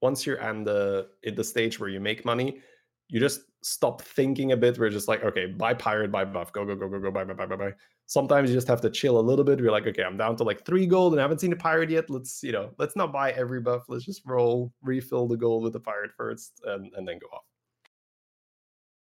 once 0.00 0.26
you're 0.26 0.40
at 0.40 0.64
the 0.64 1.08
in 1.22 1.34
the 1.34 1.44
stage 1.44 1.78
where 1.78 1.90
you 1.90 2.00
make 2.00 2.24
money, 2.24 2.60
you 3.08 3.20
just 3.20 3.42
stop 3.62 4.02
thinking 4.02 4.52
a 4.52 4.56
bit. 4.56 4.78
We're 4.78 4.90
just 4.90 5.08
like, 5.08 5.22
okay, 5.24 5.46
buy 5.46 5.74
pirate, 5.74 6.10
buy 6.10 6.24
buff, 6.24 6.52
go, 6.52 6.64
go, 6.64 6.74
go, 6.74 6.88
go, 6.88 6.98
go, 6.98 7.10
buy, 7.10 7.24
buy, 7.24 7.34
buy, 7.34 7.46
buy, 7.46 7.56
buy. 7.56 7.72
Sometimes 8.06 8.48
you 8.50 8.56
just 8.56 8.68
have 8.68 8.80
to 8.80 8.90
chill 8.90 9.18
a 9.18 9.20
little 9.20 9.44
bit. 9.44 9.60
We're 9.60 9.70
like, 9.70 9.86
okay, 9.86 10.02
I'm 10.02 10.16
down 10.16 10.36
to 10.36 10.44
like 10.44 10.64
three 10.64 10.86
gold 10.86 11.12
and 11.12 11.20
I 11.20 11.24
haven't 11.24 11.40
seen 11.40 11.52
a 11.52 11.56
pirate 11.56 11.90
yet. 11.90 12.10
Let's, 12.10 12.42
you 12.42 12.52
know, 12.52 12.70
let's 12.78 12.96
not 12.96 13.12
buy 13.12 13.32
every 13.32 13.60
buff. 13.60 13.84
Let's 13.88 14.04
just 14.04 14.22
roll, 14.26 14.72
refill 14.82 15.28
the 15.28 15.36
gold 15.36 15.62
with 15.62 15.74
the 15.74 15.80
pirate 15.80 16.10
first, 16.16 16.60
and, 16.64 16.92
and 16.96 17.06
then 17.06 17.18
go 17.18 17.28
off. 17.32 17.44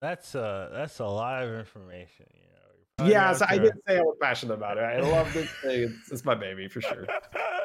That's 0.01 0.35
uh 0.35 0.71
that's 0.73 1.01
a 1.01 1.07
lot 1.07 1.43
of 1.43 1.59
information, 1.59 2.27
you 2.33 3.05
know. 3.05 3.11
Yes, 3.11 3.43
I 3.43 3.59
did 3.59 3.73
say 3.87 3.99
I 3.99 4.03
was 4.03 4.17
passionate 4.21 4.55
about 4.55 4.77
it. 4.79 4.83
I 4.83 5.01
love 5.01 5.33
this 5.33 5.51
thing. 5.63 5.83
It's, 5.83 6.13
it's 6.13 6.25
my 6.25 6.35
baby 6.35 6.69
for 6.69 6.81
sure. 6.81 7.07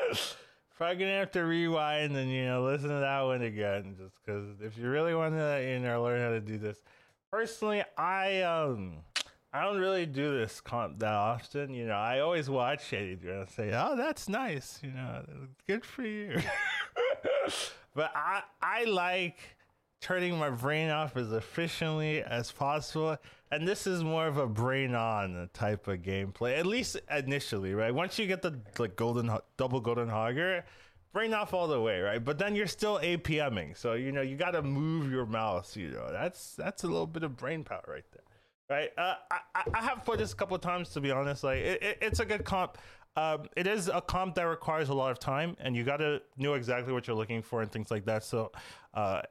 Probably 0.77 0.95
gonna 0.95 1.19
have 1.19 1.31
to 1.31 1.43
rewind 1.43 2.15
and 2.17 2.31
you 2.31 2.45
know 2.45 2.63
listen 2.63 2.89
to 2.89 2.95
that 2.95 3.21
one 3.21 3.43
again, 3.43 3.95
just 3.97 4.15
because 4.23 4.61
if 4.61 4.77
you 4.77 4.89
really 4.89 5.13
want 5.13 5.35
to 5.35 5.63
you 5.63 5.79
know 5.79 6.03
learn 6.03 6.21
how 6.21 6.29
to 6.29 6.41
do 6.41 6.57
this. 6.57 6.81
Personally, 7.29 7.83
I 7.97 8.41
um 8.41 8.97
I 9.53 9.61
don't 9.63 9.79
really 9.79 10.07
do 10.07 10.35
this 10.35 10.59
comp 10.59 10.97
that 10.99 11.13
often. 11.13 11.75
You 11.75 11.85
know, 11.85 11.93
I 11.93 12.19
always 12.19 12.49
watch 12.49 12.91
it 12.91 13.21
and 13.21 13.47
say, 13.49 13.71
"Oh, 13.73 13.95
that's 13.95 14.27
nice." 14.27 14.79
You 14.81 14.91
know, 14.91 15.23
good 15.67 15.85
for 15.85 16.01
you. 16.01 16.41
but 17.95 18.11
I 18.15 18.41
I 18.63 18.85
like 18.85 19.37
turning 20.03 20.37
my 20.37 20.49
brain 20.49 20.89
off 20.89 21.15
as 21.15 21.31
efficiently 21.31 22.21
as 22.21 22.51
possible. 22.51 23.17
And 23.51 23.65
this 23.65 23.87
is 23.87 24.03
more 24.03 24.27
of 24.27 24.37
a 24.37 24.45
brain 24.45 24.93
on 24.95 25.49
type 25.53 25.87
of 25.87 26.01
gameplay, 26.01 26.59
at 26.59 26.65
least 26.65 26.97
initially, 27.09 27.73
right? 27.73 27.93
Once 27.93 28.19
you 28.19 28.27
get 28.27 28.41
the 28.41 28.59
like 28.77 28.95
golden 28.95 29.31
double 29.57 29.79
golden 29.79 30.09
hogger, 30.09 30.63
brain 31.13 31.33
off 31.33 31.53
all 31.53 31.67
the 31.67 31.79
way, 31.79 32.01
right? 32.01 32.23
But 32.23 32.37
then 32.37 32.53
you're 32.53 32.67
still 32.67 32.99
APMing, 32.99 33.77
so 33.77 33.93
you 33.93 34.11
know 34.11 34.21
you 34.21 34.35
got 34.35 34.51
to 34.51 34.61
move 34.61 35.09
your 35.09 35.25
mouse. 35.25 35.77
You 35.77 35.89
know 35.89 36.11
that's 36.11 36.55
that's 36.55 36.83
a 36.83 36.87
little 36.87 37.07
bit 37.07 37.23
of 37.23 37.37
brain 37.37 37.63
power 37.63 37.85
right 37.87 38.03
there, 38.11 38.77
right? 38.77 38.89
Uh, 38.97 39.15
I 39.31 39.39
I 39.73 39.81
have 39.83 40.03
played 40.03 40.19
this 40.19 40.33
a 40.33 40.35
couple 40.35 40.57
times 40.57 40.89
to 40.89 41.01
be 41.01 41.11
honest. 41.11 41.43
Like 41.43 41.59
it, 41.59 41.81
it, 41.81 41.97
it's 42.01 42.19
a 42.19 42.25
good 42.25 42.43
comp. 42.43 42.77
Um, 43.15 43.45
it 43.55 43.67
is 43.67 43.89
a 43.89 44.01
comp 44.01 44.35
that 44.35 44.43
requires 44.43 44.89
a 44.89 44.93
lot 44.93 45.11
of 45.11 45.19
time, 45.19 45.55
and 45.59 45.75
you 45.75 45.83
got 45.83 45.97
to 45.97 46.21
know 46.37 46.55
exactly 46.55 46.91
what 46.91 47.07
you're 47.07 47.15
looking 47.15 47.43
for 47.43 47.61
and 47.61 47.71
things 47.71 47.91
like 47.91 48.05
that. 48.05 48.23
So, 48.23 48.51
uh, 48.95 49.21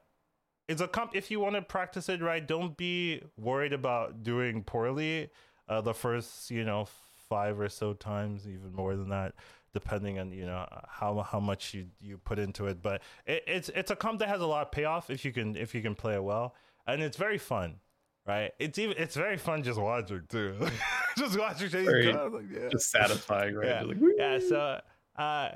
it's 0.67 0.81
a 0.81 0.87
comp 0.87 1.15
if 1.15 1.29
you 1.29 1.39
want 1.39 1.55
to 1.55 1.61
practice 1.61 2.09
it 2.09 2.21
right 2.21 2.47
don't 2.47 2.77
be 2.77 3.21
worried 3.37 3.73
about 3.73 4.23
doing 4.23 4.63
poorly 4.63 5.29
uh, 5.69 5.81
the 5.81 5.93
first 5.93 6.51
you 6.51 6.63
know 6.63 6.87
five 7.33 7.59
or 7.59 7.69
so 7.69 7.93
times, 7.93 8.47
even 8.47 8.71
more 8.73 8.95
than 8.95 9.09
that, 9.09 9.33
depending 9.73 10.19
on 10.19 10.31
you 10.31 10.45
know 10.45 10.67
how 10.87 11.19
how 11.21 11.39
much 11.39 11.73
you 11.73 11.87
you 11.99 12.17
put 12.17 12.37
into 12.37 12.67
it. 12.67 12.81
But 12.81 13.01
it, 13.25 13.43
it's 13.47 13.69
it's 13.69 13.91
a 13.91 13.95
comp 13.95 14.19
that 14.19 14.29
has 14.29 14.41
a 14.41 14.45
lot 14.45 14.67
of 14.67 14.71
payoff 14.71 15.09
if 15.09 15.25
you 15.25 15.31
can 15.31 15.55
if 15.55 15.73
you 15.73 15.81
can 15.81 15.95
play 15.95 16.13
it 16.13 16.23
well, 16.23 16.55
and 16.85 17.01
it's 17.01 17.17
very 17.17 17.37
fun. 17.39 17.77
Right, 18.25 18.51
it's 18.59 18.77
even 18.77 18.95
it's 18.97 19.15
very 19.15 19.37
fun 19.37 19.63
just 19.63 19.79
watching 19.79 20.23
too. 20.29 20.55
just 21.17 21.37
watching 21.37 21.69
Very- 21.69 22.13
like, 22.13 22.45
yeah. 22.49 22.69
Just 22.69 22.89
satisfying, 22.89 23.55
right? 23.55 23.67
Yeah. 23.67 23.81
Like, 23.81 23.97
yeah 24.17 24.39
so 24.39 24.79
uh 25.17 25.49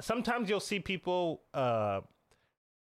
sometimes 0.00 0.50
you'll 0.50 0.58
see 0.58 0.80
people 0.80 1.42
uh 1.52 2.00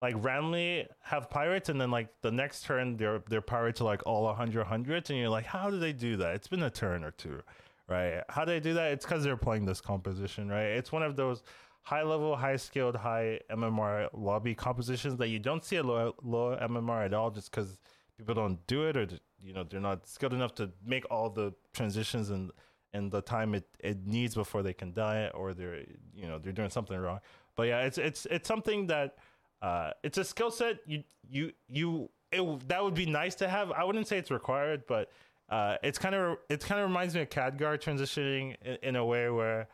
like 0.02 0.16
randomly 0.24 0.88
have 1.02 1.30
pirates 1.30 1.70
and 1.70 1.80
then 1.80 1.92
like 1.92 2.10
the 2.22 2.32
next 2.32 2.66
turn 2.66 2.98
their 2.98 3.20
their 3.30 3.42
pirates 3.42 3.82
are 3.82 3.86
like 3.86 4.02
all 4.06 4.24
100 4.24 4.66
hundreds 4.66 5.10
and 5.10 5.20
you're 5.20 5.30
like 5.30 5.46
how 5.46 5.70
do 5.70 5.80
they 5.80 5.94
do 5.94 6.18
that? 6.18 6.36
It's 6.36 6.48
been 6.48 6.64
a 6.64 6.70
turn 6.70 7.04
or 7.04 7.12
two 7.12 7.42
right? 7.88 8.24
How 8.30 8.46
do 8.46 8.52
they 8.52 8.60
do 8.60 8.74
that? 8.74 8.94
It's 8.94 9.06
because 9.06 9.24
they're 9.24 9.38
playing 9.38 9.66
this 9.66 9.82
composition 9.82 10.50
right? 10.50 10.68
It's 10.68 10.92
one 10.92 11.04
of 11.04 11.16
those 11.16 11.44
high 11.82 12.04
level 12.04 12.36
high 12.36 12.56
skilled 12.56 12.96
high 12.96 13.40
mmr 13.52 14.10
lobby 14.14 14.56
compositions 14.56 15.18
that 15.18 15.28
you 15.28 15.38
don't 15.38 15.64
see 15.64 15.78
at 15.78 15.86
low, 15.86 16.16
low 16.24 16.58
mmr 16.62 17.06
at 17.06 17.14
all 17.14 17.30
just 17.30 17.52
because 17.52 17.80
people 18.18 18.34
don't 18.34 18.66
do 18.68 18.88
it 18.88 18.98
or 18.98 19.08
you 19.40 19.54
know 19.54 19.64
they're 19.64 19.80
not 19.80 20.08
skilled 20.08 20.34
enough 20.34 20.56
to 20.56 20.72
make 20.86 21.06
all 21.12 21.30
the 21.30 21.54
transitions 21.74 22.30
and 22.30 22.52
and 22.94 23.12
the 23.12 23.22
time 23.22 23.54
it, 23.54 23.68
it 23.80 24.06
needs 24.08 24.36
before 24.36 24.64
they 24.64 24.74
can 24.74 24.94
die 24.94 25.30
or 25.34 25.54
they're 25.54 25.84
you 26.14 26.28
know 26.28 26.40
they're 26.40 26.54
doing 26.54 26.70
something 26.70 26.98
wrong. 26.98 27.20
But 27.56 27.64
yeah 27.64 27.82
it's 27.82 27.98
it's 27.98 28.26
it's 28.32 28.48
something 28.48 28.88
that 28.88 29.18
uh 29.62 29.92
it's 30.04 30.18
a 30.18 30.24
skill 30.24 30.52
set 30.52 30.80
you 30.86 31.04
you 31.30 31.52
you 31.68 32.10
it, 32.32 32.68
that 32.68 32.84
would 32.84 32.96
be 32.96 33.06
nice 33.06 33.36
to 33.36 33.48
have. 33.48 33.72
I 33.72 33.84
wouldn't 33.84 34.08
say 34.08 34.18
it's 34.18 34.32
required 34.32 34.84
but 34.88 35.12
uh 35.50 35.78
it's 35.84 35.98
kind 35.98 36.16
of 36.16 36.38
it 36.50 36.62
kind 36.62 36.82
of 36.82 36.88
reminds 36.88 37.16
me 37.16 37.22
of 37.22 37.30
Khadgar 37.30 37.80
transitioning 37.80 38.56
in, 38.64 38.78
in 38.82 38.96
a 38.96 39.06
way 39.06 39.30
where 39.30 39.68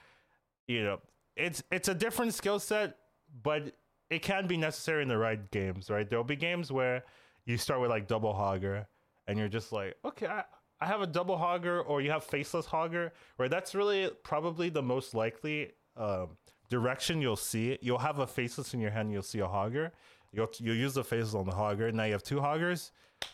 you 0.68 0.84
know 0.84 1.00
it's 1.36 1.64
it's 1.72 1.88
a 1.88 1.94
different 1.94 2.34
skill 2.34 2.60
set 2.60 2.98
but 3.44 3.74
it 4.10 4.22
can 4.22 4.46
be 4.48 4.58
necessary 4.58 5.02
in 5.02 5.08
the 5.08 5.18
right 5.18 5.50
games 5.52 5.90
right? 5.90 6.10
There'll 6.10 6.24
be 6.24 6.36
games 6.36 6.72
where 6.72 7.04
you 7.46 7.58
start 7.58 7.82
with 7.82 7.90
like 7.90 8.08
double 8.08 8.34
hogger 8.34 8.86
and 9.28 9.40
you're 9.40 9.48
just 9.48 9.72
like 9.72 9.96
okay 10.06 10.28
I, 10.28 10.44
I 10.82 10.86
have 10.88 11.02
a 11.02 11.08
double 11.08 11.38
hogger 11.38 11.84
or 11.88 12.02
you 12.02 12.12
have 12.12 12.24
faceless 12.24 12.66
hogger 12.66 13.12
where 13.38 13.48
that's 13.48 13.76
really 13.76 14.10
probably 14.24 14.70
the 14.70 14.82
most 14.82 15.14
likely 15.14 15.72
um, 15.96 16.38
direction 16.72 17.22
you'll 17.22 17.36
see 17.36 17.72
it. 17.72 17.84
You'll 17.84 18.00
have 18.00 18.20
a 18.20 18.26
faceless 18.26 18.74
in 18.74 18.80
your 18.80 18.92
hand 18.92 19.12
you'll 19.12 19.22
see 19.22 19.40
a 19.40 19.48
hogger. 19.48 19.92
You'll, 20.32 20.50
you'll 20.60 20.78
use 20.78 20.94
the 20.94 21.04
faceless 21.04 21.36
on 21.36 21.46
the 21.46 21.52
hogger. 21.52 21.94
Now 21.94 22.06
you 22.06 22.14
have 22.14 22.24
two 22.24 22.40
hoggers. 22.40 22.92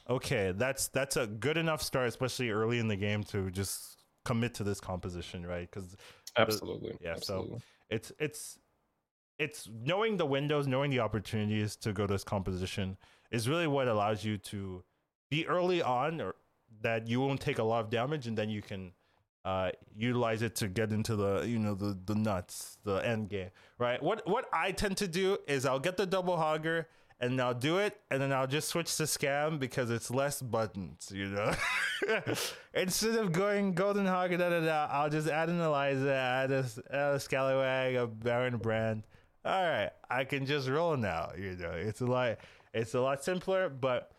Okay 0.10 0.52
that's 0.54 0.90
that's 0.90 1.16
a 1.16 1.28
good 1.28 1.56
enough 1.56 1.82
start 1.82 2.10
especially 2.10 2.50
early 2.50 2.80
in 2.80 2.90
the 2.90 2.98
game 2.98 3.24
to 3.26 3.50
just 3.52 4.04
commit 4.26 4.54
to 4.56 4.64
this 4.66 4.82
composition 4.82 5.46
right? 5.46 5.70
Because 5.72 5.96
absolutely. 6.36 6.98
yeah, 7.00 7.16
so- 7.16 7.60
it's 7.90 8.12
it's 8.20 8.60
it's 9.40 9.70
knowing 9.84 10.18
the 10.18 10.26
windows, 10.26 10.68
knowing 10.68 10.90
the 10.90 11.00
opportunities 11.00 11.76
to 11.78 11.94
go 11.94 12.08
to 12.08 12.14
this 12.14 12.24
composition 12.24 12.98
is 13.32 13.48
really 13.48 13.68
what 13.68 13.88
allows 13.88 14.26
you 14.26 14.38
to 14.38 14.84
be 15.30 15.48
early 15.48 15.82
on 15.82 16.20
or 16.20 16.36
that 16.82 17.08
you 17.08 17.22
won't 17.22 17.40
take 17.40 17.60
a 17.60 17.64
lot 17.64 17.84
of 17.84 17.90
damage 17.90 18.28
and 18.28 18.38
then 18.38 18.50
you 18.50 18.62
can 18.62 18.92
uh, 19.48 19.72
utilize 19.96 20.42
it 20.42 20.56
to 20.58 20.68
get 20.68 20.92
into 20.92 21.16
the 21.16 21.46
you 21.48 21.58
know 21.58 21.74
the 21.74 21.98
the 22.06 22.16
nuts, 22.16 22.80
the 22.84 22.96
end 22.96 23.30
game, 23.30 23.50
right? 23.80 24.04
What 24.04 24.28
what 24.28 24.46
I 24.52 24.74
tend 24.74 24.98
to 24.98 25.08
do 25.08 25.38
is 25.48 25.66
I'll 25.66 25.80
get 25.80 25.96
the 25.96 26.06
double 26.06 26.36
hogger 26.36 26.86
and 27.22 27.40
I'll 27.40 27.54
do 27.54 27.78
it 27.78 27.98
and 28.12 28.22
then 28.22 28.34
I'll 28.34 28.46
just 28.46 28.68
switch 28.68 28.98
to 28.98 29.04
scam 29.04 29.58
because 29.58 29.90
it's 29.90 30.12
less 30.12 30.42
buttons, 30.42 31.14
you 31.16 31.28
know. 31.28 31.54
Instead 32.74 33.16
of 33.16 33.32
going 33.32 33.74
golden 33.74 34.06
hogger, 34.06 34.38
da 34.38 34.50
da 34.50 34.60
da, 34.60 34.88
I'll 34.92 35.10
just 35.10 35.30
add 35.30 35.48
an 35.48 35.62
Eliza, 35.62 36.14
add 36.14 36.52
a, 36.52 36.66
add 36.92 37.14
a 37.14 37.20
Scallywag, 37.20 37.96
a 37.96 38.06
Baron 38.06 38.58
Brann. 38.58 39.06
All 39.46 39.64
right, 39.64 39.92
I 40.10 40.26
can 40.26 40.46
just 40.46 40.68
roll 40.68 40.98
now. 40.98 41.32
You 41.38 41.56
know, 41.56 41.72
it's 41.72 42.02
a 42.02 42.06
lot, 42.06 42.40
it's 42.74 42.96
a 42.96 43.00
lot 43.00 43.24
simpler, 43.24 43.70
but 43.70 44.12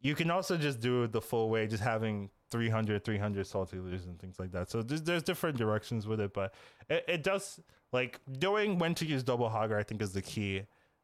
you 0.00 0.14
can 0.14 0.30
also 0.30 0.56
just 0.56 0.78
do 0.78 1.02
it 1.02 1.10
the 1.10 1.20
full 1.20 1.50
way, 1.50 1.66
just 1.66 1.82
having 1.82 2.30
300, 2.50 3.04
300 3.04 3.46
salty 3.46 3.78
losers 3.78 4.06
and 4.06 4.18
things 4.18 4.38
like 4.38 4.52
that. 4.52 4.70
So 4.70 4.82
there's, 4.82 5.02
there's 5.02 5.22
different 5.22 5.56
directions 5.58 6.06
with 6.06 6.20
it, 6.20 6.32
but 6.32 6.54
it, 6.88 7.04
it 7.08 7.22
does 7.22 7.60
like 7.92 8.20
knowing 8.40 8.78
when 8.78 8.94
to 8.96 9.06
use 9.06 9.22
double 9.22 9.48
hogger. 9.48 9.78
I 9.78 9.82
think 9.82 10.02
is 10.02 10.12
the 10.12 10.22
key 10.22 10.62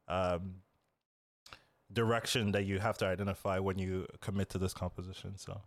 um, 0.08 0.54
direction 1.92 2.52
that 2.52 2.64
you 2.64 2.78
have 2.78 2.98
to 2.98 3.06
identify 3.06 3.58
when 3.58 3.78
you 3.78 4.06
commit 4.20 4.50
to 4.50 4.58
this 4.58 4.72
composition. 4.72 5.36
So 5.36 5.60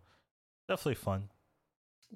definitely 0.68 0.96
fun. 0.96 1.30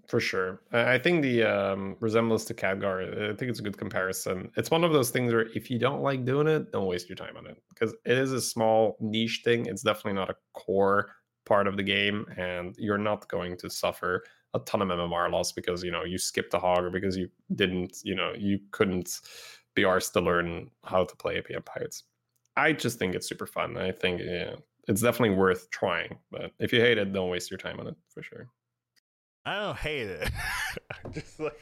For 0.07 0.19
sure. 0.19 0.61
I 0.71 0.93
I 0.93 0.99
think 0.99 1.21
the 1.21 1.43
um, 1.43 1.97
resemblance 1.99 2.45
to 2.45 2.53
Khadgar 2.53 3.33
I 3.33 3.35
think 3.35 3.49
it's 3.49 3.59
a 3.59 3.63
good 3.63 3.77
comparison. 3.77 4.49
It's 4.55 4.71
one 4.71 4.83
of 4.83 4.93
those 4.93 5.09
things 5.09 5.33
where 5.33 5.47
if 5.53 5.69
you 5.69 5.79
don't 5.79 6.01
like 6.01 6.25
doing 6.25 6.47
it, 6.47 6.71
don't 6.71 6.85
waste 6.85 7.09
your 7.09 7.17
time 7.17 7.35
on 7.37 7.45
it 7.45 7.61
because 7.69 7.93
it 8.05 8.17
is 8.17 8.31
a 8.31 8.41
small 8.41 8.95
niche 8.99 9.41
thing. 9.43 9.65
It's 9.65 9.83
definitely 9.83 10.13
not 10.13 10.29
a 10.29 10.35
core 10.53 11.09
part 11.45 11.67
of 11.67 11.77
the 11.77 11.83
game, 11.83 12.25
and 12.37 12.75
you're 12.77 12.97
not 12.97 13.27
going 13.27 13.57
to 13.57 13.69
suffer 13.69 14.23
a 14.53 14.59
ton 14.59 14.81
of 14.81 14.89
MMR 14.89 15.31
loss 15.31 15.51
because 15.51 15.83
you 15.83 15.91
know 15.91 16.03
you 16.03 16.17
skipped 16.17 16.53
a 16.53 16.59
hog 16.59 16.83
or 16.83 16.89
because 16.89 17.17
you 17.17 17.29
didn't, 17.55 17.97
you 18.03 18.15
know, 18.15 18.33
you 18.37 18.59
couldn't 18.71 19.19
be 19.75 19.83
arsed 19.83 20.13
to 20.13 20.21
learn 20.21 20.69
how 20.83 21.05
to 21.05 21.15
play 21.15 21.41
APM 21.41 21.65
Pirates. 21.65 22.03
I 22.57 22.73
just 22.73 22.99
think 22.99 23.15
it's 23.15 23.27
super 23.27 23.45
fun. 23.45 23.77
I 23.77 23.91
think 23.91 24.21
yeah, 24.21 24.55
it's 24.87 25.01
definitely 25.01 25.35
worth 25.35 25.69
trying. 25.71 26.17
But 26.31 26.51
if 26.59 26.73
you 26.73 26.81
hate 26.81 26.97
it, 26.97 27.13
don't 27.13 27.29
waste 27.29 27.49
your 27.49 27.57
time 27.57 27.79
on 27.79 27.87
it 27.87 27.95
for 28.09 28.21
sure. 28.21 28.49
I 29.45 29.59
don't 29.59 29.77
hate 29.77 30.07
it. 30.07 30.29
I'm 31.05 31.13
just 31.13 31.39
like 31.39 31.57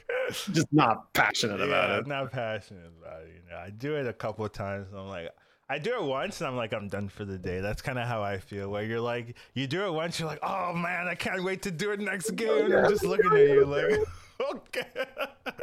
Just 0.51 0.67
not 0.71 1.13
passionate 1.13 1.61
about 1.61 1.91
it. 1.91 2.07
Not 2.07 2.32
passionate 2.32 2.91
about 2.99 3.23
it. 3.23 3.30
You 3.36 3.49
know, 3.49 3.57
I 3.57 3.69
do 3.69 3.95
it 3.95 4.07
a 4.07 4.13
couple 4.13 4.45
of 4.45 4.51
times. 4.51 4.89
And 4.91 4.99
I'm 4.99 5.07
like, 5.07 5.30
I 5.72 5.78
do 5.78 5.93
it 5.93 6.03
once, 6.03 6.41
and 6.41 6.47
I'm 6.47 6.55
like, 6.55 6.74
I'm 6.74 6.88
done 6.88 7.09
for 7.09 7.26
the 7.26 7.38
day. 7.38 7.59
That's 7.61 7.82
kind 7.82 7.99
of 7.99 8.07
how 8.07 8.24
I 8.24 8.39
feel. 8.39 8.70
Where 8.70 8.84
you're 8.84 8.99
like, 8.99 9.36
you 9.53 9.67
do 9.67 9.86
it 9.86 9.91
once, 9.91 10.20
you're 10.20 10.28
like, 10.28 10.39
oh 10.41 10.74
man, 10.74 11.07
I 11.07 11.13
can't 11.15 11.43
wait 11.43 11.61
to 11.63 11.72
do 11.72 11.91
it 11.91 11.99
next 11.99 12.32
game. 12.36 12.65
And 12.65 12.74
I'm 12.74 12.89
just 12.89 13.05
looking 13.05 13.32
at 13.32 13.47
you 13.49 13.65
like, 13.65 13.99
okay. 14.55 14.88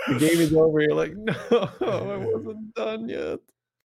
the 0.09 0.15
game 0.19 0.39
is 0.39 0.55
over. 0.55 0.81
You're 0.81 0.95
like, 0.95 1.17
no, 1.17 1.71
I 1.81 2.17
wasn't 2.19 2.75
done 2.75 3.09
yet. 3.09 3.41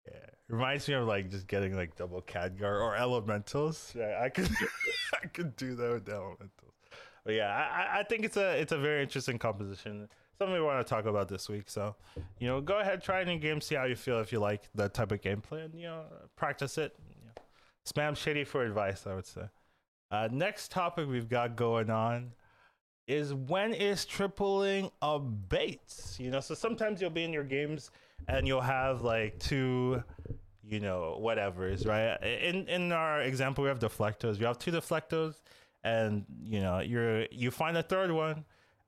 Yeah, 0.06 0.18
reminds 0.48 0.86
me 0.86 0.94
of 0.94 1.06
like 1.08 1.30
just 1.30 1.48
getting 1.48 1.74
like 1.74 1.96
double 1.96 2.22
Khadgar 2.22 2.80
or 2.80 2.94
elementals. 2.94 3.92
Yeah, 3.96 4.20
I 4.22 4.28
could, 4.28 4.48
I 5.22 5.26
could 5.26 5.56
do 5.56 5.74
that 5.74 5.92
with 5.94 6.08
elementals. 6.08 6.50
But 7.24 7.34
yeah, 7.34 7.48
I, 7.48 7.96
I- 7.96 8.00
I 8.00 8.02
think 8.04 8.24
it's 8.24 8.36
a 8.36 8.52
it's 8.60 8.72
a 8.72 8.78
very 8.78 9.02
interesting 9.02 9.38
composition. 9.38 10.08
Something 10.38 10.54
we 10.54 10.60
want 10.60 10.84
to 10.84 10.88
talk 10.88 11.06
about 11.06 11.28
this 11.28 11.48
week. 11.48 11.68
So, 11.68 11.94
you 12.38 12.48
know, 12.48 12.60
go 12.60 12.80
ahead, 12.80 13.02
try 13.02 13.20
it 13.20 13.28
in 13.28 13.38
game, 13.38 13.60
see 13.60 13.76
how 13.76 13.84
you 13.84 13.94
feel 13.94 14.20
if 14.20 14.32
you 14.32 14.40
like 14.40 14.68
that 14.74 14.92
type 14.92 15.12
of 15.12 15.20
gameplay, 15.20 15.64
and 15.64 15.74
you 15.74 15.86
know, 15.86 16.04
practice 16.36 16.76
it. 16.76 16.96
You 17.08 17.26
know, 17.26 17.42
spam 17.86 18.16
shady 18.16 18.44
for 18.44 18.64
advice, 18.64 19.06
I 19.06 19.14
would 19.14 19.26
say. 19.26 19.42
Uh, 20.10 20.28
next 20.30 20.70
topic 20.70 21.08
we've 21.08 21.28
got 21.28 21.56
going 21.56 21.90
on 21.90 22.32
is 23.06 23.34
when 23.34 23.74
is 23.74 24.04
tripling 24.04 24.90
a 25.02 25.18
bait? 25.18 26.16
You 26.18 26.30
know, 26.30 26.40
so 26.40 26.54
sometimes 26.54 27.00
you'll 27.00 27.10
be 27.10 27.24
in 27.24 27.32
your 27.32 27.44
games 27.44 27.90
and 28.28 28.46
you'll 28.46 28.60
have 28.60 29.02
like 29.02 29.38
two, 29.38 30.02
you 30.62 30.80
know, 30.80 31.16
whatever's 31.18 31.86
right. 31.86 32.16
In 32.22 32.66
in 32.68 32.92
our 32.92 33.22
example, 33.22 33.62
we 33.62 33.68
have 33.68 33.78
deflectos. 33.78 34.38
You 34.38 34.46
have 34.46 34.58
two 34.58 34.72
deflectos, 34.72 35.40
and 35.82 36.24
you 36.42 36.60
know, 36.60 36.80
you're 36.80 37.26
you 37.30 37.50
find 37.50 37.76
a 37.76 37.82
third 37.82 38.10
one, 38.10 38.44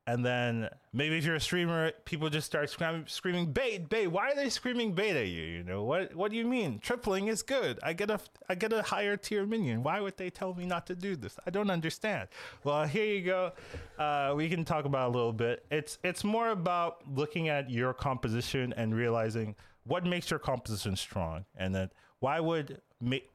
and 0.07 0.25
then 0.25 0.69
maybe 0.93 1.19
if 1.19 1.25
you're 1.25 1.35
a 1.35 1.41
streamer, 1.41 1.91
people 2.05 2.31
just 2.31 2.47
start 2.47 2.71
screaming, 2.71 3.05
screaming 3.09 3.53
bait, 3.53 3.89
bait. 3.89 4.07
Why 4.07 4.31
are 4.31 4.37
they 4.37 4.49
screaming 4.49 4.93
bait 4.93 5.17
at 5.17 5.27
you? 5.27 5.43
You 5.43 5.65
know 5.65 5.83
what? 5.83 6.15
What 6.15 6.31
do 6.31 6.37
you 6.37 6.45
mean? 6.45 6.79
Tripling 6.79 7.27
is 7.27 7.43
good. 7.43 7.81
I 7.83 7.93
get 7.93 8.11
a 8.11 8.21
I 8.49 8.55
get 8.55 8.73
a 8.73 8.83
higher 8.83 9.17
tier 9.17 9.45
minion. 9.45 9.83
Why 9.83 10.01
would 10.01 10.17
they 10.17 10.31
tell 10.31 10.55
me 10.55 10.65
not 10.65 10.87
to 10.87 10.95
do 10.95 11.17
this? 11.17 11.37
I 11.45 11.51
don't 11.51 11.71
understand. 11.71 12.29
Well, 12.63 12.85
here 12.85 13.05
you 13.05 13.23
go. 13.23 13.53
Uh, 13.99 14.35
we 14.37 14.49
can 14.49 14.65
talk 14.65 14.85
about 14.85 15.09
a 15.09 15.13
little 15.13 15.33
bit. 15.33 15.67
It's 15.71 15.99
it's 16.05 16.23
more 16.23 16.51
about 16.51 17.03
looking 17.13 17.49
at 17.49 17.69
your 17.69 17.93
composition 17.93 18.73
and 18.77 18.95
realizing 18.95 19.57
what 19.85 20.05
makes 20.05 20.31
your 20.31 20.39
composition 20.39 20.95
strong, 20.95 21.45
and 21.57 21.75
then 21.75 21.91
why 22.21 22.39
would 22.39 22.81
make 23.01 23.29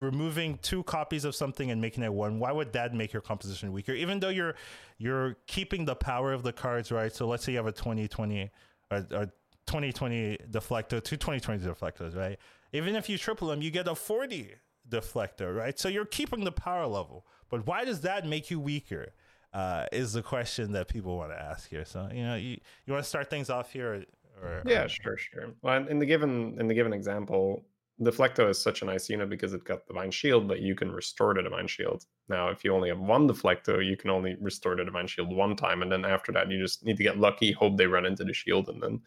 removing 0.00 0.58
two 0.62 0.82
copies 0.84 1.24
of 1.24 1.34
something 1.34 1.70
and 1.70 1.80
making 1.80 2.04
it 2.04 2.12
one 2.12 2.38
why 2.38 2.52
would 2.52 2.72
that 2.72 2.94
make 2.94 3.12
your 3.12 3.22
composition 3.22 3.72
weaker? 3.72 3.92
Even 3.92 4.20
though 4.20 4.28
you're 4.28 4.54
you're 4.98 5.36
keeping 5.46 5.84
the 5.84 5.96
power 5.96 6.32
of 6.32 6.42
the 6.42 6.52
cards 6.52 6.92
right? 6.92 7.12
So 7.12 7.26
let's 7.26 7.44
say 7.44 7.52
you 7.52 7.58
have 7.58 7.66
a 7.66 7.72
2020 7.72 8.50
or, 8.90 8.98
or 9.12 9.26
2020 9.66 10.38
deflector 10.50 11.02
two 11.02 11.16
2020 11.16 11.64
deflectors 11.64 12.16
right? 12.16 12.38
Even 12.72 12.96
if 12.96 13.08
you 13.08 13.18
triple 13.18 13.48
them 13.48 13.62
you 13.62 13.70
get 13.70 13.88
a 13.88 13.94
40 13.94 14.54
deflector 14.88 15.56
right? 15.56 15.78
So 15.78 15.88
you're 15.88 16.04
keeping 16.04 16.44
the 16.44 16.52
power 16.52 16.86
level. 16.86 17.26
But 17.50 17.66
why 17.66 17.84
does 17.84 18.02
that 18.02 18.26
make 18.26 18.50
you 18.50 18.60
weaker 18.60 19.12
uh, 19.52 19.86
is 19.92 20.12
the 20.12 20.22
question 20.22 20.72
that 20.72 20.88
people 20.88 21.16
want 21.16 21.32
to 21.32 21.40
ask 21.40 21.68
here. 21.70 21.84
So 21.84 22.08
you 22.12 22.22
know 22.22 22.36
you, 22.36 22.58
you 22.86 22.92
want 22.92 23.04
to 23.04 23.08
start 23.08 23.30
things 23.30 23.50
off 23.50 23.72
here 23.72 24.04
or, 24.42 24.48
or? 24.48 24.62
Yeah, 24.66 24.86
sure, 24.86 25.16
sure. 25.16 25.54
Well, 25.62 25.86
in 25.86 25.98
the 25.98 26.06
given 26.06 26.56
in 26.58 26.68
the 26.68 26.74
given 26.74 26.92
example, 26.92 27.64
Deflecto 28.00 28.48
is 28.48 28.62
such 28.62 28.82
a 28.82 28.84
nice 28.84 29.08
unit 29.08 29.28
because 29.28 29.54
it 29.54 29.64
got 29.64 29.86
Divine 29.86 30.12
Shield, 30.12 30.46
but 30.46 30.60
you 30.60 30.76
can 30.76 30.90
restore 30.92 31.34
the 31.34 31.42
Divine 31.42 31.66
Shield. 31.66 32.04
Now, 32.28 32.48
if 32.48 32.64
you 32.64 32.72
only 32.72 32.90
have 32.90 33.00
one 33.00 33.28
Deflecto, 33.28 33.84
you 33.84 33.96
can 33.96 34.10
only 34.10 34.36
restore 34.40 34.76
the 34.76 34.84
Divine 34.84 35.08
Shield 35.08 35.34
one 35.34 35.56
time, 35.56 35.82
and 35.82 35.90
then 35.90 36.04
after 36.04 36.30
that, 36.32 36.50
you 36.50 36.60
just 36.60 36.84
need 36.84 36.96
to 36.96 37.02
get 37.02 37.18
lucky, 37.18 37.50
hope 37.50 37.76
they 37.76 37.86
run 37.86 38.06
into 38.06 38.24
the 38.24 38.32
shield, 38.32 38.68
and 38.68 38.80
then 38.80 39.00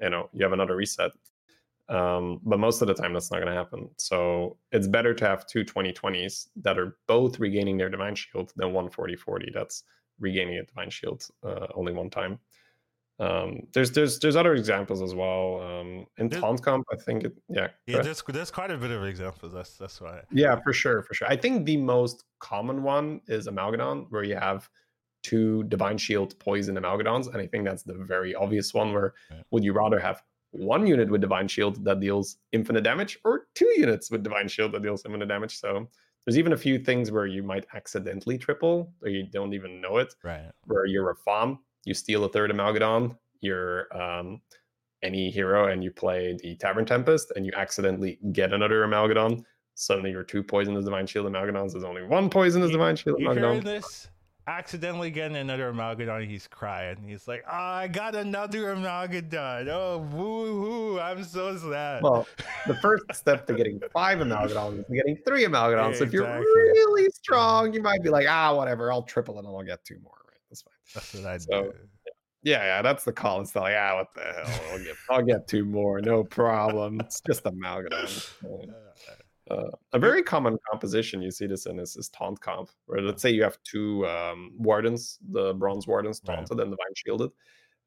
you 0.00 0.10
know 0.10 0.28
you 0.34 0.42
have 0.44 0.52
another 0.52 0.76
reset. 0.76 1.12
Um, 1.88 2.40
but 2.44 2.58
most 2.58 2.82
of 2.82 2.88
the 2.88 2.94
time, 2.94 3.12
that's 3.12 3.30
not 3.30 3.38
going 3.38 3.52
to 3.52 3.58
happen. 3.58 3.88
So 3.98 4.58
it's 4.72 4.88
better 4.88 5.14
to 5.14 5.26
have 5.26 5.46
two 5.46 5.64
2020s 5.64 6.48
that 6.62 6.78
are 6.78 6.96
both 7.06 7.38
regaining 7.38 7.78
their 7.78 7.90
Divine 7.90 8.14
Shield 8.14 8.52
than 8.56 8.72
one 8.72 8.90
40 8.90 9.16
40 9.16 9.50
that's 9.54 9.84
regaining 10.18 10.58
a 10.58 10.64
Divine 10.64 10.90
Shield 10.90 11.26
uh, 11.42 11.66
only 11.74 11.92
one 11.92 12.10
time. 12.10 12.38
Um, 13.20 13.60
there's 13.72 13.92
there's 13.92 14.18
there's 14.18 14.34
other 14.34 14.54
examples 14.54 15.00
as 15.00 15.14
well. 15.14 15.60
Um, 15.62 16.06
in 16.18 16.28
There's- 16.28 16.60
Comp, 16.60 16.84
I 16.92 16.96
think 16.96 17.24
it 17.24 17.32
yeah. 17.48 17.68
Yeah, 17.86 18.02
there's 18.02 18.22
there's 18.26 18.50
quite 18.50 18.70
a 18.72 18.76
bit 18.76 18.90
of 18.90 19.04
examples. 19.04 19.52
That's 19.52 19.76
that's 19.76 20.00
why. 20.00 20.22
Yeah, 20.32 20.56
for 20.60 20.72
sure, 20.72 21.02
for 21.02 21.14
sure. 21.14 21.28
I 21.28 21.36
think 21.36 21.64
the 21.64 21.76
most 21.76 22.24
common 22.40 22.82
one 22.82 23.20
is 23.28 23.46
Amalgadon, 23.46 24.06
where 24.10 24.24
you 24.24 24.34
have 24.36 24.68
two 25.22 25.62
Divine 25.64 25.96
Shield 25.96 26.36
poison 26.40 26.76
Amalgadons, 26.76 27.28
and 27.28 27.36
I 27.36 27.46
think 27.46 27.64
that's 27.64 27.84
the 27.84 27.94
very 27.94 28.34
obvious 28.34 28.74
one. 28.74 28.92
Where 28.92 29.14
Yeah. 29.30 29.42
would 29.52 29.62
you 29.64 29.72
rather 29.72 29.98
have 30.00 30.22
one 30.50 30.86
unit 30.86 31.08
with 31.08 31.20
Divine 31.20 31.46
Shield 31.48 31.84
that 31.84 32.00
deals 32.00 32.38
infinite 32.52 32.82
damage, 32.82 33.18
or 33.24 33.46
two 33.54 33.72
units 33.76 34.10
with 34.10 34.22
Divine 34.24 34.48
Shield 34.48 34.72
that 34.72 34.82
deals 34.82 35.04
infinite 35.06 35.28
damage? 35.28 35.56
So 35.58 35.88
there's 36.26 36.36
even 36.38 36.52
a 36.52 36.56
few 36.56 36.78
things 36.80 37.12
where 37.12 37.26
you 37.26 37.42
might 37.44 37.64
accidentally 37.74 38.38
triple, 38.38 38.92
or 39.02 39.08
you 39.08 39.22
don't 39.30 39.54
even 39.54 39.80
know 39.80 39.98
it. 39.98 40.14
Right. 40.24 40.50
Where 40.66 40.84
you're 40.86 41.10
a 41.10 41.16
farm, 41.16 41.60
you 41.84 41.94
steal 41.94 42.24
a 42.24 42.28
third 42.28 42.50
Amalgadon, 42.50 43.16
you're 43.40 43.94
um, 43.96 44.40
any 45.02 45.30
hero, 45.30 45.68
and 45.68 45.84
you 45.84 45.90
play 45.90 46.36
the 46.42 46.56
Tavern 46.56 46.84
Tempest, 46.86 47.32
and 47.36 47.44
you 47.44 47.52
accidentally 47.56 48.18
get 48.32 48.52
another 48.52 48.86
Amalgadon. 48.86 49.44
Suddenly, 49.74 50.10
your 50.10 50.22
two 50.22 50.42
poisonous 50.42 50.84
Divine 50.84 51.06
Shield 51.06 51.26
Amalgadons. 51.26 51.72
There's 51.72 51.84
only 51.84 52.04
one 52.04 52.30
poisonous 52.30 52.68
You- 52.68 52.76
Divine 52.78 52.96
Shield 52.96 53.20
You 53.20 53.28
Amalgadon. 53.28 53.64
this? 53.64 54.08
Accidentally 54.46 55.10
getting 55.10 55.38
another 55.38 55.72
Amalgadon, 55.72 56.28
he's 56.28 56.46
crying. 56.46 56.98
He's 57.08 57.26
like, 57.26 57.42
"Oh, 57.46 57.50
I 57.54 57.88
got 57.88 58.14
another 58.14 58.74
Amalgadon. 58.76 59.68
Oh, 59.68 60.06
woo 60.12 60.60
hoo! 60.62 61.00
I'm 61.00 61.24
so 61.24 61.56
sad." 61.56 62.02
Well, 62.02 62.28
the 62.66 62.74
first 62.76 63.04
step 63.14 63.46
to 63.46 63.54
getting 63.54 63.80
five 63.94 64.18
Amalgadons 64.18 64.80
is 64.80 64.84
getting 64.94 65.16
three 65.26 65.44
Amalgadons. 65.46 65.96
So 65.96 66.04
if 66.04 66.12
you're 66.12 66.26
really 66.28 67.08
strong, 67.14 67.72
you 67.72 67.80
might 67.80 68.02
be 68.02 68.10
like, 68.10 68.26
ah, 68.28 68.54
whatever, 68.54 68.92
I'll 68.92 69.02
triple 69.02 69.36
it 69.36 69.46
and 69.46 69.48
I'll 69.48 69.62
get 69.62 69.82
two 69.82 69.98
more. 70.04 70.12
Right, 70.86 70.94
that's 70.94 71.14
what 71.14 71.24
I 71.26 71.38
so- 71.38 71.62
do. 71.62 71.72
Yeah, 72.46 72.62
yeah, 72.62 72.82
that's 72.82 73.04
the 73.04 73.12
call. 73.12 73.40
It's 73.40 73.56
like, 73.56 73.74
ah, 73.74 73.96
what 73.96 74.08
the 74.14 74.20
hell? 74.20 74.60
I'll 74.70 74.78
get, 74.78 74.96
I'll 75.08 75.22
get 75.22 75.48
two 75.48 75.64
more, 75.64 76.02
no 76.02 76.22
problem. 76.24 77.00
It's 77.00 77.20
just 77.22 77.44
Amalgadon. 77.44 78.30
Uh, 79.50 79.68
a 79.92 79.98
very 79.98 80.22
common 80.22 80.56
composition 80.70 81.20
you 81.20 81.30
see 81.30 81.46
this 81.46 81.66
in 81.66 81.78
is, 81.78 81.96
is 81.96 82.08
taunt 82.08 82.40
comp, 82.40 82.70
where 82.86 83.02
let's 83.02 83.20
say 83.20 83.28
you 83.30 83.42
have 83.42 83.58
two 83.62 84.06
um, 84.06 84.52
wardens, 84.56 85.18
the 85.32 85.52
bronze 85.52 85.86
wardens 85.86 86.22
Right. 86.26 86.36
taunted 86.36 86.60
and 86.60 86.70
divine 86.70 86.94
shielded, 86.96 87.30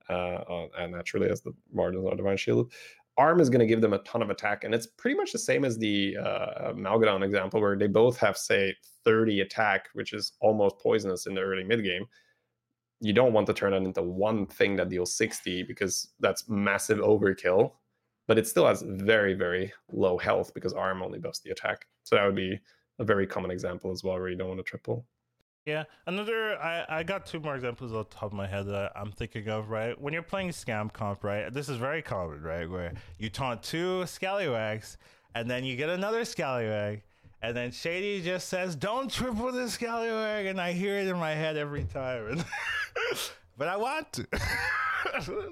uh, 0.07 0.13
uh, 0.13 0.67
and 0.77 0.91
naturally 0.91 1.31
as 1.31 1.41
the 1.41 1.53
wardens 1.71 2.05
are 2.05 2.15
divine 2.15 2.37
shielded. 2.37 2.71
Arm 3.17 3.39
is 3.39 3.49
going 3.49 3.59
to 3.61 3.65
give 3.65 3.81
them 3.81 3.93
a 3.93 3.97
ton 4.03 4.21
of 4.21 4.29
attack, 4.29 4.65
and 4.65 4.75
it's 4.75 4.85
pretty 4.85 5.17
much 5.17 5.31
the 5.31 5.39
same 5.39 5.65
as 5.65 5.79
the 5.79 6.15
uh, 6.17 6.73
Malgadon 6.73 7.23
example, 7.25 7.59
where 7.59 7.75
they 7.75 7.87
both 7.87 8.19
have 8.19 8.37
say 8.37 8.75
30 9.03 9.39
attack, 9.41 9.87
which 9.93 10.13
is 10.13 10.33
almost 10.41 10.77
poisonous 10.77 11.25
in 11.25 11.33
the 11.33 11.41
early 11.41 11.63
mid 11.63 11.83
game. 11.83 12.05
You 12.99 13.13
don't 13.13 13.33
want 13.33 13.47
to 13.47 13.53
turn 13.53 13.73
it 13.73 13.83
into 13.83 14.01
one 14.01 14.45
thing 14.47 14.75
that 14.77 14.89
deals 14.89 15.15
60 15.15 15.63
because 15.63 16.09
that's 16.19 16.49
massive 16.49 16.99
overkill 16.99 17.73
but 18.27 18.37
it 18.37 18.45
still 18.47 18.67
has 18.67 18.83
very 18.85 19.33
very 19.33 19.71
low 19.91 20.17
health 20.17 20.53
because 20.53 20.73
arm 20.73 21.01
only 21.01 21.19
buffs 21.19 21.39
the 21.39 21.51
attack 21.51 21.85
so 22.03 22.15
that 22.15 22.25
would 22.25 22.35
be 22.35 22.59
a 22.99 23.03
very 23.03 23.25
common 23.25 23.51
example 23.51 23.91
as 23.91 24.03
well 24.03 24.15
where 24.19 24.29
you 24.29 24.35
don't 24.35 24.49
want 24.49 24.59
to 24.59 24.63
triple 24.63 25.05
Yeah, 25.65 25.83
another. 26.05 26.57
I 26.61 26.85
I 26.99 27.03
got 27.03 27.25
two 27.25 27.41
more 27.41 27.55
examples 27.55 27.91
off 27.91 28.09
the 28.09 28.15
top 28.15 28.31
of 28.31 28.33
my 28.33 28.47
head 28.47 28.67
that 28.67 28.93
I'm 28.95 29.11
thinking 29.11 29.49
of. 29.49 29.69
Right, 29.69 29.99
when 29.99 30.13
you're 30.13 30.23
playing 30.23 30.49
scam 30.51 30.91
comp, 30.91 31.25
right, 31.25 31.53
this 31.53 31.67
is 31.67 31.77
very 31.77 32.01
common, 32.01 32.41
right, 32.41 32.69
where 32.69 32.93
you 33.19 33.29
taunt 33.29 33.63
two 33.63 34.05
scallywags, 34.05 34.97
and 35.35 35.49
then 35.51 35.65
you 35.65 35.75
get 35.75 35.89
another 35.89 36.23
scallywag, 36.23 37.03
and 37.41 37.55
then 37.55 37.71
Shady 37.71 38.21
just 38.21 38.49
says, 38.49 38.75
"Don't 38.75 39.11
triple 39.11 39.51
the 39.51 39.69
scallywag," 39.69 40.47
and 40.47 40.59
I 40.59 40.73
hear 40.73 40.97
it 40.97 41.07
in 41.07 41.17
my 41.17 41.31
head 41.31 41.57
every 41.57 41.83
time, 41.83 42.43
but 43.57 43.67
I 43.67 43.77
want 43.77 44.11
to. 44.13 44.27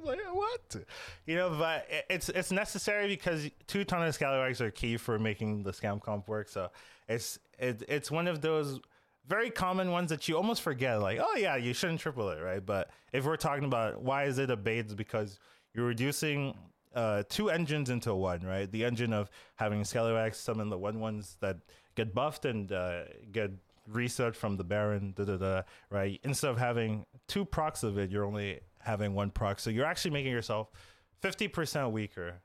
like 0.04 0.20
I 0.26 0.32
want 0.32 0.70
to, 0.70 0.86
you 1.26 1.36
know. 1.36 1.56
But 1.58 1.88
it's 2.10 2.30
it's 2.30 2.52
necessary 2.52 3.08
because 3.08 3.50
two 3.68 3.84
ton 3.84 4.06
of 4.06 4.14
scallywags 4.14 4.62
are 4.62 4.72
key 4.72 4.98
for 4.98 5.20
making 5.20 5.64
the 5.64 5.72
scam 5.72 6.02
comp 6.02 6.28
work. 6.28 6.50
So 6.50 6.70
it's 7.08 7.40
it, 7.60 7.84
it's 7.88 8.10
one 8.10 8.28
of 8.28 8.42
those 8.42 8.80
very 9.28 9.50
common 9.50 9.92
ones 9.92 10.10
that 10.10 10.28
you 10.28 10.38
almost 10.38 10.62
forget. 10.62 11.02
Like, 11.02 11.20
oh 11.22 11.36
yeah, 11.36 11.56
you 11.56 11.74
shouldn't 11.74 12.00
triple 12.00 12.30
it, 12.30 12.42
right? 12.42 12.66
But 12.66 12.90
if 13.14 13.26
we're 13.26 13.38
talking 13.38 13.66
about 13.66 14.02
why 14.02 14.26
is 14.26 14.38
it 14.38 14.50
a 14.50 14.58
bait, 14.58 14.96
because 14.96 15.40
you're 15.74 15.86
reducing 15.86 16.58
uh, 16.96 17.24
two 17.30 17.50
engines 17.50 17.89
into 17.89 18.14
one, 18.16 18.41
right? 18.41 18.72
The 18.72 18.86
engine 18.86 19.14
of 19.14 19.30
having 19.56 19.84
scallywags 19.84 20.38
summon 20.38 20.70
the 20.70 20.78
one 20.78 21.00
ones 21.00 21.38
that 21.41 21.58
get 21.96 22.14
buffed 22.14 22.46
and 22.46 22.72
uh, 22.72 23.04
get 23.32 23.52
reset 23.88 24.36
from 24.36 24.58
the 24.58 24.64
Baron, 24.64 25.14
da 25.16 25.26
da 25.26 25.38
da, 25.38 25.62
right? 25.89 26.20
Instead 26.24 26.52
of 26.52 26.58
having 26.58 27.06
two 27.28 27.46
procs 27.46 27.84
of 27.84 27.98
it, 27.98 28.10
you're 28.12 28.26
only 28.26 28.60
having 28.80 29.14
one 29.14 29.30
proc. 29.30 29.60
So 29.60 29.70
you're 29.70 29.86
actually 29.86 30.12
making 30.12 30.32
yourself 30.32 30.70
50% 31.22 31.91
weaker. 31.91 32.36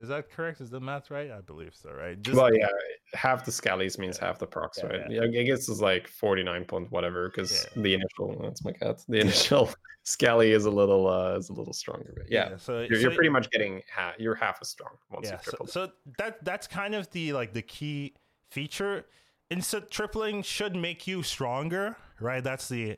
Is 0.00 0.08
that 0.08 0.30
correct? 0.30 0.60
Is 0.60 0.70
the 0.70 0.80
math 0.80 1.10
right? 1.10 1.30
I 1.30 1.40
believe 1.40 1.74
so, 1.74 1.90
right? 1.90 2.20
Just, 2.20 2.36
well 2.36 2.54
yeah 2.54 2.66
half 3.14 3.44
the 3.44 3.50
scallies 3.50 3.98
means 3.98 4.18
half 4.18 4.38
the 4.38 4.46
procs 4.46 4.78
Yeah, 4.82 4.86
right 4.88 5.10
yeah. 5.10 5.22
i 5.22 5.28
guess 5.28 5.68
it's 5.68 5.80
like 5.80 6.08
49 6.08 6.64
point 6.64 6.90
whatever 6.90 7.28
because 7.28 7.66
Yeah. 7.76 7.82
the 7.82 7.94
initial 7.94 8.40
that's 8.42 8.64
my 8.64 8.72
cat 8.72 9.02
the 9.08 9.20
initial 9.20 9.70
scally 10.02 10.50
is 10.52 10.64
a 10.64 10.70
little 10.70 11.06
uh 11.06 11.36
is 11.36 11.48
a 11.48 11.52
little 11.52 11.72
stronger 11.72 12.12
but 12.16 12.30
yeah, 12.30 12.56
so 12.56 12.80
you're, 12.82 12.98
you're 12.98 13.10
pretty 13.12 13.30
much 13.30 13.50
getting 13.50 13.82
half 13.88 14.14
you're 14.18 14.34
half 14.34 14.58
as 14.60 14.68
strong 14.68 14.90
once 15.10 15.26
yeah 15.28 15.34
you 15.34 15.38
so, 15.44 15.50
triple 15.50 15.66
so 15.66 15.90
that 16.18 16.44
that's 16.44 16.66
kind 16.66 16.94
of 16.94 17.08
the 17.12 17.32
like 17.32 17.52
the 17.52 17.62
key 17.62 18.14
feature 18.50 19.06
instant 19.50 19.90
tripling 19.90 20.42
should 20.42 20.74
make 20.76 21.06
you 21.06 21.22
stronger 21.22 21.96
right 22.20 22.42
that's 22.44 22.68
the 22.68 22.96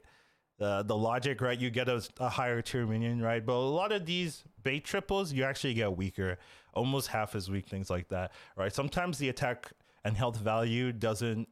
the, 0.58 0.82
the 0.84 0.96
logic 0.96 1.42
right 1.42 1.58
you 1.58 1.68
get 1.68 1.88
a, 1.88 2.02
a 2.18 2.28
higher 2.30 2.62
tier 2.62 2.86
minion 2.86 3.20
right 3.20 3.44
but 3.44 3.52
a 3.52 3.54
lot 3.54 3.92
of 3.92 4.06
these 4.06 4.42
bait 4.62 4.84
triples 4.84 5.32
you 5.32 5.44
actually 5.44 5.74
get 5.74 5.94
weaker 5.96 6.38
almost 6.76 7.08
half 7.08 7.34
as 7.34 7.50
weak 7.50 7.66
things 7.66 7.90
like 7.90 8.08
that 8.08 8.32
right? 8.56 8.72
Sometimes 8.72 9.18
the 9.18 9.28
attack 9.28 9.72
and 10.04 10.16
health 10.16 10.36
value 10.36 10.92
doesn't 10.92 11.48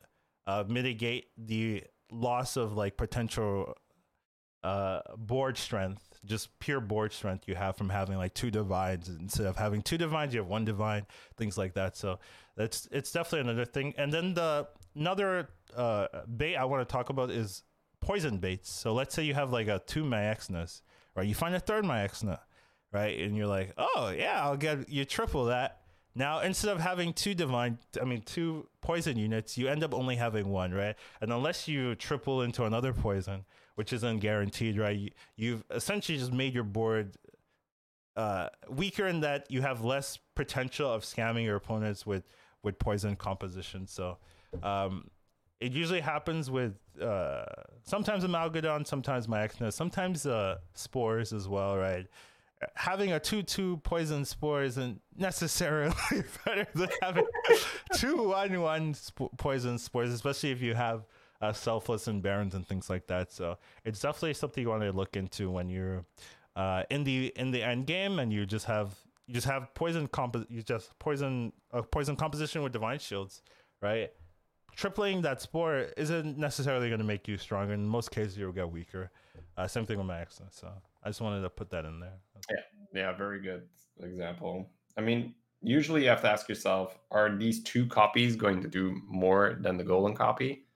uh, 0.46 0.64
mitigate 0.68 1.26
the 1.36 1.82
loss 2.10 2.56
of 2.56 2.76
like 2.76 2.96
potential 2.96 3.74
uh 4.62 5.00
board 5.18 5.58
strength 5.58 6.14
just 6.24 6.58
pure 6.58 6.80
board 6.80 7.12
strength 7.12 7.46
you 7.46 7.54
have 7.54 7.76
from 7.76 7.90
having 7.90 8.16
like 8.16 8.32
two 8.32 8.50
divines 8.50 9.08
instead 9.08 9.44
of 9.46 9.56
having 9.56 9.82
two 9.82 9.98
divines 9.98 10.32
you 10.32 10.40
have 10.40 10.48
one 10.48 10.64
divine 10.64 11.04
things 11.36 11.58
like 11.58 11.74
that. 11.74 11.96
So 11.96 12.18
that's 12.56 12.88
it's 12.90 13.12
definitely 13.12 13.50
another 13.50 13.66
thing. 13.66 13.94
And 13.98 14.12
then 14.12 14.34
the 14.34 14.68
another 14.96 15.48
uh 15.76 16.06
bait 16.36 16.56
i 16.56 16.64
want 16.64 16.86
to 16.86 16.90
talk 16.90 17.10
about 17.10 17.30
is 17.30 17.62
poison 18.00 18.38
baits. 18.38 18.70
So 18.70 18.92
let's 18.94 19.14
say 19.14 19.24
you 19.24 19.34
have 19.34 19.52
like 19.52 19.68
a 19.68 19.82
two 19.86 20.04
Maexxnas, 20.04 20.82
right? 21.16 21.26
You 21.26 21.34
find 21.34 21.54
a 21.54 21.60
third 21.60 21.84
Maexxna, 21.84 22.38
right 22.95 23.18
and 23.20 23.36
you're 23.36 23.47
like 23.47 23.72
oh 23.76 24.12
yeah 24.16 24.42
i'll 24.42 24.57
get 24.57 24.88
you 24.88 25.05
triple 25.05 25.47
that 25.47 25.80
now 26.14 26.40
instead 26.40 26.70
of 26.70 26.80
having 26.80 27.12
two 27.12 27.34
divine 27.34 27.76
i 28.01 28.05
mean 28.05 28.22
two 28.22 28.66
poison 28.80 29.18
units 29.18 29.59
you 29.59 29.68
end 29.68 29.84
up 29.84 29.92
only 29.92 30.16
having 30.16 30.49
one 30.49 30.72
right 30.72 30.95
and 31.20 31.32
unless 31.32 31.68
you 31.68 31.95
triple 31.97 32.40
into 32.40 32.64
another 32.64 32.92
poison 32.92 33.45
which 33.74 33.92
isn't 33.92 34.18
guaranteed, 34.18 34.78
right? 34.78 34.97
You, 34.97 35.11
you've 35.36 35.64
essentially 35.70 36.18
just 36.18 36.32
made 36.32 36.55
your 36.55 36.64
board 36.64 37.16
uh, 38.16 38.49
weaker 38.68 39.07
in 39.07 39.20
that 39.20 39.51
you 39.51 39.62
have 39.62 39.84
less 39.84 40.18
potential 40.36 40.92
of 40.92 41.03
scamming 41.03 41.45
your 41.45 41.57
opponents 41.57 42.07
with 42.07 42.24
with 42.62 42.78
poison 42.78 43.14
composition. 43.16 43.86
So 43.86 44.16
um, 44.62 45.09
it 45.61 45.72
usually 45.72 46.01
happens 46.01 46.51
with 46.51 46.78
uh, 47.01 47.45
sometimes 47.82 48.24
Amalgadon, 48.24 48.86
sometimes 48.86 49.26
Maexxna, 49.26 49.72
sometimes 49.72 50.24
uh, 50.24 50.59
spores 50.74 51.32
as 51.32 51.47
well, 51.49 51.76
right? 51.76 52.07
Having 52.74 53.12
a 53.12 53.20
two-two 53.20 53.78
poison 53.78 54.24
spore 54.24 54.62
isn't 54.62 55.00
necessarily 55.16 55.94
better 56.44 56.66
than 56.74 56.88
having 57.02 57.26
two 57.94 58.28
one-one 58.28 58.94
sp- 58.94 59.32
poison 59.36 59.78
spores, 59.78 60.12
especially 60.12 60.50
if 60.50 60.60
you 60.62 60.74
have 60.74 61.06
uh, 61.40 61.52
selfless 61.52 62.06
and 62.08 62.22
barons 62.22 62.54
and 62.54 62.66
things 62.66 62.88
like 62.88 63.06
that. 63.08 63.32
So 63.32 63.58
it's 63.84 64.00
definitely 64.00 64.34
something 64.34 64.62
you 64.62 64.68
want 64.68 64.82
to 64.82 64.92
look 64.92 65.16
into 65.16 65.50
when 65.50 65.68
you're 65.68 66.04
uh, 66.56 66.84
in 66.90 67.04
the 67.04 67.32
in 67.36 67.50
the 67.50 67.62
end 67.62 67.86
game 67.86 68.18
and 68.18 68.32
you 68.32 68.46
just 68.46 68.66
have 68.66 68.94
you 69.26 69.34
just 69.34 69.46
have 69.46 69.72
poison 69.74 70.06
compo- 70.08 70.46
you 70.48 70.62
just 70.62 70.96
poison 70.98 71.52
a 71.72 71.82
poison 71.82 72.16
composition 72.16 72.62
with 72.62 72.72
divine 72.72 72.98
shields, 72.98 73.42
right? 73.80 74.10
Tripling 74.76 75.22
that 75.22 75.40
spore 75.40 75.86
isn't 75.96 76.36
necessarily 76.36 76.88
going 76.88 76.98
to 76.98 77.04
make 77.06 77.28
you 77.28 77.38
stronger. 77.38 77.74
In 77.74 77.86
most 77.86 78.10
cases, 78.10 78.36
you'll 78.36 78.52
get 78.52 78.70
weaker. 78.70 79.10
Uh, 79.56 79.68
same 79.68 79.86
thing 79.86 79.98
with 79.98 80.10
accent. 80.10 80.52
So 80.52 80.68
I 81.05 81.09
just 81.09 81.20
wanted 81.20 81.42
to 81.42 81.50
put 81.50 81.70
that 81.70 81.84
in 81.84 82.00
there. 82.00 82.18
yeah 82.50 82.57
yeah, 82.94 83.12
very 83.12 83.40
good 83.40 83.62
example 84.00 84.70
i 84.96 85.00
mean 85.00 85.34
usually 85.64 86.02
you 86.02 86.09
have 86.09 86.20
to 86.20 86.30
ask 86.30 86.48
yourself, 86.48 86.98
are 87.11 87.34
these 87.36 87.62
two 87.62 87.86
copies 87.86 88.36
going 88.36 88.61
to 88.62 88.68
do 88.68 89.00
more 89.09 89.57
than 89.61 89.76
the 89.76 89.84
golden 89.84 90.14
copy? 90.14 90.66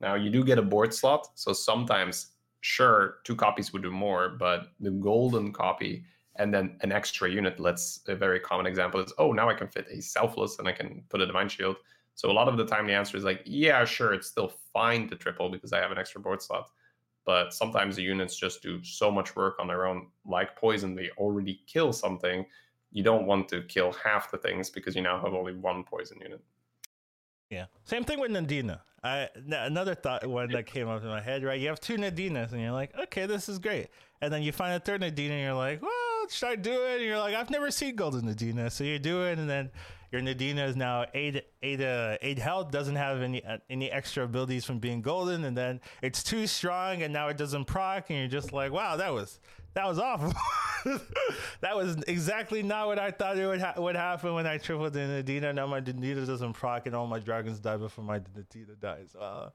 Now 0.00 0.14
you 0.14 0.30
do 0.30 0.44
get 0.44 0.58
a 0.58 0.62
board 0.62 0.94
slot, 0.94 1.28
so 1.34 1.52
sometimes 1.52 2.28
sure 2.60 3.16
two 3.24 3.34
copies 3.34 3.72
would 3.72 3.82
do 3.82 3.90
more, 3.90 4.30
but 4.38 4.68
the 4.80 4.90
golden 4.90 5.52
copy 5.52 6.04
and 6.36 6.52
then 6.52 6.76
an 6.82 6.92
extra 6.92 7.30
unit. 7.30 7.58
Let's 7.58 8.00
a 8.08 8.14
very 8.14 8.38
common 8.38 8.66
example 8.66 9.00
is 9.00 9.12
oh 9.18 9.32
now 9.32 9.48
I 9.48 9.54
can 9.54 9.68
fit 9.68 9.86
a 9.90 10.00
selfless 10.00 10.58
and 10.58 10.68
I 10.68 10.72
can 10.72 11.02
put 11.08 11.20
a 11.20 11.26
divine 11.26 11.48
shield. 11.48 11.76
So 12.14 12.30
a 12.30 12.32
lot 12.32 12.48
of 12.48 12.56
the 12.56 12.66
time 12.66 12.86
the 12.86 12.94
answer 12.94 13.16
is 13.16 13.24
like 13.24 13.42
yeah 13.46 13.84
sure 13.84 14.12
it's 14.12 14.28
still 14.28 14.52
fine 14.72 15.08
to 15.08 15.16
triple 15.16 15.48
because 15.50 15.72
I 15.72 15.80
have 15.80 15.90
an 15.90 15.98
extra 15.98 16.20
board 16.20 16.42
slot. 16.42 16.70
But 17.26 17.52
sometimes 17.52 17.96
the 17.96 18.02
units 18.02 18.36
just 18.36 18.62
do 18.62 18.82
so 18.82 19.10
much 19.10 19.34
work 19.34 19.56
on 19.58 19.66
their 19.66 19.84
own, 19.84 20.06
like 20.24 20.56
poison. 20.56 20.94
They 20.94 21.10
already 21.18 21.60
kill 21.66 21.92
something. 21.92 22.46
You 22.92 23.02
don't 23.02 23.26
want 23.26 23.48
to 23.48 23.62
kill 23.62 23.92
half 23.92 24.30
the 24.30 24.38
things 24.38 24.70
because 24.70 24.94
you 24.94 25.02
now 25.02 25.20
have 25.20 25.34
only 25.34 25.52
one 25.52 25.82
poison 25.82 26.18
unit. 26.22 26.40
Yeah. 27.50 27.66
Same 27.84 28.04
thing 28.04 28.20
with 28.20 28.30
Nadina. 28.30 28.80
I 29.02 29.28
another 29.50 29.94
thought 29.94 30.26
one 30.26 30.50
that 30.52 30.66
came 30.66 30.88
up 30.88 31.02
in 31.02 31.08
my 31.08 31.20
head, 31.20 31.44
right? 31.44 31.60
You 31.60 31.68
have 31.68 31.80
two 31.80 31.96
Nadinas 31.96 32.52
and 32.52 32.60
you're 32.60 32.72
like, 32.72 32.96
okay, 32.98 33.26
this 33.26 33.48
is 33.48 33.58
great. 33.58 33.88
And 34.20 34.32
then 34.32 34.42
you 34.42 34.52
find 34.52 34.74
a 34.74 34.80
third 34.80 35.00
Nadina 35.00 35.30
and 35.30 35.42
you're 35.42 35.54
like, 35.54 35.82
well, 35.82 36.28
should 36.28 36.48
I 36.48 36.56
do 36.56 36.72
it? 36.72 36.96
And 36.96 37.04
you're 37.04 37.18
like, 37.18 37.34
I've 37.34 37.50
never 37.50 37.70
seen 37.70 37.94
Golden 37.96 38.22
Nadina. 38.22 38.70
So 38.70 38.84
you 38.84 38.98
do 38.98 39.24
it 39.24 39.38
and 39.38 39.48
then 39.48 39.70
your 40.12 40.20
Nadina 40.20 40.68
is 40.68 40.76
now 40.76 41.06
eight 41.14 41.44
eight 41.62 41.80
uh, 41.80 42.16
eight 42.22 42.38
health, 42.38 42.70
doesn't 42.70 42.96
have 42.96 43.22
any 43.22 43.44
uh, 43.44 43.58
any 43.68 43.90
extra 43.90 44.24
abilities 44.24 44.64
from 44.64 44.78
being 44.78 45.02
golden, 45.02 45.44
and 45.44 45.56
then 45.56 45.80
it's 46.02 46.22
too 46.22 46.46
strong 46.46 47.02
and 47.02 47.12
now 47.12 47.28
it 47.28 47.36
doesn't 47.36 47.64
proc, 47.66 48.10
and 48.10 48.18
you're 48.18 48.28
just 48.28 48.52
like, 48.52 48.72
wow, 48.72 48.96
that 48.96 49.12
was 49.12 49.40
that 49.74 49.86
was 49.86 49.98
awful. 49.98 50.32
that 51.60 51.76
was 51.76 51.96
exactly 52.08 52.62
not 52.62 52.86
what 52.86 52.98
I 52.98 53.10
thought 53.10 53.36
it 53.36 53.46
would 53.46 53.60
ha- 53.60 53.74
would 53.76 53.96
happen 53.96 54.34
when 54.34 54.46
I 54.46 54.56
tripled 54.56 54.94
the 54.94 55.00
Nadina. 55.00 55.54
Now 55.54 55.66
my 55.66 55.80
Nadina 55.80 56.26
doesn't 56.26 56.54
proc, 56.54 56.86
and 56.86 56.96
all 56.96 57.06
my 57.06 57.18
dragons 57.18 57.58
die 57.58 57.76
before 57.76 58.04
my 58.04 58.20
Nadina 58.20 58.78
dies. 58.80 59.14
Uh, 59.14 59.50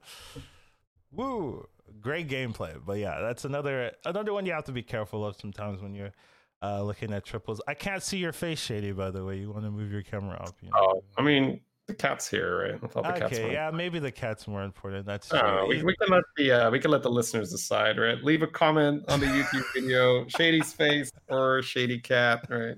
woo! 1.11 1.67
Great 1.99 2.29
gameplay, 2.29 2.79
but 2.85 2.99
yeah, 2.99 3.19
that's 3.19 3.45
another 3.45 3.91
another 4.05 4.31
one 4.31 4.45
you 4.45 4.53
have 4.53 4.65
to 4.65 4.71
be 4.71 4.83
careful 4.83 5.25
of 5.25 5.35
sometimes 5.35 5.81
when 5.81 5.93
you're 5.93 6.13
uh, 6.61 6.83
looking 6.83 7.13
at 7.13 7.25
triples. 7.25 7.61
I 7.67 7.73
can't 7.73 8.03
see 8.03 8.17
your 8.17 8.33
face, 8.33 8.59
Shady. 8.59 8.91
By 8.91 9.11
the 9.11 9.23
way, 9.25 9.37
you 9.37 9.51
want 9.51 9.63
to 9.63 9.71
move 9.71 9.91
your 9.91 10.03
camera 10.03 10.37
up? 10.37 10.55
You 10.61 10.69
know? 10.69 10.75
Oh, 10.77 11.03
I 11.17 11.21
mean, 11.21 11.61
the 11.87 11.93
cat's 11.95 12.29
here, 12.29 12.61
right? 12.63 12.79
I 12.81 12.87
thought 12.87 13.15
cat's 13.17 13.37
okay, 13.37 13.51
yeah, 13.51 13.71
maybe 13.71 13.99
the 13.99 14.11
cat's 14.11 14.47
more 14.47 14.63
important. 14.63 15.05
That's 15.05 15.27
true. 15.29 15.67
we, 15.67 15.83
we, 15.83 15.95
can 15.95 16.09
let 16.09 16.23
the 16.37 16.51
uh, 16.51 16.71
we 16.71 16.79
can 16.79 16.91
let 16.91 17.03
the 17.03 17.09
listeners 17.09 17.51
decide, 17.51 17.97
right? 17.97 18.23
Leave 18.23 18.43
a 18.43 18.47
comment 18.47 19.03
on 19.09 19.19
the 19.19 19.25
YouTube 19.25 19.65
video, 19.73 20.25
Shady's 20.27 20.71
face 20.73 21.11
or 21.29 21.61
Shady 21.61 21.99
cat, 21.99 22.45
right? 22.49 22.75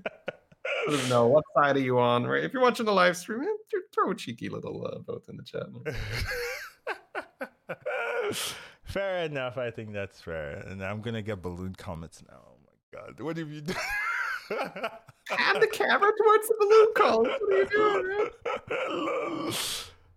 Let 0.88 1.00
us 1.00 1.08
know 1.10 1.26
what 1.26 1.44
side 1.56 1.76
are 1.76 1.80
you 1.80 1.98
on, 1.98 2.26
right? 2.26 2.42
If 2.42 2.52
you're 2.52 2.62
watching 2.62 2.86
the 2.86 2.92
live 2.92 3.16
stream, 3.16 3.42
eh, 3.42 3.78
throw 3.92 4.10
a 4.10 4.14
cheeky 4.14 4.48
little 4.48 4.84
uh, 4.86 4.98
vote 5.00 5.24
in 5.28 5.36
the 5.36 5.44
chat. 5.44 5.66
fair 8.84 9.24
enough. 9.24 9.58
I 9.58 9.70
think 9.70 9.92
that's 9.92 10.20
fair, 10.20 10.64
and 10.66 10.82
I'm 10.82 11.02
gonna 11.02 11.22
get 11.22 11.42
balloon 11.42 11.74
comments 11.74 12.22
now. 12.26 12.53
God, 12.94 13.20
what 13.20 13.36
have 13.36 13.50
you 13.50 13.60
done? 13.60 13.76
Have 15.30 15.60
the 15.60 15.66
camera 15.66 16.12
towards 16.16 16.48
the 16.48 16.54
balloon 16.60 16.94
column. 16.94 17.26
What 17.26 17.52
are 17.52 17.58
you 17.58 17.66
doing? 18.12 19.54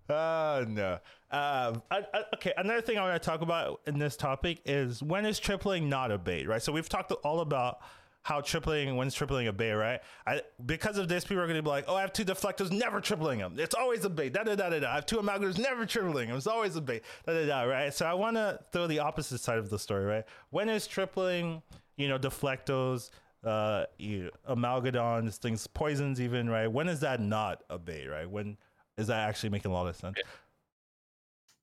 Uh, 0.10 0.66
no. 0.70 1.00
Uh, 1.32 1.74
I, 1.90 2.06
I, 2.14 2.24
okay, 2.36 2.54
another 2.56 2.82
thing 2.82 2.98
I 2.98 3.02
want 3.02 3.22
to 3.22 3.26
talk 3.26 3.42
about 3.42 3.82
in 3.88 3.98
this 3.98 4.16
topic 4.16 4.62
is 4.66 5.02
when 5.02 5.26
is 5.26 5.40
tripling 5.40 5.90
not 5.90 6.12
a 6.12 6.18
bait, 6.18 6.48
right? 6.48 6.62
So 6.62 6.72
we've 6.72 6.88
talked 6.88 7.12
all 7.12 7.40
about 7.40 7.80
how 8.28 8.42
tripling, 8.42 8.96
when's 8.98 9.16
tripling 9.16 9.48
a 9.48 9.54
bait, 9.54 9.72
right? 9.72 10.02
I, 10.28 10.42
because 10.66 10.98
of 10.98 11.08
this, 11.08 11.24
people 11.24 11.42
are 11.42 11.48
going 11.48 11.58
to 11.58 11.64
be 11.64 11.70
like, 11.70 11.86
oh, 11.88 11.96
I 11.96 12.02
have 12.02 12.12
two 12.12 12.26
deflectors, 12.26 12.72
never 12.72 13.00
tripling 13.00 13.40
them. 13.40 13.56
It's 13.58 13.74
always 13.74 14.04
a 14.04 14.10
bait. 14.10 14.34
Da 14.34 14.44
da 14.44 14.56
da 14.56 14.70
da 14.70 14.80
da. 14.80 14.92
I 14.92 14.96
have 14.96 15.06
two 15.06 15.18
amalgators, 15.18 15.58
never 15.58 15.86
tripling 15.86 16.28
them. 16.28 16.38
It's 16.38 16.46
always 16.46 16.76
a 16.76 16.82
bait. 16.82 17.04
Da 17.26 17.34
da 17.34 17.46
da, 17.46 17.62
right? 17.64 17.94
So 17.94 18.06
I 18.06 18.14
want 18.14 18.36
to 18.36 18.60
throw 18.72 18.86
the 18.86 19.00
opposite 19.00 19.40
side 19.40 19.58
of 19.58 19.70
the 19.70 19.80
story, 19.80 20.04
right? 20.04 20.26
When 20.50 20.68
is 20.68 20.88
tripling, 20.88 21.62
you 21.98 22.08
know, 22.08 22.18
deflectos, 22.18 23.10
uh, 23.44 23.86
you, 23.98 24.32
amalgadons, 24.50 25.38
things, 25.38 25.68
poisons, 25.68 26.22
even 26.22 26.50
right. 26.50 26.68
When 26.68 26.88
is 26.88 27.00
that 27.02 27.20
not 27.20 27.64
a 27.70 27.78
bait, 27.78 28.08
right? 28.08 28.30
When 28.30 28.58
is 28.98 29.08
that 29.08 29.28
actually 29.28 29.50
making 29.50 29.72
a 29.72 29.74
lot 29.74 29.88
of 29.88 29.96
sense? 29.96 30.18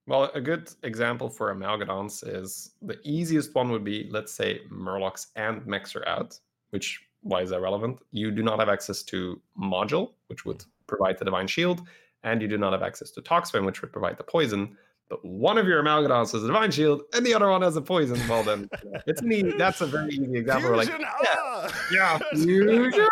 Well, 0.07 0.31
a 0.35 0.41
good 0.41 0.71
example 0.83 1.31
for 1.31 1.55
amalgadons 1.55 2.27
is 2.27 2.73
the 2.83 2.99
easiest 3.05 3.55
one 3.55 3.71
would 3.71 3.85
be, 3.85 4.09
let's 4.11 4.33
say, 4.35 4.61
Murlocs 4.71 5.29
and 5.37 5.67
Mechs 5.67 5.97
are 5.97 6.07
out, 6.07 6.39
which 6.71 7.01
why 7.23 7.41
is 7.41 7.51
that 7.51 7.63
relevant? 7.63 7.99
You 8.13 8.31
do 8.31 8.43
not 8.43 8.59
have 8.59 8.69
access 8.69 9.03
to 9.05 9.41
module, 9.59 10.13
which 10.27 10.45
would 10.45 10.63
provide 10.87 11.19
the 11.19 11.25
divine 11.25 11.47
shield, 11.47 11.89
and 12.23 12.43
you 12.43 12.49
do 12.49 12.59
not 12.59 12.73
have 12.73 12.83
access 12.83 13.11
to 13.13 13.23
Toxfin, 13.23 13.65
which 13.65 13.81
would 13.81 13.93
provide 13.93 14.19
the 14.19 14.25
poison 14.25 14.77
but 15.09 15.25
one 15.25 15.59
of 15.59 15.67
your 15.67 15.83
amalgadons 15.83 16.33
has 16.33 16.43
a 16.43 16.47
divine 16.47 16.71
shield 16.71 17.03
and 17.15 17.25
the 17.25 17.35
other 17.35 17.49
one 17.49 17.63
has 17.63 17.77
a 17.77 17.83
poison. 17.83 18.21
Well, 18.29 18.43
then 18.43 18.69
it's 19.07 19.23
neat. 19.23 19.59
That's 19.59 19.81
a 19.81 19.87
very 19.87 20.15
easy 20.15 20.39
example. 20.39 20.73
Fusion 20.75 21.01
like, 21.01 21.13
yeah, 21.23 21.71
yeah, 21.93 22.19
fusion. 22.33 23.07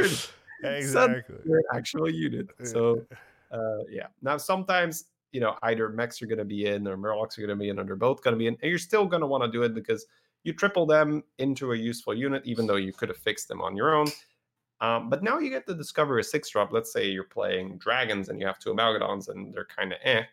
exactly. 0.64 1.36
Your 1.44 1.62
actual 1.74 2.10
unit. 2.10 2.48
So, 2.64 3.04
uh, 3.50 3.84
yeah. 3.90 4.06
Now, 4.22 4.38
sometimes 4.38 5.04
you 5.32 5.40
know 5.40 5.56
either 5.62 5.88
mechs 5.90 6.22
are 6.22 6.26
going 6.26 6.38
to 6.38 6.44
be 6.44 6.66
in 6.66 6.88
or 6.88 6.96
murlocs 6.96 7.38
are 7.38 7.42
going 7.42 7.56
to 7.58 7.62
be 7.62 7.68
in, 7.68 7.78
or 7.78 7.84
they're 7.84 7.96
both 7.96 8.22
going 8.22 8.34
to 8.34 8.38
be 8.38 8.46
in, 8.46 8.56
and 8.62 8.70
you're 8.70 8.78
still 8.78 9.06
going 9.06 9.20
to 9.20 9.26
want 9.26 9.44
to 9.44 9.50
do 9.50 9.62
it 9.62 9.74
because 9.74 10.06
you 10.44 10.52
triple 10.52 10.86
them 10.86 11.22
into 11.38 11.72
a 11.72 11.76
useful 11.76 12.14
unit, 12.14 12.42
even 12.44 12.66
though 12.66 12.76
you 12.76 12.92
could 12.92 13.08
have 13.08 13.18
fixed 13.18 13.46
them 13.46 13.60
on 13.60 13.76
your 13.76 13.94
own. 13.94 14.08
Um, 14.80 15.08
but 15.08 15.22
now 15.22 15.38
you 15.38 15.48
get 15.50 15.64
to 15.68 15.74
discover 15.74 16.18
a 16.18 16.24
six 16.24 16.50
drop. 16.50 16.72
Let's 16.72 16.92
say 16.92 17.08
you're 17.08 17.22
playing 17.22 17.78
dragons 17.78 18.28
and 18.28 18.40
you 18.40 18.46
have 18.46 18.58
two 18.58 18.74
amalgadons 18.74 19.28
and 19.28 19.54
they're 19.54 19.66
kind 19.66 19.92
of 19.92 19.98
eh 20.02 20.24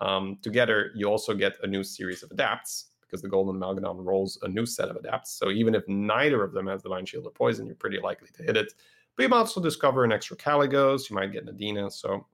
um, 0.00 0.38
together, 0.42 0.90
you 0.94 1.06
also 1.06 1.34
get 1.34 1.56
a 1.62 1.66
new 1.66 1.84
series 1.84 2.22
of 2.22 2.30
adapts 2.30 2.86
because 3.02 3.22
the 3.22 3.28
Golden 3.28 3.60
Amalgadon 3.60 4.04
rolls 4.04 4.38
a 4.42 4.48
new 4.48 4.66
set 4.66 4.88
of 4.88 4.96
adapts. 4.96 5.32
So 5.32 5.50
even 5.50 5.74
if 5.74 5.86
neither 5.86 6.42
of 6.42 6.52
them 6.52 6.66
has 6.66 6.82
the 6.82 6.88
Divine 6.88 7.06
Shield 7.06 7.26
or 7.26 7.30
Poison, 7.30 7.66
you're 7.66 7.76
pretty 7.76 8.00
likely 8.00 8.28
to 8.34 8.42
hit 8.42 8.56
it. 8.56 8.74
But 9.16 9.22
you 9.22 9.28
might 9.28 9.38
also 9.38 9.62
discover 9.62 10.04
an 10.04 10.12
extra 10.12 10.36
Kalecgos, 10.36 11.08
you 11.08 11.14
might 11.14 11.32
get 11.32 11.46
Nadina. 11.46 11.92
So 11.92 12.26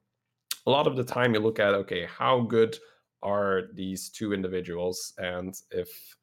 a 0.67 0.71
lot 0.71 0.87
of 0.87 0.97
the 0.97 1.05
time 1.05 1.35
you 1.35 1.41
look 1.41 1.59
at, 1.59 1.75
okay, 1.75 2.07
how 2.07 2.41
good 2.41 2.79
are 3.23 3.65
these 3.75 4.09
two 4.09 4.33
individuals? 4.33 5.13
And 5.19 5.55
if 5.71 6.17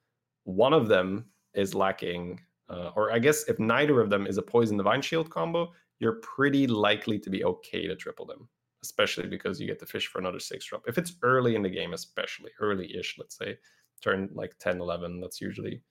one 0.46 0.74
of 0.74 0.88
them 0.88 1.26
is 1.54 1.76
lacking, 1.76 2.40
uh, 2.70 2.92
or 2.96 3.12
I 3.12 3.20
guess 3.20 3.44
if 3.48 3.60
neither 3.60 4.02
of 4.02 4.10
them 4.10 4.26
is 4.26 4.38
a 4.38 4.42
Poison 4.42 4.78
Divine 4.78 5.02
Shield 5.02 5.30
combo, 5.30 5.72
you're 6.00 6.20
pretty 6.24 6.66
likely 6.66 7.20
to 7.20 7.30
be 7.30 7.44
okay 7.44 7.86
to 7.88 7.96
triple 7.96 8.26
them 8.26 8.50
especially 8.84 9.28
because 9.28 9.60
you 9.60 9.68
get 9.68 9.80
the 9.80 9.86
fish 9.86 10.08
for 10.08 10.20
another 10.20 10.40
six 10.40 10.66
drop. 10.66 10.84
If 10.88 10.98
it's 10.98 11.14
early 11.24 11.56
in 11.56 11.62
the 11.62 11.70
game, 11.70 11.94
especially 11.94 12.52
early-ish, 12.60 13.16
let's 13.18 13.38
say, 13.38 13.58
turn 14.02 14.30
like 14.34 14.58
10, 14.60 14.80
11, 14.80 15.20
that's 15.20 15.42
usually 15.42 15.82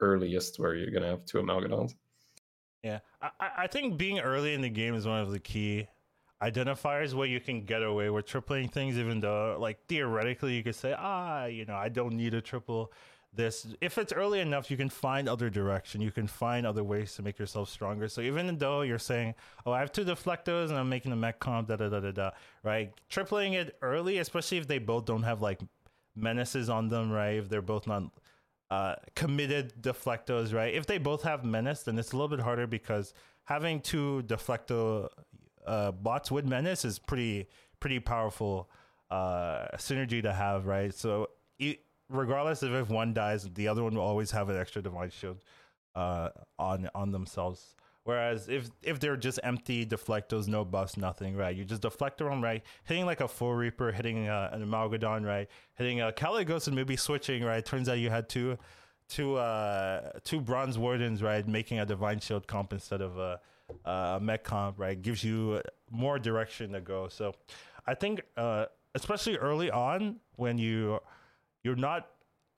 earliest 0.00 0.58
where 0.58 0.74
you're 0.74 0.90
gonna 0.90 1.08
have 1.08 1.24
two 1.24 1.38
amalgadons. 1.38 1.94
Yeah, 2.82 3.00
I, 3.20 3.50
I 3.58 3.66
think 3.66 3.98
being 3.98 4.20
early 4.20 4.54
in 4.54 4.60
the 4.60 4.68
game 4.68 4.94
is 4.94 5.06
one 5.06 5.20
of 5.20 5.30
the 5.30 5.40
key 5.40 5.88
identifiers 6.42 7.14
where 7.14 7.26
you 7.26 7.40
can 7.40 7.64
get 7.64 7.82
away 7.82 8.10
with 8.10 8.26
tripling 8.26 8.68
things, 8.68 8.98
even 8.98 9.20
though 9.20 9.56
like 9.58 9.78
theoretically 9.88 10.54
you 10.54 10.62
could 10.62 10.74
say, 10.74 10.94
ah, 10.96 11.46
you 11.46 11.64
know, 11.64 11.74
I 11.74 11.88
don't 11.88 12.14
need 12.14 12.34
a 12.34 12.40
triple 12.40 12.92
this. 13.36 13.66
If 13.80 13.98
it's 13.98 14.12
early 14.12 14.40
enough 14.40 14.70
you 14.70 14.76
can 14.76 14.88
find 14.88 15.28
other 15.28 15.50
direction. 15.50 16.00
You 16.00 16.10
can 16.10 16.26
find 16.26 16.66
other 16.66 16.82
ways 16.82 17.14
to 17.14 17.22
make 17.22 17.38
yourself 17.38 17.68
stronger. 17.68 18.08
So 18.08 18.20
even 18.20 18.58
though 18.58 18.82
you're 18.82 18.98
saying 18.98 19.34
oh 19.64 19.72
i 19.72 19.80
have 19.80 19.92
two 19.92 20.04
deflectors 20.04 20.70
and 20.70 20.78
i'm 20.78 20.88
making 20.88 21.12
a 21.12 21.16
mech 21.16 21.38
comp 21.38 21.68
da 21.68 21.76
da 21.76 21.88
da 21.88 22.00
da 22.00 22.10
da 22.10 22.30
right? 22.62 22.92
Tripling 23.08 23.54
it 23.54 23.76
early 23.82 24.18
especially 24.18 24.58
if 24.58 24.66
they 24.66 24.78
both 24.78 25.04
don't 25.04 25.22
have 25.22 25.42
like 25.42 25.60
menaces 26.14 26.68
on 26.68 26.88
them 26.88 27.10
right? 27.10 27.36
If 27.36 27.48
they're 27.48 27.62
both 27.62 27.86
not 27.86 28.04
uh, 28.70 28.96
committed 29.14 29.74
deflectors 29.80 30.52
right? 30.52 30.74
If 30.74 30.86
they 30.86 30.98
both 30.98 31.22
have 31.22 31.44
menace 31.44 31.82
then 31.82 31.98
it's 31.98 32.12
a 32.12 32.16
little 32.16 32.34
bit 32.34 32.40
harder 32.40 32.66
because 32.66 33.14
having 33.44 33.80
two 33.80 34.24
deflector 34.26 35.08
uh, 35.66 35.92
bots 35.92 36.30
with 36.30 36.46
menace 36.46 36.84
is 36.84 36.98
pretty 36.98 37.48
pretty 37.80 38.00
powerful 38.00 38.70
uh, 39.10 39.66
synergy 39.76 40.22
to 40.22 40.32
have 40.32 40.66
right? 40.66 40.92
So 40.94 41.28
regardless 42.08 42.62
of 42.62 42.74
if 42.74 42.88
one 42.88 43.12
dies, 43.14 43.48
the 43.54 43.68
other 43.68 43.82
one 43.82 43.94
will 43.94 44.02
always 44.02 44.30
have 44.30 44.48
an 44.48 44.56
extra 44.56 44.82
divine 44.82 45.10
shield 45.10 45.38
uh, 45.94 46.30
on 46.58 46.88
on 46.94 47.10
themselves. 47.12 47.76
Whereas 48.04 48.48
if 48.48 48.70
if 48.82 49.00
they're 49.00 49.16
just 49.16 49.40
empty 49.42 49.84
deflectos, 49.84 50.46
no 50.46 50.64
buffs, 50.64 50.96
nothing, 50.96 51.36
right? 51.36 51.54
You 51.56 51.64
just 51.64 51.82
deflect 51.82 52.18
them, 52.18 52.42
right? 52.42 52.62
Hitting 52.84 53.04
like 53.04 53.20
a 53.20 53.26
Foe 53.26 53.50
Reaper, 53.50 53.90
hitting 53.90 54.28
uh, 54.28 54.50
an 54.52 54.64
amalgadon, 54.64 55.26
right? 55.26 55.48
Hitting 55.74 56.00
a 56.00 56.12
Kalecgos 56.12 56.68
and 56.68 56.76
maybe 56.76 56.94
switching, 56.96 57.42
right? 57.42 57.64
Turns 57.64 57.88
out 57.88 57.98
you 57.98 58.10
had 58.10 58.28
two 58.28 58.58
two 59.08 59.36
uh 59.36 60.12
two 60.22 60.40
bronze 60.40 60.78
wardens, 60.78 61.20
right? 61.20 61.46
Making 61.48 61.80
a 61.80 61.86
divine 61.86 62.20
shield 62.20 62.46
comp 62.46 62.72
instead 62.72 63.00
of 63.00 63.18
a, 63.18 63.40
a 63.84 64.20
mech 64.22 64.44
comp, 64.44 64.78
right? 64.78 65.00
Gives 65.00 65.24
you 65.24 65.60
more 65.90 66.18
direction 66.20 66.72
to 66.72 66.80
go. 66.80 67.08
So 67.08 67.34
I 67.88 67.94
think 67.94 68.22
uh 68.36 68.66
especially 68.94 69.36
early 69.36 69.70
on 69.70 70.20
when 70.36 70.58
you 70.58 71.00
you're 71.66 71.74
not 71.74 72.06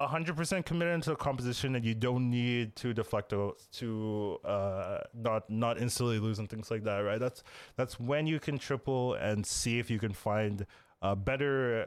100% 0.03 0.65
committed 0.67 0.95
into 0.95 1.13
a 1.13 1.17
composition 1.17 1.75
and 1.75 1.85
you 1.85 1.95
don't 1.95 2.31
need 2.31 2.77
to 2.77 2.93
deflecto 2.93 3.55
to 3.73 4.39
uh, 4.45 4.99
not 5.15 5.49
not 5.51 5.81
instantly 5.81 6.19
lose 6.19 6.39
and 6.39 6.49
things 6.49 6.71
like 6.71 6.85
that, 6.85 6.99
right? 6.99 7.19
That's 7.19 7.43
that's 7.77 7.99
when 7.99 8.27
you 8.27 8.39
can 8.39 8.59
triple 8.59 9.15
and 9.15 9.45
see 9.45 9.79
if 9.79 9.91
you 9.91 9.99
can 9.99 10.13
find 10.13 10.67
uh, 11.01 11.15
better 11.15 11.87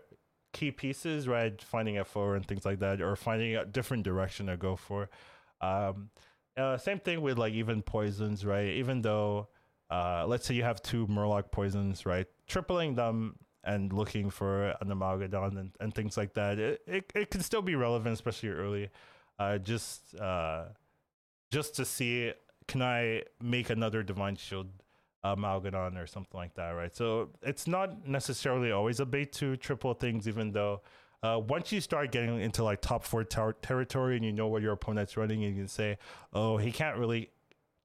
key 0.51 0.71
pieces, 0.71 1.27
right? 1.27 1.61
Finding 1.61 1.99
a 1.99 2.03
four 2.03 2.35
and 2.35 2.45
things 2.45 2.65
like 2.65 2.79
that, 2.79 3.01
or 3.01 3.15
finding 3.15 3.55
a 3.55 3.65
different 3.65 4.03
direction 4.03 4.47
to 4.47 4.57
go 4.57 4.75
for. 4.75 5.09
Um, 5.61 6.09
uh, 6.57 6.77
same 6.77 6.99
thing 6.99 7.21
with 7.21 7.37
like 7.37 7.53
even 7.53 7.81
poisons, 7.81 8.43
right? 8.43 8.67
Even 8.69 9.03
though, 9.03 9.47
uh, 9.89 10.25
let's 10.27 10.45
say 10.47 10.55
you 10.55 10.63
have 10.63 10.81
two 10.81 11.07
Murloc 11.07 11.51
poisons, 11.51 12.05
right? 12.05 12.27
Tripling 12.47 12.95
them 12.95 13.35
and 13.63 13.93
looking 13.93 14.29
for 14.29 14.69
an 14.81 14.89
Amalgadon 14.89 15.57
and, 15.59 15.71
and 15.79 15.93
things 15.93 16.17
like 16.17 16.33
that, 16.33 16.59
it, 16.59 16.81
it, 16.87 17.11
it 17.15 17.29
can 17.29 17.41
still 17.41 17.61
be 17.61 17.75
relevant, 17.75 18.13
especially 18.13 18.49
early. 18.49 18.89
Uh, 19.39 19.57
just 19.57 20.15
uh, 20.19 20.65
just 21.51 21.75
to 21.75 21.85
see, 21.85 22.31
can 22.67 22.81
I 22.81 23.23
make 23.41 23.69
another 23.69 24.03
Divine 24.03 24.35
Shield 24.35 24.69
Amalgadon 25.23 26.01
or 26.01 26.07
something 26.07 26.37
like 26.37 26.55
that, 26.55 26.71
right? 26.71 26.95
So 26.95 27.29
it's 27.41 27.67
not 27.67 28.07
necessarily 28.07 28.71
always 28.71 28.99
a 28.99 29.05
bait 29.05 29.31
to 29.33 29.55
triple 29.57 29.93
things, 29.93 30.27
even 30.27 30.51
though 30.51 30.81
uh, 31.23 31.39
once 31.47 31.71
you 31.71 31.81
start 31.81 32.11
getting 32.11 32.39
into 32.41 32.63
like 32.63 32.81
top 32.81 33.03
four 33.03 33.23
ter- 33.23 33.53
territory 33.53 34.15
and 34.15 34.25
you 34.25 34.31
know 34.31 34.47
what 34.47 34.61
your 34.61 34.73
opponent's 34.73 35.17
running, 35.17 35.41
you 35.41 35.53
can 35.53 35.67
say, 35.67 35.97
oh, 36.33 36.57
he 36.57 36.71
can't 36.71 36.97
really 36.97 37.29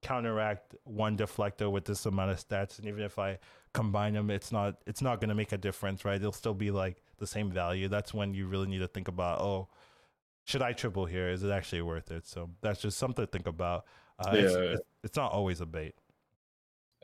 counteract 0.01 0.75
one 0.83 1.17
deflector 1.17 1.71
with 1.71 1.85
this 1.85 2.05
amount 2.05 2.31
of 2.31 2.37
stats, 2.47 2.79
and 2.79 2.87
even 2.87 3.03
if 3.03 3.19
I 3.19 3.37
combine 3.73 4.13
them, 4.13 4.29
it's 4.29 4.51
not 4.51 4.75
it's 4.85 5.01
not 5.01 5.19
going 5.19 5.29
to 5.29 5.35
make 5.35 5.51
a 5.51 5.57
difference, 5.57 6.05
right? 6.05 6.15
It'll 6.15 6.31
still 6.31 6.53
be 6.53 6.71
like 6.71 7.01
the 7.17 7.27
same 7.27 7.51
value. 7.51 7.87
That's 7.87 8.13
when 8.13 8.33
you 8.33 8.47
really 8.47 8.67
need 8.67 8.79
to 8.79 8.87
think 8.87 9.07
about, 9.07 9.41
oh, 9.41 9.69
should 10.45 10.61
I 10.61 10.73
triple 10.73 11.05
here? 11.05 11.29
Is 11.29 11.43
it 11.43 11.51
actually 11.51 11.81
worth 11.81 12.11
it? 12.11 12.25
So 12.25 12.49
that's 12.61 12.81
just 12.81 12.97
something 12.97 13.25
to 13.25 13.31
think 13.31 13.47
about. 13.47 13.85
Uh, 14.19 14.31
yeah. 14.33 14.41
it's, 14.41 14.81
it's 15.03 15.17
not 15.17 15.31
always 15.31 15.61
a 15.61 15.65
bait. 15.65 15.95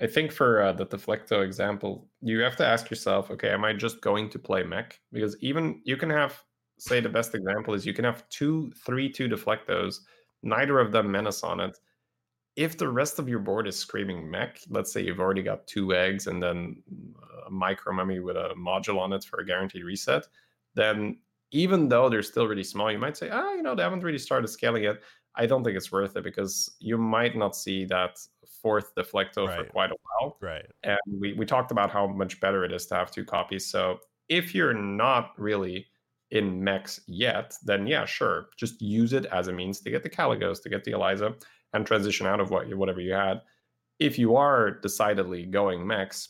I 0.02 0.08
think 0.08 0.32
for 0.32 0.62
uh, 0.62 0.74
the 0.74 0.86
Deflecto 0.86 1.44
example, 1.44 2.08
you 2.22 2.40
have 2.40 2.56
to 2.56 2.66
ask 2.66 2.90
yourself, 2.90 3.30
okay, 3.30 3.50
am 3.50 3.64
I 3.64 3.74
just 3.74 4.02
going 4.02 4.30
to 4.32 4.40
play 4.40 4.64
mech? 4.64 5.00
Because 5.12 5.38
even 5.40 5.82
you 5.84 5.98
can 5.98 6.10
have, 6.10 6.42
say, 6.80 7.00
the 7.00 7.10
best 7.10 7.36
example 7.36 7.76
is 7.76 7.86
you 7.86 7.94
can 7.94 8.06
have 8.06 8.28
two, 8.30 8.72
three, 8.86 9.08
two 9.12 9.28
Deflectos, 9.28 9.98
neither 10.42 10.80
of 10.80 10.92
them 10.92 11.12
menace 11.12 11.44
on 11.44 11.60
it. 11.60 11.78
If 12.56 12.78
the 12.78 12.88
rest 12.88 13.18
of 13.18 13.28
your 13.28 13.40
board 13.40 13.68
is 13.68 13.76
screaming 13.76 14.30
mech, 14.30 14.60
let's 14.70 14.92
say 14.92 15.02
you've 15.02 15.20
already 15.20 15.42
got 15.42 15.66
two 15.66 15.94
eggs 15.96 16.28
and 16.28 16.42
then 16.42 16.84
a 17.48 17.50
micro 17.50 17.94
mummy 17.94 18.20
with 18.20 18.36
a 18.36 18.54
module 18.58 19.00
on 19.00 19.12
it 19.14 19.24
for 19.24 19.40
a 19.40 19.46
guaranteed 19.46 19.84
reset, 19.84 20.28
then 20.76 21.18
even 21.52 21.88
though 21.88 22.10
they're 22.10 22.24
still 22.24 22.48
really 22.48 22.64
small, 22.64 22.92
you 22.92 23.00
might 23.00 23.18
say, 23.18 23.30
ah, 23.32 23.42
oh, 23.44 23.54
you 23.54 23.64
know, 23.64 23.76
they 23.76 23.84
haven't 23.84 24.04
really 24.04 24.18
started 24.18 24.48
scaling 24.48 24.84
yet. 24.84 24.98
I 25.36 25.46
don't 25.46 25.64
think 25.64 25.76
it's 25.76 25.92
worth 25.92 26.16
it 26.16 26.24
because 26.24 26.76
you 26.80 26.98
might 26.98 27.36
not 27.36 27.56
see 27.56 27.86
that 27.86 28.18
fourth 28.62 28.94
Deflecto 28.96 29.48
right. 29.48 29.66
for 29.66 29.72
quite 29.72 29.92
a 29.92 29.96
while. 30.04 30.38
Right. 30.42 30.66
And 30.84 31.00
we, 31.08 31.34
we 31.34 31.46
talked 31.46 31.72
about 31.72 31.92
how 31.92 32.08
much 32.08 32.40
better 32.40 32.64
it 32.64 32.72
is 32.72 32.86
to 32.88 32.96
have 32.96 33.12
two 33.12 33.26
copies. 33.26 33.66
So 33.66 34.00
if 34.30 34.54
you're 34.56 34.74
not 34.74 35.32
really 35.38 35.88
in 36.32 36.64
mechs 36.64 37.02
yet, 37.08 37.56
then 37.64 37.86
yeah, 37.86 38.06
sure. 38.06 38.48
Just 38.58 38.82
use 38.82 39.14
it 39.14 39.26
as 39.26 39.48
a 39.48 39.54
means 39.54 39.80
to 39.82 39.90
get 39.90 40.02
the 40.02 40.10
Kalecgos, 40.10 40.62
to 40.64 40.70
get 40.70 40.84
the 40.84 40.92
Eliza, 40.92 41.36
and 41.74 41.86
transition 41.86 42.28
out 42.28 42.40
of 42.40 42.52
what 42.52 42.68
you, 42.68 42.78
whatever 42.78 43.02
you 43.02 43.14
had. 43.14 43.42
If 44.00 44.18
you 44.18 44.36
are 44.36 44.72
decidedly 44.72 45.46
going 45.46 45.86
mechs, 45.86 46.30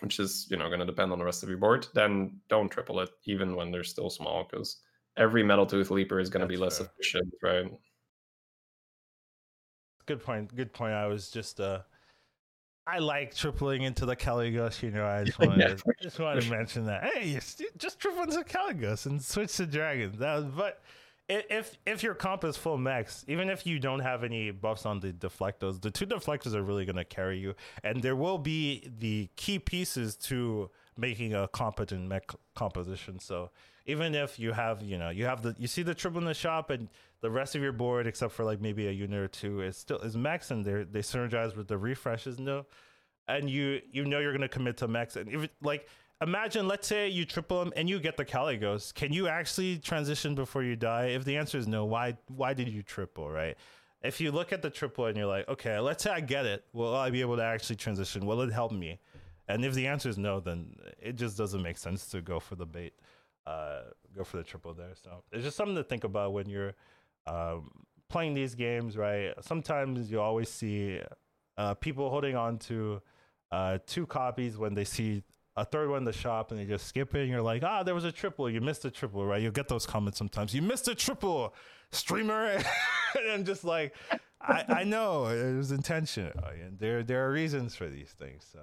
which 0.00 0.18
is 0.18 0.46
you 0.50 0.56
know 0.56 0.68
going 0.68 0.80
to 0.80 0.86
depend 0.86 1.12
on 1.12 1.18
the 1.18 1.24
rest 1.24 1.42
of 1.42 1.48
your 1.48 1.58
board, 1.58 1.86
then 1.94 2.38
don't 2.48 2.68
triple 2.68 3.00
it 3.00 3.10
even 3.24 3.56
when 3.56 3.70
they're 3.70 3.84
still 3.84 4.10
small 4.10 4.46
because 4.50 4.78
every 5.16 5.42
metal 5.42 5.66
tooth 5.66 5.90
leaper 5.90 6.20
is 6.20 6.28
going 6.28 6.42
to 6.42 6.46
be 6.46 6.56
less 6.56 6.78
fair. 6.78 6.88
efficient, 6.98 7.32
right? 7.42 7.70
good 10.06 10.22
point. 10.22 10.54
Good 10.54 10.72
point. 10.72 10.94
I 10.94 11.06
was 11.06 11.30
just 11.30 11.60
uh, 11.60 11.80
I 12.86 12.98
like 12.98 13.34
tripling 13.34 13.82
into 13.82 14.06
the 14.06 14.16
Kalecgos. 14.16 14.82
You 14.82 14.92
know, 14.92 15.04
I 15.04 15.24
just 15.24 15.38
wanted, 15.40 15.58
yeah, 15.58 15.74
to, 15.74 15.82
just 16.00 16.18
wanted 16.18 16.44
to 16.44 16.50
mention 16.50 16.86
that. 16.86 17.04
Hey, 17.04 17.38
just 17.76 17.98
triple 17.98 18.22
into 18.22 18.42
Kalecgos 18.42 19.06
and 19.06 19.22
switch 19.22 19.56
to 19.56 19.66
dragons. 19.66 20.18
That 20.18 20.36
was, 20.36 20.44
but 20.46 20.82
if 21.28 21.76
if 21.86 22.02
your 22.02 22.14
comp 22.14 22.44
is 22.44 22.56
full 22.56 22.78
mechs, 22.78 23.24
even 23.26 23.50
if 23.50 23.66
you 23.66 23.78
don't 23.78 24.00
have 24.00 24.22
any 24.22 24.50
buffs 24.50 24.86
on 24.86 25.00
the 25.00 25.12
deflectors, 25.12 25.80
the 25.80 25.90
two 25.90 26.06
deflectors 26.06 26.54
are 26.54 26.62
really 26.62 26.84
going 26.84 26.96
to 26.96 27.04
carry 27.04 27.38
you, 27.38 27.54
and 27.82 28.02
there 28.02 28.14
will 28.14 28.38
be 28.38 28.88
the 28.98 29.28
key 29.36 29.58
pieces 29.58 30.16
to 30.16 30.70
making 30.96 31.34
a 31.34 31.48
competent 31.48 32.08
mech 32.08 32.30
composition. 32.54 33.18
So 33.18 33.50
even 33.86 34.14
if 34.14 34.38
you 34.38 34.52
have, 34.52 34.82
you 34.82 34.98
know, 34.98 35.10
you 35.10 35.24
have 35.24 35.42
the 35.42 35.54
you 35.58 35.66
see 35.66 35.82
the 35.82 35.94
triple 35.94 36.20
in 36.20 36.26
the 36.26 36.34
shop 36.34 36.70
and 36.70 36.88
the 37.22 37.30
rest 37.30 37.56
of 37.56 37.62
your 37.62 37.72
board, 37.72 38.06
except 38.06 38.32
for 38.32 38.44
like 38.44 38.60
maybe 38.60 38.86
a 38.86 38.92
unit 38.92 39.18
or 39.18 39.28
two, 39.28 39.62
is 39.62 39.76
still 39.76 39.98
is 39.98 40.16
mechs 40.16 40.50
and 40.50 40.64
they 40.64 40.84
they 40.84 41.00
synergize 41.00 41.56
with 41.56 41.66
the 41.66 41.78
refreshes, 41.78 42.38
no, 42.38 42.66
and 43.26 43.50
you 43.50 43.80
you 43.90 44.04
know 44.04 44.20
you're 44.20 44.32
gonna 44.32 44.48
commit 44.48 44.76
to 44.76 44.88
mechs. 44.88 45.16
And 45.16 45.28
if 45.28 45.48
like 45.60 45.88
imagine 46.20 46.68
let's 46.68 46.86
say 46.86 47.08
you 47.08 47.24
triple 47.24 47.62
them 47.62 47.72
and 47.76 47.88
you 47.88 47.98
get 47.98 48.16
the 48.16 48.24
Kalecgos, 48.24 48.94
can 48.94 49.12
you 49.12 49.28
actually 49.28 49.78
transition 49.78 50.34
before 50.34 50.62
you 50.62 50.76
die? 50.76 51.06
If 51.06 51.24
the 51.24 51.36
answer 51.36 51.58
is 51.58 51.66
no, 51.66 51.84
why 51.84 52.16
why 52.28 52.54
did 52.54 52.68
you 52.68 52.82
triple, 52.82 53.30
right? 53.30 53.56
If 54.02 54.20
you 54.20 54.30
look 54.30 54.52
at 54.52 54.62
the 54.62 54.70
triple 54.70 55.06
and 55.06 55.16
you're 55.16 55.26
like, 55.26 55.48
okay, 55.48 55.78
let's 55.78 56.04
say 56.04 56.10
I 56.10 56.20
get 56.20 56.46
it, 56.46 56.64
will 56.72 56.94
I 56.94 57.10
be 57.10 57.20
able 57.22 57.36
to 57.36 57.42
actually 57.42 57.76
transition? 57.76 58.26
Will 58.26 58.40
it 58.42 58.52
help 58.52 58.72
me? 58.72 59.00
And 59.48 59.64
if 59.64 59.74
the 59.74 59.86
answer 59.86 60.08
is 60.08 60.18
no, 60.18 60.40
then 60.40 60.74
it 61.00 61.16
just 61.16 61.36
doesn't 61.36 61.62
make 61.62 61.78
sense 61.78 62.06
to 62.08 62.20
go 62.20 62.40
for 62.40 62.56
the 62.56 62.66
bait, 62.66 62.94
uh, 63.46 63.82
go 64.14 64.24
for 64.24 64.36
the 64.36 64.42
triple 64.42 64.74
there. 64.74 64.94
So 65.02 65.22
it's 65.32 65.44
just 65.44 65.56
something 65.56 65.76
to 65.76 65.84
think 65.84 66.04
about 66.04 66.32
when 66.32 66.48
you're 66.48 66.74
um, 67.26 67.70
playing 68.08 68.34
these 68.34 68.54
games, 68.54 68.96
right? 68.96 69.32
Sometimes 69.40 70.10
you 70.10 70.20
always 70.20 70.48
see 70.48 71.00
uh, 71.56 71.74
people 71.74 72.10
holding 72.10 72.36
on 72.36 72.58
to 72.58 73.00
uh, 73.50 73.78
two 73.86 74.06
copies 74.06 74.56
when 74.56 74.74
they 74.74 74.84
see 74.84 75.22
a 75.56 75.64
third 75.64 75.88
one 75.88 75.98
in 75.98 76.04
the 76.04 76.12
shop 76.12 76.50
and 76.50 76.60
they 76.60 76.64
just 76.64 76.86
skip 76.86 77.14
it 77.14 77.22
and 77.22 77.30
you're 77.30 77.42
like, 77.42 77.62
ah, 77.62 77.82
there 77.82 77.94
was 77.94 78.04
a 78.04 78.12
triple. 78.12 78.48
You 78.50 78.60
missed 78.60 78.84
a 78.84 78.90
triple, 78.90 79.24
right? 79.24 79.40
You'll 79.40 79.52
get 79.52 79.68
those 79.68 79.86
comments 79.86 80.18
sometimes. 80.18 80.54
You 80.54 80.62
missed 80.62 80.86
a 80.88 80.94
triple, 80.94 81.54
streamer. 81.92 82.50
and 83.18 83.30
I'm 83.32 83.44
just 83.44 83.64
like, 83.64 83.94
I, 84.40 84.64
I 84.68 84.84
know 84.84 85.26
it 85.26 85.56
was 85.56 85.72
intentional. 85.72 86.32
And 86.44 86.78
There, 86.78 87.02
there 87.02 87.26
are 87.26 87.32
reasons 87.32 87.74
for 87.74 87.88
these 87.88 88.10
things. 88.10 88.46
So 88.52 88.60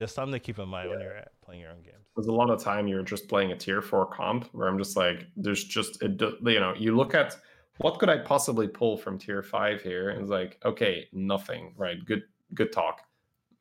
just 0.00 0.14
something 0.14 0.32
to 0.32 0.38
keep 0.38 0.60
in 0.60 0.68
mind 0.68 0.90
yeah. 0.90 0.96
when 0.96 1.04
you're 1.04 1.24
playing 1.44 1.60
your 1.60 1.70
own 1.70 1.82
games. 1.82 2.06
There's 2.14 2.28
a 2.28 2.32
lot 2.32 2.50
of 2.50 2.62
time 2.62 2.86
you're 2.86 3.02
just 3.02 3.28
playing 3.28 3.50
a 3.50 3.56
tier 3.56 3.82
four 3.82 4.06
comp 4.06 4.48
where 4.52 4.68
I'm 4.68 4.78
just 4.78 4.96
like, 4.96 5.26
there's 5.36 5.64
just, 5.64 6.00
it, 6.02 6.20
you 6.20 6.60
know, 6.60 6.72
you 6.76 6.96
look 6.96 7.14
at 7.14 7.36
what 7.78 7.98
could 7.98 8.08
I 8.08 8.18
possibly 8.18 8.68
pull 8.68 8.96
from 8.96 9.18
tier 9.18 9.42
five 9.42 9.82
here? 9.82 10.10
And 10.10 10.22
it's 10.22 10.30
like, 10.30 10.58
okay, 10.64 11.08
nothing, 11.12 11.74
right? 11.76 12.04
Good, 12.04 12.22
good 12.54 12.72
talk. 12.72 13.00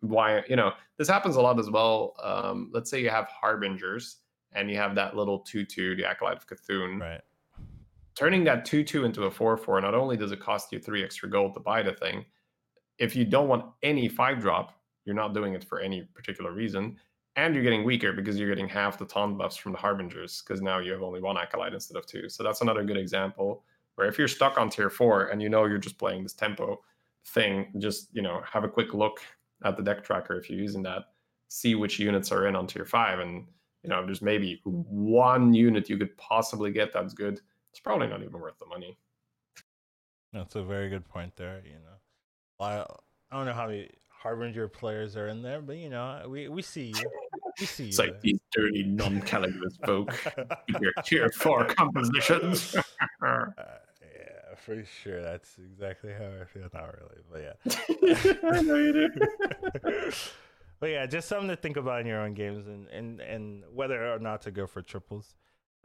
Why, 0.02 0.44
you 0.48 0.56
know, 0.56 0.72
this 0.98 1.08
happens 1.08 1.36
a 1.36 1.42
lot 1.42 1.60
as 1.60 1.70
well. 1.70 2.16
Um, 2.22 2.70
let's 2.74 2.90
say 2.90 3.02
you 3.02 3.10
have 3.10 3.28
harbingers 3.28 4.18
and 4.54 4.70
you 4.70 4.78
have 4.78 4.96
that 4.96 5.16
little 5.16 5.40
two-two, 5.40 5.96
the 5.96 6.06
acolyte 6.06 6.38
of 6.38 6.48
C'Thun. 6.48 7.00
Right. 7.00 7.22
Turning 8.16 8.44
that 8.46 8.66
two-two 8.66 9.06
into 9.06 9.24
a 9.24 9.32
four-four, 9.32 9.80
not 9.82 9.94
only 9.94 10.18
does 10.18 10.32
it 10.32 10.40
cost 10.40 10.72
you 10.72 10.80
three 10.80 11.04
extra 11.04 11.30
gold 11.30 11.54
to 11.54 11.60
buy 11.60 11.84
the 11.84 11.94
thing, 11.94 12.26
if 12.98 13.16
you 13.16 13.26
don't 13.26 13.48
want 13.48 13.66
any 13.84 14.08
five 14.08 14.40
drop, 14.40 14.74
you're 15.06 15.16
not 15.16 15.34
doing 15.34 15.54
it 15.54 15.64
for 15.64 15.80
any 15.80 16.02
particular 16.16 16.52
reason, 16.52 16.98
and 17.36 17.54
you're 17.54 17.64
getting 17.64 17.84
weaker 17.84 18.14
because 18.14 18.38
you're 18.38 18.50
getting 18.50 18.68
half 18.68 18.98
the 18.98 19.06
taunt 19.06 19.38
buffs 19.38 19.56
from 19.56 19.72
the 19.72 19.78
harbingers 19.78 20.42
because 20.42 20.62
now 20.62 20.80
you 20.80 20.92
have 20.92 21.04
only 21.04 21.22
one 21.22 21.38
acolyte 21.38 21.74
instead 21.74 21.96
of 21.96 22.06
two. 22.08 22.28
So 22.28 22.44
that's 22.44 22.62
another 22.62 22.84
good 22.84 22.98
example 22.98 23.64
where 23.96 24.08
if 24.08 24.18
you're 24.18 24.28
stuck 24.28 24.58
on 24.58 24.70
tier 24.70 24.90
four 24.90 25.28
and 25.28 25.42
you 25.42 25.50
know 25.50 25.66
you're 25.66 25.78
just 25.78 26.00
playing 26.00 26.24
this 26.24 26.34
tempo 26.34 26.82
thing, 27.28 27.72
just 27.78 28.10
you 28.14 28.22
know 28.22 28.42
have 28.52 28.64
a 28.64 28.70
quick 28.70 28.94
look 28.94 29.20
at 29.64 29.78
the 29.78 29.84
deck 29.84 30.04
tracker 30.04 30.38
if 30.38 30.50
you're 30.50 30.60
using 30.60 30.84
that, 30.84 31.06
see 31.48 31.76
which 31.76 32.00
units 32.00 32.32
are 32.32 32.48
in 32.48 32.56
on 32.56 32.68
tier 32.68 32.86
five, 32.86 33.20
and 33.20 33.46
you 33.84 33.90
know 33.90 34.06
there's 34.06 34.22
maybe 34.22 34.62
one 34.64 35.54
unit 35.54 35.90
you 35.90 35.98
could 35.98 36.16
possibly 36.18 36.72
get 36.72 36.94
that's 36.94 37.14
good. 37.14 37.40
It's 37.72 37.80
probably 37.80 38.08
not 38.08 38.22
even 38.22 38.40
worth 38.40 38.58
the 38.60 38.66
money. 38.66 38.98
That's 40.34 40.56
a 40.56 40.64
very 40.64 40.90
good 40.90 41.08
point 41.08 41.36
there. 41.36 41.62
You 41.66 41.74
know, 41.74 42.66
I 42.66 42.82
I 43.32 43.38
don't 43.38 43.46
know 43.46 43.54
how 43.54 43.68
many 43.68 43.90
Harbinger 44.10 44.68
players 44.68 45.16
are 45.16 45.28
in 45.28 45.42
there, 45.42 45.62
but 45.62 45.78
you 45.78 45.90
know, 45.90 46.26
we, 46.28 46.48
we 46.48 46.62
see 46.62 46.88
you. 46.88 47.12
We 47.60 47.66
see 47.66 47.88
it's 47.90 47.98
you. 47.98 48.06
like 48.06 48.22
these 48.22 48.40
dirty 48.52 48.84
non-Caligulous 48.84 49.78
folk. 49.86 50.14
your 50.82 50.92
tier 51.04 51.30
four 51.30 51.66
compositions. 51.66 52.76
Uh, 53.26 53.46
for 54.68 54.84
sure. 55.02 55.22
That's 55.22 55.58
exactly 55.58 56.12
how 56.12 56.26
I 56.42 56.44
feel. 56.44 56.68
Not 56.74 56.94
really, 57.00 57.22
but 57.32 57.42
yeah. 57.42 58.50
I 58.52 58.62
know 58.62 58.76
you 58.76 58.92
do. 58.92 59.10
but 60.82 60.90
yeah, 60.90 61.06
just 61.06 61.30
something 61.30 61.48
to 61.48 61.56
think 61.56 61.78
about 61.78 62.02
in 62.02 62.08
your 62.08 62.20
own 62.20 62.34
games 62.34 62.68
and, 62.68 62.90
and, 62.90 63.22
and 63.22 63.64
whether 63.74 64.14
or 64.14 64.20
not 64.20 64.42
to 64.42 64.52
go 64.52 64.68
for 64.68 64.82
triples. 64.82 65.36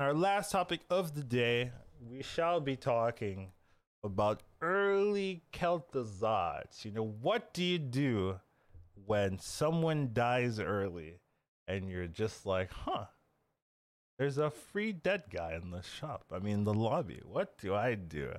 Our 0.01 0.13
last 0.13 0.51
topic 0.51 0.81
of 0.91 1.15
the 1.15 1.23
day, 1.23 1.71
we 2.01 2.25
shall 2.25 2.61
be 2.61 2.75
talking 2.75 3.53
about 4.03 4.43
early 4.61 5.45
Kel'Thuzad. 5.53 6.85
You 6.85 6.91
know, 6.91 7.15
what 7.21 7.55
do 7.55 7.63
you 7.63 7.79
do 7.79 8.41
when 9.07 9.39
someone 9.39 10.11
dies 10.13 10.59
early 10.59 11.21
and 11.69 11.89
you're 11.89 12.09
just 12.09 12.47
like, 12.47 12.73
huh, 12.73 13.05
there's 14.19 14.39
a 14.39 14.51
free 14.51 14.93
dead 14.93 15.25
guy 15.31 15.57
in 15.63 15.71
the 15.71 15.83
shop. 15.83 16.25
I 16.33 16.41
mean, 16.41 16.65
the 16.65 16.75
lobby. 16.75 17.21
What 17.25 17.59
do 17.59 17.77
I 17.77 17.95
do? 17.95 18.33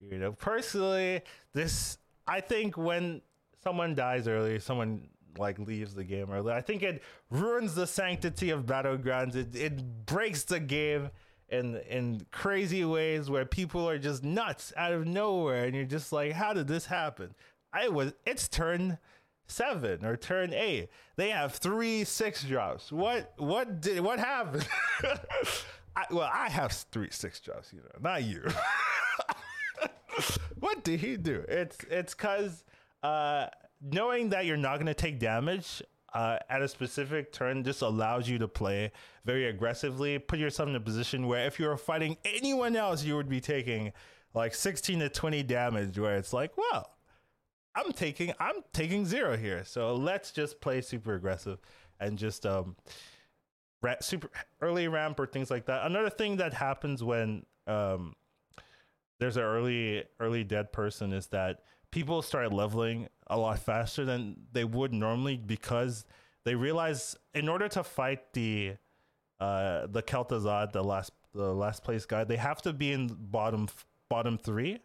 You 0.00 0.18
know, 0.18 0.32
personally, 0.32 1.22
this 1.52 1.98
I 2.26 2.40
think 2.40 2.76
when 2.76 3.20
someone 3.62 3.94
dies 3.94 4.26
early, 4.26 4.58
someone 4.60 5.08
like 5.38 5.58
leaves 5.58 5.94
the 5.94 6.04
game 6.04 6.30
early, 6.30 6.52
I 6.52 6.60
think 6.60 6.82
it 6.82 7.02
ruins 7.30 7.74
the 7.74 7.86
sanctity 7.86 8.50
of 8.50 8.64
battlegrounds. 8.64 9.36
It 9.36 9.54
it 9.54 10.06
breaks 10.06 10.44
the 10.44 10.60
game 10.60 11.10
in 11.48 11.76
in 11.88 12.26
crazy 12.30 12.84
ways 12.84 13.28
where 13.28 13.44
people 13.44 13.88
are 13.88 13.98
just 13.98 14.24
nuts 14.24 14.72
out 14.76 14.92
of 14.92 15.06
nowhere, 15.06 15.64
and 15.64 15.74
you're 15.74 15.84
just 15.84 16.12
like, 16.12 16.32
how 16.32 16.52
did 16.52 16.66
this 16.66 16.86
happen? 16.86 17.34
I 17.72 17.88
was 17.88 18.12
it's 18.24 18.48
turn 18.48 18.98
seven 19.48 20.04
or 20.04 20.16
turn 20.16 20.54
eight. 20.54 20.88
They 21.16 21.30
have 21.30 21.54
three 21.54 22.04
six 22.04 22.42
drops. 22.44 22.90
What 22.90 23.34
what 23.36 23.80
did 23.80 24.00
what 24.00 24.18
happened? 24.18 24.66
I, 25.96 26.04
well, 26.10 26.30
I 26.32 26.48
have 26.48 26.72
three 26.72 27.10
six 27.10 27.40
drops, 27.40 27.72
you 27.72 27.80
know, 27.80 28.00
not 28.00 28.22
you. 28.22 28.44
what 30.58 30.84
did 30.84 31.00
he 31.00 31.16
do? 31.16 31.44
It's 31.48 31.78
it's 31.90 32.14
cause 32.14 32.64
uh, 33.02 33.46
knowing 33.80 34.30
that 34.30 34.46
you're 34.46 34.56
not 34.56 34.78
gonna 34.78 34.94
take 34.94 35.18
damage 35.18 35.82
uh, 36.12 36.38
at 36.48 36.62
a 36.62 36.68
specific 36.68 37.32
turn 37.32 37.62
just 37.62 37.82
allows 37.82 38.28
you 38.28 38.38
to 38.38 38.48
play 38.48 38.92
very 39.24 39.46
aggressively, 39.46 40.18
put 40.18 40.38
yourself 40.38 40.68
in 40.68 40.74
a 40.74 40.80
position 40.80 41.26
where 41.26 41.46
if 41.46 41.60
you 41.60 41.66
were 41.66 41.76
fighting 41.76 42.16
anyone 42.24 42.74
else, 42.76 43.04
you 43.04 43.16
would 43.16 43.28
be 43.28 43.40
taking 43.40 43.92
like 44.34 44.54
16 44.54 44.98
to 45.00 45.08
20 45.08 45.42
damage. 45.44 45.98
Where 45.98 46.16
it's 46.16 46.32
like, 46.32 46.56
well, 46.56 46.90
I'm 47.74 47.92
taking 47.92 48.32
I'm 48.40 48.62
taking 48.72 49.06
zero 49.06 49.36
here, 49.36 49.64
so 49.64 49.94
let's 49.94 50.32
just 50.32 50.60
play 50.60 50.80
super 50.80 51.14
aggressive 51.14 51.58
and 52.00 52.18
just 52.18 52.44
um 52.46 52.76
super 54.00 54.30
early 54.60 54.88
ramp 54.88 55.18
or 55.20 55.26
things 55.26 55.50
like 55.50 55.66
that. 55.66 55.86
Another 55.86 56.10
thing 56.10 56.36
that 56.38 56.54
happens 56.54 57.04
when 57.04 57.44
um 57.66 58.14
there's 59.20 59.36
an 59.36 59.44
early 59.44 60.04
early 60.18 60.42
dead 60.42 60.72
person 60.72 61.12
is 61.12 61.28
that 61.28 61.60
people 61.90 62.22
start 62.22 62.52
leveling 62.52 63.08
a 63.28 63.38
lot 63.38 63.58
faster 63.58 64.04
than 64.04 64.36
they 64.52 64.64
would 64.64 64.92
normally 64.92 65.36
because 65.36 66.04
they 66.44 66.54
realize 66.54 67.14
in 67.34 67.48
order 67.48 67.68
to 67.68 67.84
fight 67.84 68.32
the 68.32 68.74
uh 69.38 69.86
the 69.86 70.02
Kel'Thuzad, 70.02 70.72
the 70.72 70.82
last 70.82 71.12
the 71.32 71.54
last 71.54 71.84
place 71.84 72.06
guy, 72.06 72.24
they 72.24 72.36
have 72.36 72.60
to 72.62 72.72
be 72.72 72.92
in 72.92 73.08
bottom 73.08 73.68
bottom 74.08 74.38
three 74.38 74.80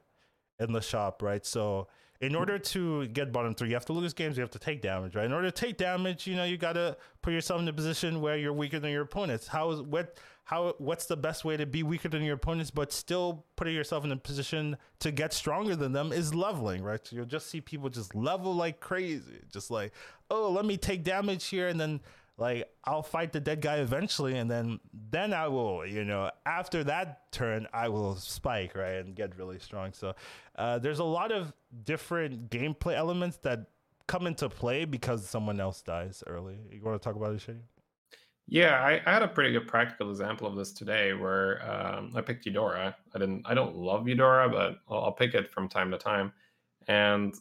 in 0.60 0.72
the 0.72 0.82
shop, 0.82 1.22
right? 1.22 1.46
So 1.46 1.88
in 2.22 2.36
order 2.36 2.58
to 2.58 3.08
get 3.08 3.32
bottom 3.32 3.54
three, 3.54 3.70
you 3.70 3.76
have 3.76 3.86
to 3.86 3.94
lose 3.94 4.14
games. 4.14 4.38
You 4.38 4.42
have 4.42 4.52
to 4.52 4.60
take 4.60 4.82
damage, 4.82 5.16
right? 5.16 5.26
In 5.26 5.34
order 5.34 5.52
to 5.52 5.66
take 5.66 5.78
damage, 5.78 6.28
you 6.28 6.36
know, 6.36 6.46
you 6.46 6.58
got 6.58 6.74
to 6.74 6.96
put 7.22 7.34
yourself 7.34 7.62
in 7.62 7.68
a 7.68 7.74
position 7.74 8.22
where 8.22 8.38
you're 8.38 8.54
weaker 8.54 8.80
than 8.80 8.92
your 8.92 9.04
opponents. 9.04 9.48
How 9.48 9.72
is 9.72 9.82
what? 9.82 10.18
How? 10.46 10.76
What's 10.78 11.06
the 11.08 11.18
best 11.18 11.43
way 11.43 11.58
to 11.58 11.66
be 11.66 11.84
weaker 11.84 12.08
than 12.08 12.24
your 12.24 12.36
opponents, 12.36 12.72
but 12.72 12.93
still 12.93 13.46
putting 13.56 13.76
yourself 13.76 14.06
in 14.06 14.12
a 14.12 14.18
position 14.18 14.78
to 15.00 15.12
get 15.12 15.34
stronger 15.34 15.76
than 15.76 15.91
them 15.91 16.12
is 16.12 16.34
leveling, 16.34 16.84
right? 16.84 17.06
So 17.06 17.16
you'll 17.16 17.26
just 17.26 17.48
see 17.48 17.62
people 17.62 17.89
just 17.89 18.16
level 18.16 18.54
like 18.54 18.80
crazy, 18.80 19.41
just 19.52 19.70
like, 19.72 19.91
oh, 20.30 20.52
let 20.52 20.66
me 20.66 20.78
take 20.78 21.04
damage 21.04 21.48
here, 21.48 21.68
and 21.68 21.80
then 21.80 22.00
like 22.38 22.70
I'll 22.84 23.04
fight 23.04 23.32
the 23.34 23.39
dead 23.39 23.62
guy 23.62 23.78
eventually, 23.78 24.38
and 24.38 24.50
then 24.50 24.80
then 25.12 25.34
I 25.34 25.48
will, 25.48 25.86
you 25.86 26.04
know, 26.04 26.30
after 26.46 26.84
that 26.84 27.32
turn, 27.32 27.68
I 27.74 27.89
will 27.89 28.16
spike 28.16 28.76
right 28.76 28.96
and 28.96 29.16
get 29.16 29.38
really 29.38 29.60
strong. 29.60 29.93
So 29.93 30.16
uh, 30.58 30.80
there's 30.80 31.00
a 31.00 31.04
lot 31.04 31.32
of 31.32 31.54
different 31.84 32.50
gameplay 32.50 32.96
elements 32.96 33.38
that 33.38 33.68
come 34.08 34.28
into 34.28 34.50
play 34.50 34.86
because 34.86 35.28
someone 35.28 35.60
else 35.60 35.82
dies 35.82 36.24
early. 36.28 36.58
You 36.72 36.82
want 36.84 37.02
to 37.02 37.04
talk 37.04 37.16
about 37.16 37.34
it, 37.34 37.41
Shady? 37.41 37.60
Yeah, 38.48 38.80
I, 38.80 39.02
I, 39.08 39.14
had 39.14 39.24
a 39.24 39.28
pretty 39.28 39.52
good 39.54 39.68
practical 39.68 40.12
example 40.12 40.48
of 40.48 40.56
this 40.56 40.72
today 40.72 41.14
where 41.14 41.68
um, 41.70 42.12
I 42.16 42.22
picked 42.22 42.46
Eudora. 42.46 42.96
I 43.14 43.20
didn't, 43.20 43.41
I 43.46 43.56
don't 43.56 43.76
love 43.76 44.08
Eudora, 44.08 44.50
but 44.50 44.78
I'll, 44.88 45.06
I'll 45.06 45.12
pick 45.12 45.34
it 45.34 45.50
from 45.50 45.68
time 45.68 45.89
to 45.89 45.98
time. 45.98 46.32
And 46.88 47.34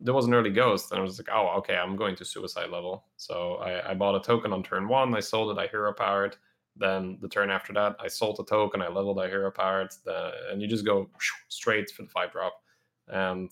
there 0.00 0.14
was 0.14 0.26
an 0.26 0.34
early 0.34 0.50
ghost, 0.50 0.90
and 0.90 0.98
I 0.98 1.02
was 1.02 1.18
like, 1.18 1.28
oh, 1.32 1.54
okay, 1.58 1.76
I'm 1.76 1.96
going 1.96 2.16
to 2.16 2.24
suicide 2.24 2.70
level. 2.70 3.04
So 3.16 3.56
I, 3.56 3.90
I 3.90 3.94
bought 3.94 4.16
a 4.16 4.20
token 4.20 4.52
on 4.52 4.64
turn 4.64 4.88
one, 4.88 5.14
I 5.14 5.20
sold 5.20 5.56
it, 5.56 5.60
I 5.60 5.68
hero 5.68 5.92
powered. 5.92 6.36
Then 6.76 7.18
the 7.20 7.28
turn 7.28 7.50
after 7.50 7.72
that, 7.74 7.96
I 8.00 8.08
sold 8.08 8.38
a 8.40 8.44
token, 8.44 8.82
I 8.82 8.88
leveled, 8.88 9.20
I 9.20 9.28
hero 9.28 9.50
powered, 9.50 9.90
the, 10.04 10.32
and 10.50 10.60
you 10.60 10.66
just 10.66 10.86
go 10.86 11.08
straight 11.48 11.90
for 11.90 12.02
the 12.02 12.08
five 12.08 12.32
drop. 12.32 12.60
And 13.08 13.50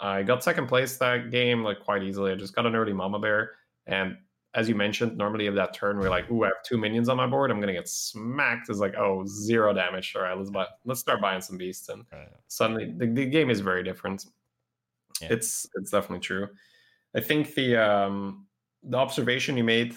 I 0.00 0.22
got 0.22 0.44
second 0.44 0.66
place 0.66 0.96
that 0.98 1.30
game 1.30 1.62
like 1.62 1.80
quite 1.80 2.02
easily. 2.02 2.32
I 2.32 2.36
just 2.36 2.54
got 2.54 2.66
an 2.66 2.76
early 2.76 2.92
mama 2.92 3.18
bear, 3.18 3.52
and 3.86 4.16
as 4.58 4.68
you 4.68 4.74
mentioned, 4.74 5.16
normally 5.16 5.46
of 5.46 5.54
that 5.54 5.72
turn 5.72 5.98
we're 5.98 6.10
like, 6.10 6.28
ooh, 6.32 6.42
I 6.42 6.48
have 6.48 6.62
two 6.64 6.76
minions 6.76 7.08
on 7.08 7.16
my 7.16 7.28
board. 7.28 7.52
I'm 7.52 7.60
gonna 7.60 7.72
get 7.72 7.88
smacked. 7.88 8.68
It's 8.68 8.80
like, 8.80 8.96
oh, 8.96 9.24
zero 9.24 9.72
damage. 9.72 10.14
All 10.16 10.22
right, 10.22 10.36
let's 10.36 10.50
buy, 10.50 10.66
let's 10.84 10.98
start 10.98 11.20
buying 11.20 11.40
some 11.40 11.56
beasts, 11.56 11.88
and 11.88 12.04
suddenly 12.48 12.92
the, 12.96 13.06
the 13.06 13.24
game 13.26 13.50
is 13.50 13.60
very 13.60 13.84
different. 13.84 14.26
Yeah. 15.22 15.28
It's 15.30 15.68
it's 15.76 15.92
definitely 15.92 16.24
true. 16.24 16.48
I 17.14 17.20
think 17.20 17.54
the 17.54 17.76
um, 17.76 18.46
the 18.82 18.96
observation 18.96 19.56
you 19.56 19.62
made, 19.62 19.94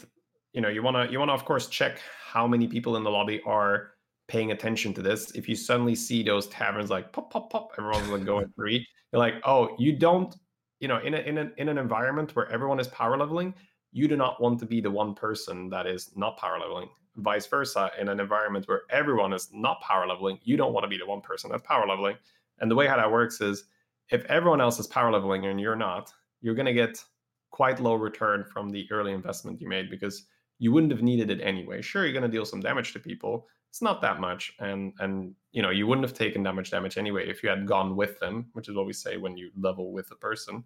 you 0.54 0.62
know, 0.62 0.70
you 0.70 0.84
wanna 0.84 1.08
you 1.10 1.18
wanna 1.18 1.34
of 1.34 1.44
course 1.44 1.68
check 1.68 2.00
how 2.24 2.46
many 2.46 2.68
people 2.68 2.98
in 2.98 3.04
the 3.04 3.10
lobby 3.10 3.42
are 3.48 3.94
paying 4.28 4.52
attention 4.52 4.94
to 4.94 5.02
this. 5.02 5.32
If 5.32 5.50
you 5.50 5.56
suddenly 5.56 5.96
see 5.96 6.22
those 6.22 6.46
taverns 6.50 6.92
like 6.92 7.12
pop 7.12 7.32
pop 7.34 7.50
pop, 7.50 7.72
everyone's 7.80 8.10
like 8.10 8.26
going 8.26 8.52
three. 8.56 8.86
You're 9.12 9.20
like, 9.20 9.36
oh, 9.44 9.76
you 9.80 9.94
don't, 9.94 10.36
you 10.80 10.88
know, 10.88 11.00
in 11.00 11.16
a, 11.16 11.18
in 11.18 11.38
a, 11.40 11.52
in 11.58 11.68
an 11.68 11.78
environment 11.78 12.36
where 12.36 12.50
everyone 12.50 12.80
is 12.80 12.88
power 12.90 13.18
leveling, 13.18 13.54
you 13.92 14.08
do 14.08 14.16
not 14.16 14.42
want 14.42 14.60
to 14.60 14.66
be 14.66 14.82
the 14.82 14.92
one 14.92 15.14
person 15.14 15.70
that 15.70 15.88
is 15.88 16.12
not 16.16 16.38
power 16.38 16.60
leveling. 16.60 16.90
Vice 17.18 17.46
versa, 17.46 17.92
in 18.00 18.08
an 18.08 18.20
environment 18.20 18.68
where 18.68 18.84
everyone 18.90 19.34
is 19.34 19.50
not 19.54 19.82
power 19.82 20.08
leveling, 20.08 20.40
you 20.44 20.56
don't 20.56 20.74
want 20.74 20.84
to 20.84 20.90
be 20.90 20.98
the 20.98 21.06
one 21.06 21.22
person 21.22 21.52
that's 21.52 21.68
power 21.68 21.86
leveling. 21.86 22.16
And 22.60 22.72
the 22.72 22.76
way 22.76 22.88
how 22.88 22.96
that 22.96 23.12
works 23.12 23.42
is 23.42 23.66
if 24.10 24.24
everyone 24.26 24.62
else 24.62 24.80
is 24.80 24.88
power 24.88 25.12
leveling 25.12 25.46
and 25.46 25.60
you're 25.60 25.76
not, 25.76 26.12
you're 26.42 26.56
going 26.56 26.66
to 26.66 26.74
get 26.74 27.04
quite 27.50 27.80
low 27.80 27.96
return 27.96 28.46
from 28.46 28.70
the 28.70 28.88
early 28.92 29.12
investment 29.12 29.60
you 29.60 29.68
made 29.68 29.90
because 29.90 30.26
you 30.60 30.72
wouldn't 30.72 30.92
have 30.92 31.02
needed 31.02 31.30
it 31.30 31.42
anyway. 31.42 31.82
Sure, 31.82 32.04
you're 32.04 32.14
going 32.14 32.24
to 32.24 32.30
deal 32.30 32.46
some 32.46 32.62
damage 32.62 32.94
to 32.94 33.00
people. 33.00 33.48
It's 33.70 33.82
not 33.82 34.02
that 34.02 34.20
much, 34.20 34.54
and 34.60 34.94
and 35.00 35.34
you 35.54 35.62
know 35.62 35.70
you 35.70 35.88
wouldn't 35.88 36.06
have 36.06 36.18
taken 36.18 36.44
that 36.44 36.56
much 36.56 36.72
damage 36.72 36.98
anyway 36.98 37.28
if 37.30 37.42
you 37.42 37.50
had 37.50 37.66
gone 37.66 37.96
with 37.96 38.20
them, 38.20 38.48
which 38.52 38.68
is 38.68 38.76
what 38.76 38.86
we 38.86 38.92
say 38.94 39.16
when 39.16 39.38
you 39.38 39.50
level 39.58 39.94
with 39.94 40.12
a 40.12 40.16
person. 40.16 40.64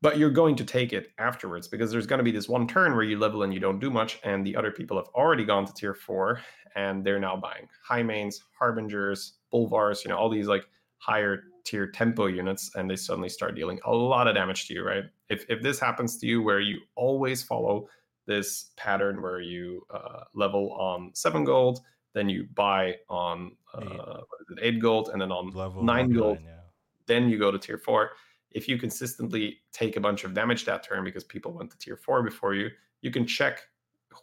But 0.00 0.16
you're 0.16 0.30
going 0.30 0.54
to 0.56 0.64
take 0.64 0.92
it 0.92 1.10
afterwards 1.18 1.66
because 1.66 1.90
there's 1.90 2.06
going 2.06 2.18
to 2.18 2.24
be 2.24 2.30
this 2.30 2.48
one 2.48 2.68
turn 2.68 2.94
where 2.94 3.02
you 3.02 3.18
level 3.18 3.42
and 3.42 3.52
you 3.52 3.58
don't 3.58 3.80
do 3.80 3.90
much, 3.90 4.20
and 4.22 4.46
the 4.46 4.54
other 4.54 4.70
people 4.70 4.96
have 4.96 5.08
already 5.14 5.44
gone 5.44 5.66
to 5.66 5.72
tier 5.72 5.94
four 5.94 6.40
and 6.76 7.04
they're 7.04 7.18
now 7.18 7.36
buying 7.36 7.68
Highmanes, 7.88 8.40
harbingers, 8.58 9.34
Bolvars, 9.52 10.04
you 10.04 10.10
know, 10.10 10.16
all 10.16 10.28
these 10.28 10.46
like 10.46 10.64
higher 10.98 11.44
tier 11.64 11.88
tempo 11.88 12.26
units 12.26 12.70
and 12.76 12.88
they 12.88 12.96
suddenly 12.96 13.28
start 13.28 13.54
dealing 13.54 13.80
a 13.84 13.92
lot 13.92 14.28
of 14.28 14.34
damage 14.34 14.68
to 14.68 14.74
you, 14.74 14.84
right? 14.84 15.04
If, 15.28 15.44
if 15.48 15.60
this 15.62 15.80
happens 15.80 16.18
to 16.18 16.26
you 16.26 16.42
where 16.42 16.60
you 16.60 16.78
always 16.94 17.42
follow 17.42 17.88
this 18.26 18.70
pattern 18.76 19.20
where 19.22 19.40
you 19.40 19.84
uh, 19.90 20.24
level 20.34 20.72
on 20.74 21.10
seven 21.14 21.44
gold, 21.44 21.80
then 22.14 22.28
you 22.28 22.46
buy 22.54 22.94
on 23.08 23.52
uh, 23.74 24.20
eight. 24.50 24.58
eight 24.62 24.80
gold, 24.80 25.10
and 25.12 25.20
then 25.20 25.32
on 25.32 25.50
level 25.50 25.82
nine 25.82 26.10
gold, 26.10 26.38
yeah. 26.42 26.60
then 27.06 27.28
you 27.28 27.38
go 27.38 27.50
to 27.50 27.58
tier 27.58 27.78
four. 27.78 28.10
If 28.50 28.68
you 28.68 28.78
consistently 28.78 29.58
take 29.72 29.96
a 29.96 30.00
bunch 30.00 30.24
of 30.24 30.34
damage 30.34 30.64
that 30.64 30.82
turn 30.82 31.04
because 31.04 31.24
people 31.24 31.52
went 31.52 31.70
to 31.70 31.78
tier 31.78 31.96
four 31.96 32.22
before 32.22 32.54
you, 32.54 32.70
you 33.02 33.10
can 33.10 33.26
check 33.26 33.60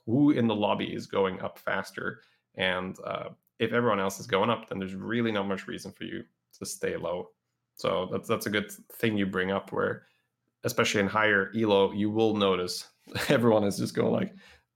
who 0.05 0.31
in 0.31 0.47
the 0.47 0.55
lobby 0.55 0.93
is 0.93 1.05
going 1.05 1.41
up 1.41 1.59
faster. 1.59 2.21
And 2.55 2.97
uh, 3.05 3.29
if 3.59 3.71
everyone 3.71 3.99
else 3.99 4.19
is 4.19 4.27
going 4.27 4.49
up, 4.49 4.67
then 4.67 4.79
there's 4.79 4.95
really 4.95 5.31
not 5.31 5.47
much 5.47 5.67
reason 5.67 5.91
for 5.91 6.03
you 6.03 6.23
to 6.59 6.65
stay 6.65 6.97
low. 6.97 7.29
So 7.77 8.07
that's 8.11 8.27
that's 8.27 8.45
a 8.45 8.49
good 8.49 8.71
thing 8.93 9.17
you 9.17 9.25
bring 9.25 9.51
up 9.51 9.71
where 9.71 10.03
especially 10.63 11.01
in 11.01 11.07
higher 11.07 11.51
elo, 11.55 11.91
you 11.91 12.09
will 12.09 12.35
notice 12.35 12.87
everyone 13.29 13.63
is 13.63 13.77
just 13.77 13.95
going 13.95 14.11
like 14.11 14.33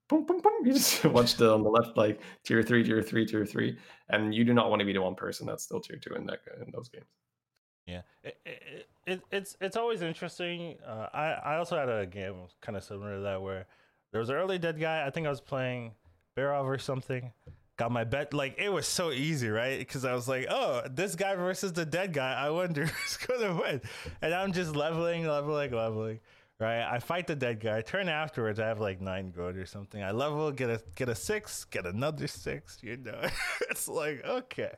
boom, 0.08 0.26
boom, 0.26 0.42
boom. 0.42 0.66
You 0.66 0.74
just 0.74 1.04
watch 1.06 1.36
the 1.36 1.54
on 1.54 1.64
the 1.64 1.70
left 1.70 1.98
like 1.98 2.20
tier 2.44 2.62
three, 2.62 2.84
tier 2.84 3.02
three, 3.02 3.26
tier 3.26 3.46
three, 3.46 3.78
and 4.10 4.34
you 4.34 4.44
do 4.44 4.54
not 4.54 4.70
want 4.70 4.80
to 4.82 4.86
be 4.86 4.94
the 4.94 5.02
one 5.02 5.16
person 5.16 5.48
that's 5.48 5.64
still 5.64 5.80
tier 5.80 5.98
two 5.98 6.16
in 6.16 6.26
that 6.26 6.40
in 6.66 6.72
those 6.72 6.90
games. 6.90 7.06
Yeah, 7.90 8.02
it, 8.24 8.38
it, 8.46 8.88
it 9.06 9.22
it's 9.32 9.58
it's 9.60 9.76
always 9.76 10.02
interesting. 10.02 10.78
Uh, 10.86 11.08
I 11.14 11.26
I 11.32 11.58
also 11.58 11.78
had 11.78 11.90
a 11.90 12.06
game 12.06 12.36
kind 12.62 12.78
of 12.78 12.84
similar 12.84 13.16
to 13.16 13.22
that 13.22 13.42
where 13.42 13.66
there 14.12 14.20
was 14.20 14.30
an 14.30 14.36
early 14.36 14.60
dead 14.60 14.80
guy. 14.80 15.06
I 15.06 15.10
think 15.10 15.28
I 15.28 15.30
was 15.30 15.42
playing 15.42 15.94
Barov 16.38 16.66
or 16.66 16.78
something, 16.78 17.32
got 17.78 17.92
my 17.92 18.04
bet. 18.04 18.34
Like 18.34 18.56
it 18.58 18.70
was 18.70 18.88
so 18.88 19.12
easy, 19.12 19.50
right? 19.50 19.80
Because 19.80 20.06
I 20.06 20.14
was 20.14 20.28
like, 20.28 20.46
oh, 20.50 20.84
this 20.90 21.16
guy 21.16 21.36
versus 21.36 21.74
the 21.74 21.86
dead 21.86 22.14
guy. 22.14 22.34
I 22.34 22.50
wonder 22.50 22.86
who's 22.86 23.18
gonna 23.18 23.56
win. 23.56 23.82
And 24.22 24.34
I'm 24.34 24.54
just 24.54 24.76
leveling, 24.76 25.26
leveling, 25.26 25.72
leveling. 25.72 26.20
Right, 26.60 26.84
I 26.84 27.00
fight 27.00 27.26
the 27.26 27.38
dead 27.38 27.62
guy. 27.62 27.80
Turn 27.80 28.10
afterwards. 28.10 28.60
I 28.60 28.68
have 28.68 28.82
like 28.82 29.00
nine 29.00 29.32
gold 29.32 29.56
or 29.56 29.66
something. 29.66 30.04
I 30.04 30.12
level, 30.12 30.52
get 30.52 30.70
a 30.70 30.82
get 30.94 31.08
a 31.08 31.16
six, 31.16 31.64
get 31.64 31.86
another 31.86 32.28
six. 32.28 32.80
You 32.82 32.98
know, 32.98 33.22
it's 33.70 33.88
like 33.88 34.26
okay, 34.26 34.72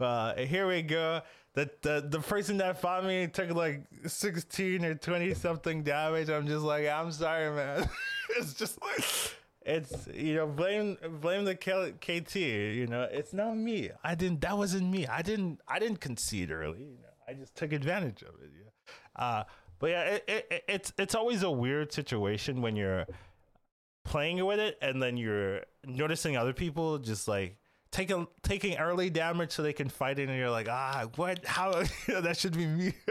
uh, 0.00 0.34
here 0.34 0.66
we 0.66 0.82
go. 0.82 1.22
The, 1.54 1.70
the 1.82 2.04
the 2.08 2.18
person 2.18 2.56
that 2.56 2.80
fought 2.80 3.04
me 3.04 3.28
took 3.28 3.50
like 3.50 3.82
sixteen 4.06 4.84
or 4.84 4.96
twenty 4.96 5.32
something 5.34 5.84
damage. 5.84 6.28
I'm 6.28 6.48
just 6.48 6.64
like, 6.64 6.88
I'm 6.88 7.12
sorry, 7.12 7.54
man. 7.54 7.88
it's 8.36 8.54
just 8.54 8.82
like 8.82 9.04
it's 9.64 10.08
you 10.12 10.34
know 10.34 10.46
blame 10.48 10.96
blame 11.20 11.44
the 11.44 11.54
KT. 11.54 12.34
You 12.34 12.88
know, 12.88 13.06
it's 13.12 13.32
not 13.32 13.56
me. 13.56 13.90
I 14.02 14.16
didn't. 14.16 14.40
That 14.40 14.58
wasn't 14.58 14.90
me. 14.90 15.06
I 15.06 15.22
didn't. 15.22 15.60
I 15.68 15.78
didn't 15.78 16.00
concede 16.00 16.50
early. 16.50 16.80
You 16.80 16.98
know, 17.00 17.14
I 17.28 17.34
just 17.34 17.54
took 17.54 17.72
advantage 17.72 18.22
of 18.22 18.34
it. 18.42 18.50
Yeah. 18.58 19.24
Uh, 19.24 19.44
but 19.78 19.90
yeah, 19.90 20.02
it, 20.02 20.24
it, 20.28 20.64
it's 20.68 20.92
it's 20.98 21.14
always 21.14 21.42
a 21.42 21.50
weird 21.50 21.92
situation 21.92 22.60
when 22.62 22.76
you're 22.76 23.06
playing 24.04 24.44
with 24.44 24.58
it 24.58 24.78
and 24.80 25.02
then 25.02 25.16
you're 25.16 25.60
noticing 25.86 26.36
other 26.36 26.52
people 26.52 26.98
just 26.98 27.28
like 27.28 27.56
taking 27.90 28.26
taking 28.42 28.76
early 28.78 29.10
damage 29.10 29.52
so 29.52 29.62
they 29.62 29.72
can 29.72 29.88
fight 29.88 30.18
it 30.18 30.28
and 30.28 30.38
you're 30.38 30.50
like 30.50 30.68
ah 30.68 31.06
what? 31.16 31.44
How? 31.44 31.82
That 32.08 32.36
should 32.36 32.56
be 32.56 32.66
me. 32.66 32.94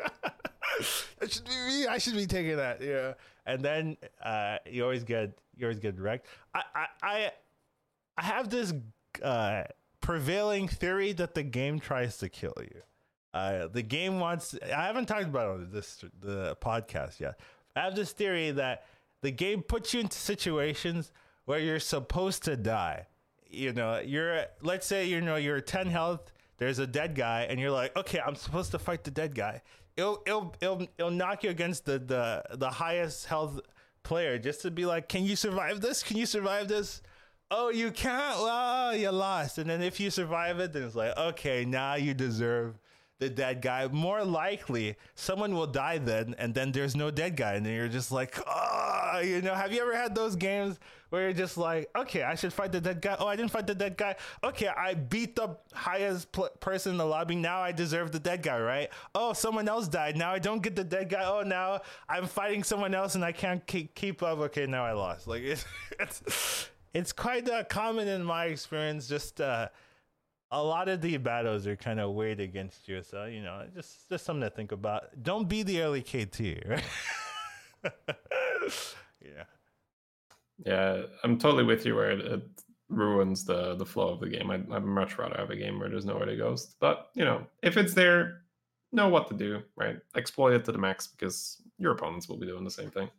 That 1.19 1.31
should 1.31 1.45
be 1.45 1.55
me. 1.67 1.87
I 1.87 1.97
should 1.97 2.13
be 2.15 2.27
taking 2.27 2.57
that. 2.57 2.81
Yeah. 2.81 3.13
And 3.45 3.63
then 3.63 3.97
uh 4.23 4.57
you 4.69 4.83
always 4.83 5.03
get 5.03 5.37
you 5.55 5.65
always 5.65 5.79
get 5.79 5.99
wrecked. 5.99 6.27
I 6.53 6.61
i 6.75 6.85
i, 7.01 7.31
I 8.17 8.21
have 8.23 8.49
this 8.49 8.73
uh 9.23 9.63
prevailing 10.01 10.67
theory 10.67 11.11
that 11.13 11.33
the 11.33 11.43
game 11.43 11.79
tries 11.79 12.17
to 12.19 12.29
kill 12.29 12.53
you 12.59 12.81
uh 13.37 13.67
the 13.67 13.81
game 13.81 14.19
wants 14.19 14.55
i 14.75 14.85
haven't 14.85 15.05
talked 15.05 15.25
about 15.25 15.47
it 15.47 15.51
on 15.51 15.69
this 15.71 16.03
the 16.21 16.55
podcast 16.61 17.19
yet 17.19 17.39
i 17.75 17.81
have 17.81 17.95
this 17.95 18.11
theory 18.11 18.51
that 18.51 18.85
the 19.21 19.31
game 19.31 19.61
puts 19.61 19.93
you 19.93 19.99
into 19.99 20.17
situations 20.17 21.11
where 21.45 21.59
you're 21.59 21.79
supposed 21.79 22.43
to 22.43 22.55
die 22.55 23.07
you 23.49 23.73
know, 23.73 23.99
you're 23.99 24.45
let's 24.61 24.85
say 24.85 25.07
you 25.07 25.21
know 25.21 25.35
you're 25.35 25.61
10 25.61 25.87
health, 25.87 26.31
there's 26.57 26.79
a 26.79 26.87
dead 26.87 27.15
guy, 27.15 27.43
and 27.49 27.59
you're 27.59 27.71
like, 27.71 27.95
okay, 27.95 28.19
I'm 28.19 28.35
supposed 28.35 28.71
to 28.71 28.79
fight 28.79 29.03
the 29.03 29.11
dead 29.11 29.35
guy. 29.35 29.61
It'll 29.95 30.21
it'll 30.25 30.55
it'll, 30.61 30.87
it'll 30.97 31.11
knock 31.11 31.43
you 31.43 31.49
against 31.49 31.85
the, 31.85 31.99
the 31.99 32.43
the 32.55 32.69
highest 32.69 33.25
health 33.25 33.61
player 34.03 34.37
just 34.37 34.61
to 34.61 34.71
be 34.71 34.85
like, 34.85 35.09
can 35.09 35.23
you 35.23 35.35
survive 35.35 35.81
this? 35.81 36.03
Can 36.03 36.17
you 36.17 36.25
survive 36.25 36.67
this? 36.67 37.01
Oh, 37.49 37.69
you 37.69 37.91
can't. 37.91 38.39
Well, 38.39 38.95
you 38.95 39.09
lost. 39.09 39.57
And 39.57 39.69
then 39.69 39.81
if 39.81 39.99
you 39.99 40.09
survive 40.09 40.59
it, 40.59 40.73
then 40.73 40.83
it's 40.83 40.95
like, 40.95 41.17
okay, 41.17 41.63
now 41.63 41.95
you 41.95 42.13
deserve 42.13 42.77
the 43.19 43.29
dead 43.29 43.61
guy. 43.61 43.87
More 43.87 44.23
likely, 44.23 44.95
someone 45.15 45.55
will 45.55 45.67
die 45.67 45.97
then, 45.97 46.35
and 46.37 46.53
then 46.53 46.71
there's 46.71 46.95
no 46.95 47.11
dead 47.11 47.35
guy, 47.35 47.53
and 47.53 47.65
then 47.65 47.73
you're 47.73 47.87
just 47.87 48.11
like, 48.11 48.37
oh, 48.47 49.21
you 49.23 49.41
know. 49.41 49.55
Have 49.55 49.73
you 49.73 49.81
ever 49.81 49.95
had 49.95 50.15
those 50.15 50.35
games 50.35 50.79
where 51.09 51.23
you're 51.23 51.33
just 51.33 51.57
like, 51.57 51.89
okay, 51.95 52.23
I 52.23 52.35
should 52.35 52.51
fight 52.51 52.71
the 52.71 52.81
dead 52.81 53.01
guy. 53.01 53.15
Oh, 53.19 53.27
I 53.27 53.35
didn't 53.35 53.51
fight 53.51 53.67
the 53.67 53.75
dead 53.75 53.97
guy. 53.97 54.15
Okay, 54.43 54.67
I 54.67 54.93
beat 54.93 55.35
the 55.35 55.57
highest 55.73 56.31
pl- 56.31 56.49
person 56.59 56.93
in 56.93 56.97
the 56.97 57.05
lobby. 57.05 57.35
Now 57.35 57.61
I 57.61 57.71
deserve 57.71 58.11
the 58.11 58.19
dead 58.19 58.43
guy, 58.43 58.59
right? 58.59 58.89
Oh, 59.15 59.33
someone 59.33 59.69
else 59.69 59.87
died. 59.87 60.17
Now 60.17 60.33
I 60.33 60.39
don't 60.39 60.61
get 60.61 60.75
the 60.75 60.83
dead 60.83 61.09
guy. 61.09 61.23
Oh, 61.25 61.43
now 61.43 61.81
I'm 62.09 62.27
fighting 62.27 62.63
someone 62.63 62.93
else 62.93 63.15
and 63.15 63.23
I 63.23 63.31
can't 63.31 63.65
keep, 63.65 63.95
keep 63.95 64.21
up. 64.21 64.39
Okay, 64.39 64.65
now 64.65 64.85
I 64.85 64.91
lost. 64.91 65.27
Like 65.27 65.43
it's 65.43 65.65
it's, 65.99 66.69
it's 66.93 67.13
quite 67.13 67.49
uh, 67.49 67.63
common 67.63 68.07
in 68.07 68.23
my 68.23 68.45
experience. 68.45 69.07
Just 69.07 69.39
uh, 69.39 69.69
a 70.51 70.63
lot 70.63 70.87
of 70.87 71.01
the 71.01 71.17
battles 71.17 71.67
are 71.67 71.75
kind 71.75 71.99
of 71.99 72.13
weighed 72.13 72.39
against 72.39 72.87
you. 72.87 73.01
So 73.03 73.25
you 73.25 73.41
know, 73.41 73.65
just 73.75 74.09
just 74.09 74.25
something 74.25 74.49
to 74.49 74.49
think 74.49 74.71
about. 74.71 75.23
Don't 75.23 75.47
be 75.47 75.63
the 75.63 75.81
early 75.81 76.01
KT, 76.01 76.67
right? 76.67 76.83
yeah. 79.21 79.43
Yeah, 80.65 81.03
I'm 81.23 81.37
totally 81.37 81.63
with 81.63 81.85
you 81.85 81.95
where 81.95 82.11
it, 82.11 82.25
it 82.25 82.41
ruins 82.89 83.45
the 83.45 83.75
the 83.75 83.85
flow 83.85 84.09
of 84.09 84.19
the 84.19 84.29
game. 84.29 84.49
I'd, 84.49 84.71
I'd 84.71 84.83
much 84.83 85.17
rather 85.17 85.37
have 85.37 85.49
a 85.49 85.55
game 85.55 85.79
where 85.79 85.89
there's 85.89 86.05
nowhere 86.05 86.25
to 86.25 86.35
go. 86.35 86.55
But 86.79 87.09
you 87.13 87.25
know, 87.25 87.45
if 87.61 87.77
it's 87.77 87.93
there, 87.93 88.41
know 88.91 89.09
what 89.09 89.27
to 89.27 89.35
do, 89.35 89.61
right? 89.75 89.97
Exploit 90.15 90.53
it 90.53 90.65
to 90.65 90.71
the 90.71 90.77
max 90.77 91.07
because 91.07 91.61
your 91.77 91.91
opponents 91.91 92.27
will 92.27 92.37
be 92.37 92.47
doing 92.47 92.63
the 92.63 92.71
same 92.71 92.89
thing. 92.89 93.09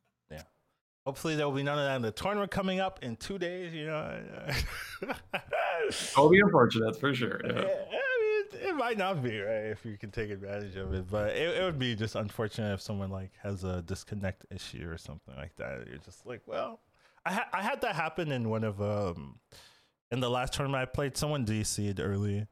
Hopefully 1.08 1.36
there 1.36 1.46
will 1.46 1.54
be 1.54 1.62
none 1.62 1.78
of 1.78 1.86
that 1.86 1.96
in 1.96 2.02
the 2.02 2.10
tournament 2.10 2.50
coming 2.50 2.80
up 2.80 2.98
in 3.00 3.16
two 3.16 3.38
days. 3.38 3.72
You 3.72 3.86
know. 3.86 4.20
It'll 5.88 6.28
be 6.28 6.38
unfortunate 6.38 7.00
for 7.00 7.14
sure. 7.14 7.40
Yeah. 7.42 7.50
I 7.50 7.62
mean, 7.62 8.68
it 8.68 8.76
might 8.76 8.98
not 8.98 9.22
be 9.22 9.40
right 9.40 9.70
if 9.70 9.86
you 9.86 9.96
can 9.96 10.10
take 10.10 10.28
advantage 10.28 10.76
of 10.76 10.92
it, 10.92 11.10
but 11.10 11.30
it, 11.30 11.56
it 11.56 11.64
would 11.64 11.78
be 11.78 11.96
just 11.96 12.14
unfortunate 12.14 12.74
if 12.74 12.82
someone 12.82 13.08
like 13.08 13.30
has 13.42 13.64
a 13.64 13.80
disconnect 13.80 14.44
issue 14.50 14.86
or 14.86 14.98
something 14.98 15.34
like 15.34 15.56
that. 15.56 15.86
You're 15.88 15.96
just 15.96 16.26
like, 16.26 16.42
well, 16.44 16.80
I 17.24 17.32
ha- 17.32 17.48
I 17.54 17.62
had 17.62 17.80
that 17.80 17.94
happen 17.94 18.30
in 18.30 18.50
one 18.50 18.62
of 18.62 18.82
um 18.82 19.38
in 20.12 20.20
the 20.20 20.28
last 20.28 20.52
tournament 20.52 20.82
I 20.82 20.84
played. 20.84 21.16
Someone 21.16 21.46
DC'd 21.46 22.00
early, 22.00 22.46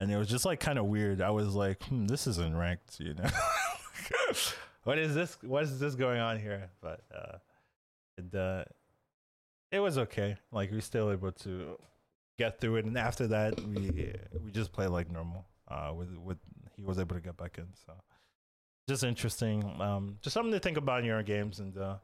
and 0.00 0.12
it 0.12 0.16
was 0.16 0.28
just 0.28 0.44
like 0.44 0.60
kind 0.60 0.78
of 0.78 0.84
weird. 0.84 1.20
I 1.20 1.30
was 1.30 1.56
like, 1.56 1.82
hmm, 1.82 2.06
this 2.06 2.28
isn't 2.28 2.56
ranked, 2.56 3.00
you 3.00 3.14
know. 3.14 3.28
what 4.84 4.98
is 4.98 5.16
this? 5.16 5.36
What 5.42 5.64
is 5.64 5.80
this 5.80 5.96
going 5.96 6.20
on 6.20 6.38
here? 6.38 6.70
But 6.80 7.00
uh, 7.12 7.38
it 8.18 8.34
uh, 8.34 8.64
it 9.70 9.80
was 9.80 9.98
okay. 9.98 10.36
Like 10.52 10.70
we 10.70 10.80
still 10.80 11.10
able 11.10 11.32
to 11.32 11.78
get 12.38 12.60
through 12.60 12.76
it, 12.76 12.84
and 12.84 12.96
after 12.96 13.26
that 13.28 13.60
we 13.66 14.12
we 14.44 14.50
just 14.50 14.72
played 14.72 14.88
like 14.88 15.10
normal. 15.10 15.46
Uh, 15.68 15.92
with 15.94 16.16
with 16.16 16.38
he 16.76 16.82
was 16.82 16.98
able 16.98 17.14
to 17.14 17.20
get 17.20 17.36
back 17.36 17.58
in, 17.58 17.66
so 17.86 17.92
just 18.88 19.04
interesting. 19.04 19.62
Um, 19.80 20.16
just 20.22 20.34
something 20.34 20.52
to 20.52 20.60
think 20.60 20.78
about 20.78 21.00
in 21.00 21.06
your 21.06 21.22
games, 21.22 21.60
and 21.60 21.76
uh, 21.76 21.96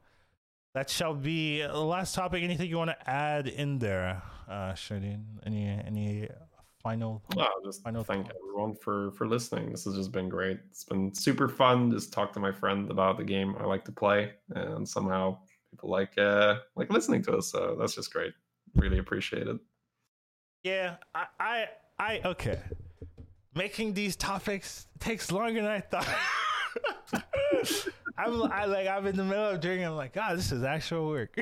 that 0.75 0.91
shall 0.91 1.15
be 1.15 1.63
the 1.63 1.73
last 1.73 2.15
topic. 2.15 2.43
Anything 2.43 2.69
you 2.69 2.77
want 2.77 2.91
to 2.91 3.11
add 3.11 3.49
in 3.49 3.79
there, 3.79 4.23
uh? 4.49 4.75
Any 4.91 5.81
any 5.87 6.29
final? 6.83 7.23
No, 7.35 7.49
just 7.65 7.83
final 7.83 8.05
thank 8.05 8.27
thoughts? 8.27 8.39
everyone 8.43 8.75
for 8.75 9.13
for 9.13 9.27
listening. 9.27 9.71
This 9.71 9.85
has 9.85 9.95
just 9.95 10.13
been 10.13 10.29
great. 10.29 10.59
It's 10.69 10.85
been 10.85 11.15
super 11.15 11.49
fun. 11.49 11.91
Just 11.91 12.13
talk 12.13 12.33
to 12.35 12.41
my 12.41 12.53
friend 12.53 12.91
about 12.91 13.17
the 13.17 13.25
game 13.25 13.57
I 13.59 13.65
like 13.65 13.85
to 13.87 13.93
play, 13.93 14.33
and 14.51 14.87
somehow 14.87 15.39
people 15.75 15.91
like 15.91 16.17
uh 16.19 16.57
like 16.77 16.91
listening 16.91 17.23
to 17.25 17.37
us. 17.37 17.49
So 17.49 17.77
that's 17.79 17.95
just 17.95 18.13
great. 18.13 18.33
Really 18.77 18.99
appreciate 18.99 19.49
it. 19.49 19.57
Yeah, 20.63 20.97
I 21.15 21.27
I, 21.39 21.67
I 21.99 22.21
okay. 22.25 22.61
Making 23.55 23.95
these 23.95 24.17
topics 24.17 24.87
takes 24.99 25.31
longer 25.31 25.63
than 25.63 25.71
I 25.71 25.81
thought. 25.81 26.09
I'm 28.17 28.43
I, 28.53 28.65
like 28.67 28.87
I'm 28.89 29.07
in 29.07 29.17
the 29.17 29.25
middle 29.25 29.47
of 29.47 29.61
drinking. 29.61 29.87
I'm 29.87 29.97
like, 29.97 30.13
God, 30.13 30.39
this 30.39 30.53
is 30.53 30.63
actual 30.63 31.09
work. 31.09 31.37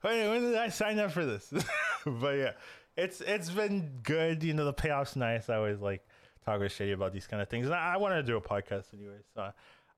when, 0.00 0.30
when 0.30 0.42
did 0.42 0.56
I 0.56 0.68
sign 0.68 0.98
up 0.98 1.12
for 1.12 1.24
this? 1.24 1.52
but 2.06 2.36
yeah, 2.36 2.52
it's 2.96 3.20
it's 3.20 3.50
been 3.50 4.00
good. 4.02 4.42
You 4.42 4.54
know, 4.54 4.64
the 4.64 4.74
payoff's 4.74 5.16
nice. 5.16 5.48
I 5.48 5.56
always 5.56 5.80
like 5.80 6.04
talk 6.44 6.60
with 6.60 6.72
Shady 6.72 6.92
about 6.92 7.12
these 7.12 7.26
kind 7.26 7.42
of 7.42 7.48
things. 7.48 7.66
And 7.66 7.74
I, 7.74 7.94
I 7.94 7.96
want 7.96 8.14
to 8.14 8.22
do 8.22 8.36
a 8.36 8.40
podcast 8.40 8.86
anyway. 8.94 9.18
So 9.34 9.50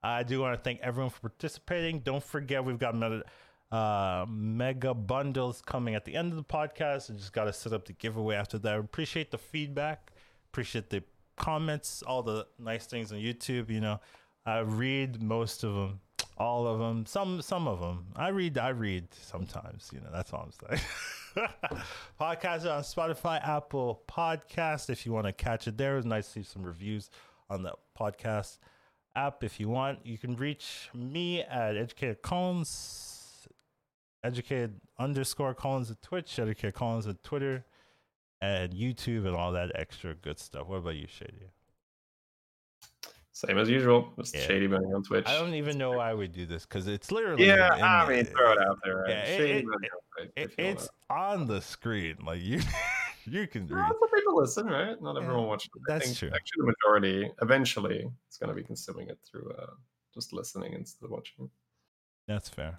I 0.05 0.23
do 0.23 0.41
want 0.41 0.55
to 0.55 0.63
thank 0.63 0.81
everyone 0.83 1.09
for 1.09 1.21
participating. 1.21 2.01
Don't 2.01 2.23
forget, 2.23 2.63
we've 2.63 2.79
got 2.79 2.95
meta, 2.95 3.23
uh, 3.73 4.27
mega 4.29 4.93
bundles 4.93 5.63
coming 5.65 5.95
at 5.95 6.05
the 6.05 6.15
end 6.15 6.31
of 6.31 6.37
the 6.37 6.45
podcast. 6.45 7.11
I 7.11 7.15
just 7.15 7.33
got 7.33 7.45
to 7.45 7.55
set 7.55 7.73
up 7.73 7.87
the 7.87 7.95
giveaway 7.95 8.37
after 8.37 8.59
that. 8.59 8.79
Appreciate 8.79 9.31
the 9.31 9.39
feedback. 9.39 10.13
Appreciate 10.53 10.91
the 10.91 11.03
comments, 11.37 12.03
all 12.03 12.23
the 12.23 12.47
nice 12.59 12.85
things 12.85 13.13
on 13.13 13.19
YouTube. 13.19 13.71
You 13.71 13.81
know, 13.81 14.01
I 14.45 14.59
read 14.59 15.23
most 15.23 15.65
of 15.65 15.75
them, 15.75 16.01
all 16.37 16.67
of 16.67 16.79
them, 16.81 17.07
some 17.07 17.41
some 17.41 17.67
of 17.67 17.81
them. 17.81 18.09
I 18.15 18.29
read, 18.29 18.59
I 18.59 18.69
read 18.69 19.09
sometimes. 19.15 19.89
You 19.91 20.01
know, 20.01 20.11
that's 20.13 20.35
all 20.35 20.51
I'm 20.51 20.77
saying. 20.77 20.83
Podcast 22.21 22.71
on 22.71 22.83
Spotify, 22.83 23.43
Apple 23.43 24.03
Podcast. 24.07 24.91
If 24.91 25.07
you 25.07 25.13
want 25.13 25.27
to 25.27 25.33
catch 25.33 25.67
it 25.67 25.79
there, 25.79 25.97
it's 25.97 26.05
nice 26.05 26.27
to 26.27 26.33
see 26.33 26.43
some 26.43 26.63
reviews 26.63 27.09
on 27.49 27.63
the 27.63 27.73
podcast 27.99 28.59
app. 29.17 29.45
If 29.45 29.61
you 29.61 29.69
want, 29.69 30.05
you 30.05 30.19
can 30.19 30.37
reach 30.37 30.91
me 30.95 31.43
at 31.43 31.77
Educated 31.77 32.23
Collins, 32.23 33.49
Educated 34.23 34.81
underscore 34.99 35.55
Collins 35.55 35.91
at 35.91 36.01
Twitch, 36.03 36.39
Educated 36.39 36.75
Collins 36.75 37.07
at 37.07 37.23
Twitter 37.23 37.65
and 38.41 38.73
YouTube 38.73 39.27
and 39.27 39.35
all 39.35 39.53
that 39.53 39.73
extra 39.75 40.15
good 40.15 40.39
stuff. 40.39 40.67
What 40.67 40.77
about 40.77 40.97
you, 40.97 41.07
Shady? 41.07 41.51
Same 43.33 43.59
as 43.59 43.69
usual, 43.69 44.12
just 44.17 44.35
yeah. 44.35 44.43
Shady 44.43 44.69
Bunny 44.69 44.93
on 44.93 45.03
Twitch. 45.03 45.27
I 45.27 45.37
don't 45.39 45.55
even 45.55 45.77
know 45.77 45.91
why 45.91 46.15
we 46.15 46.29
do 46.29 46.47
this 46.47 46.65
because 46.65 46.87
it's 46.87 47.11
literally 47.11 47.45
yeah. 47.45 47.71
I 47.73 48.09
mean, 48.09 48.25
throw 48.27 48.53
it 48.53 48.59
out 48.61 48.79
there. 48.85 49.05
Yeah, 49.09 49.25
it, 49.25 49.65
it, 50.17 50.33
it, 50.37 50.55
it's 50.57 50.89
on 51.11 51.47
the 51.49 51.61
screen. 51.61 52.17
Like 52.25 52.41
you, 52.41 52.61
you 53.27 53.47
can 53.47 53.66
read. 53.66 53.91
Well, 54.01 54.09
people 54.14 54.37
listen, 54.37 54.66
right? 54.66 55.01
Not 55.01 55.16
everyone 55.16 55.43
yeah, 55.43 55.49
watches. 55.49 55.70
That's 55.87 56.18
true. 56.18 56.31
Actually, 56.35 56.66
the 56.66 56.75
majority 56.79 57.31
eventually 57.43 58.09
is 58.31 58.37
going 58.37 58.49
to 58.49 58.55
be 58.55 58.64
consuming 58.64 59.09
it 59.09 59.18
through 59.29 59.51
uh, 59.53 59.72
just 60.12 60.33
listening 60.33 60.72
instead 60.75 61.05
of 61.05 61.11
watching. 61.11 61.51
That's 62.27 62.49
fair. 62.49 62.79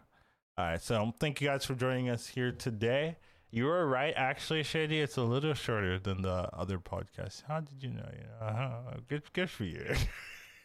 All 0.57 0.65
right, 0.65 0.81
so 0.81 1.13
thank 1.19 1.41
you 1.41 1.49
guys 1.49 1.65
for 1.65 1.75
joining 1.75 2.09
us 2.09 2.27
here 2.27 2.51
today. 2.51 3.17
You 3.51 3.65
were 3.65 3.87
right, 3.87 4.13
actually, 4.15 4.63
Shady. 4.63 5.01
It's 5.01 5.17
a 5.17 5.23
little 5.23 5.53
shorter 5.53 5.99
than 5.99 6.21
the 6.21 6.49
other 6.53 6.79
podcasts. 6.79 7.43
How 7.47 7.59
did 7.59 7.83
you 7.83 7.89
know? 7.89 8.09
You 8.11 8.23
know, 8.23 8.45
uh, 8.45 8.93
good, 9.07 9.23
good 9.33 9.49
for 9.49 9.65
you. 9.65 9.81
it 9.81 10.07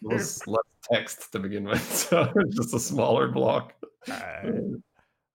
was 0.03 0.45
less 0.47 0.63
text 0.91 1.33
to 1.33 1.39
begin 1.39 1.65
with, 1.65 1.83
so 1.95 2.33
just 2.51 2.73
a 2.75 2.81
smaller 2.81 3.29
block. 3.29 3.75
Right. 4.09 4.53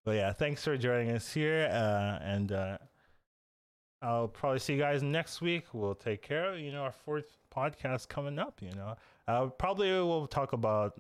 But 0.05 0.15
yeah, 0.15 0.33
thanks 0.33 0.63
for 0.63 0.77
joining 0.77 1.11
us 1.11 1.33
here, 1.33 1.69
uh, 1.71 2.23
and 2.23 2.51
uh, 2.51 2.77
I'll 4.05 4.27
probably 4.27 4.59
see 4.59 4.73
you 4.73 4.79
guys 4.79 5.01
next 5.01 5.41
week. 5.41 5.65
We'll 5.73 5.95
take 5.95 6.21
care 6.21 6.53
of 6.53 6.59
you 6.59 6.71
know 6.71 6.83
our 6.83 6.91
fourth 6.91 7.37
podcast 7.53 8.07
coming 8.07 8.37
up. 8.39 8.61
You 8.61 8.71
know, 8.71 8.95
uh, 9.27 9.47
probably 9.47 9.89
we'll 9.89 10.27
talk 10.27 10.53
about 10.53 10.93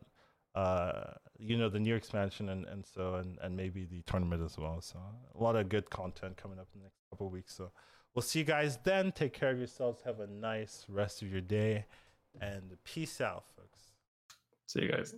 uh, 0.55 1.11
you 1.37 1.57
know, 1.57 1.69
the 1.69 1.79
new 1.79 1.95
expansion 1.95 2.49
and, 2.49 2.65
and 2.65 2.85
so 2.85 3.15
and, 3.15 3.37
and 3.41 3.55
maybe 3.55 3.85
the 3.85 4.01
tournament 4.03 4.41
as 4.43 4.57
well. 4.57 4.81
So 4.81 4.99
a 5.37 5.43
lot 5.43 5.55
of 5.55 5.69
good 5.69 5.89
content 5.89 6.37
coming 6.37 6.59
up 6.59 6.67
in 6.73 6.79
the 6.79 6.85
next 6.85 7.01
couple 7.09 7.27
of 7.27 7.33
weeks. 7.33 7.53
So 7.53 7.71
we'll 8.13 8.23
see 8.23 8.39
you 8.39 8.45
guys 8.45 8.79
then. 8.83 9.11
Take 9.11 9.33
care 9.33 9.51
of 9.51 9.57
yourselves. 9.57 10.01
Have 10.03 10.21
a 10.21 10.27
nice 10.27 10.85
rest 10.87 11.21
of 11.21 11.31
your 11.31 11.41
day 11.41 11.85
and 12.41 12.77
peace 12.83 13.21
out, 13.21 13.45
folks. 13.55 13.79
See 14.65 14.83
you 14.83 14.91
guys. 14.91 15.13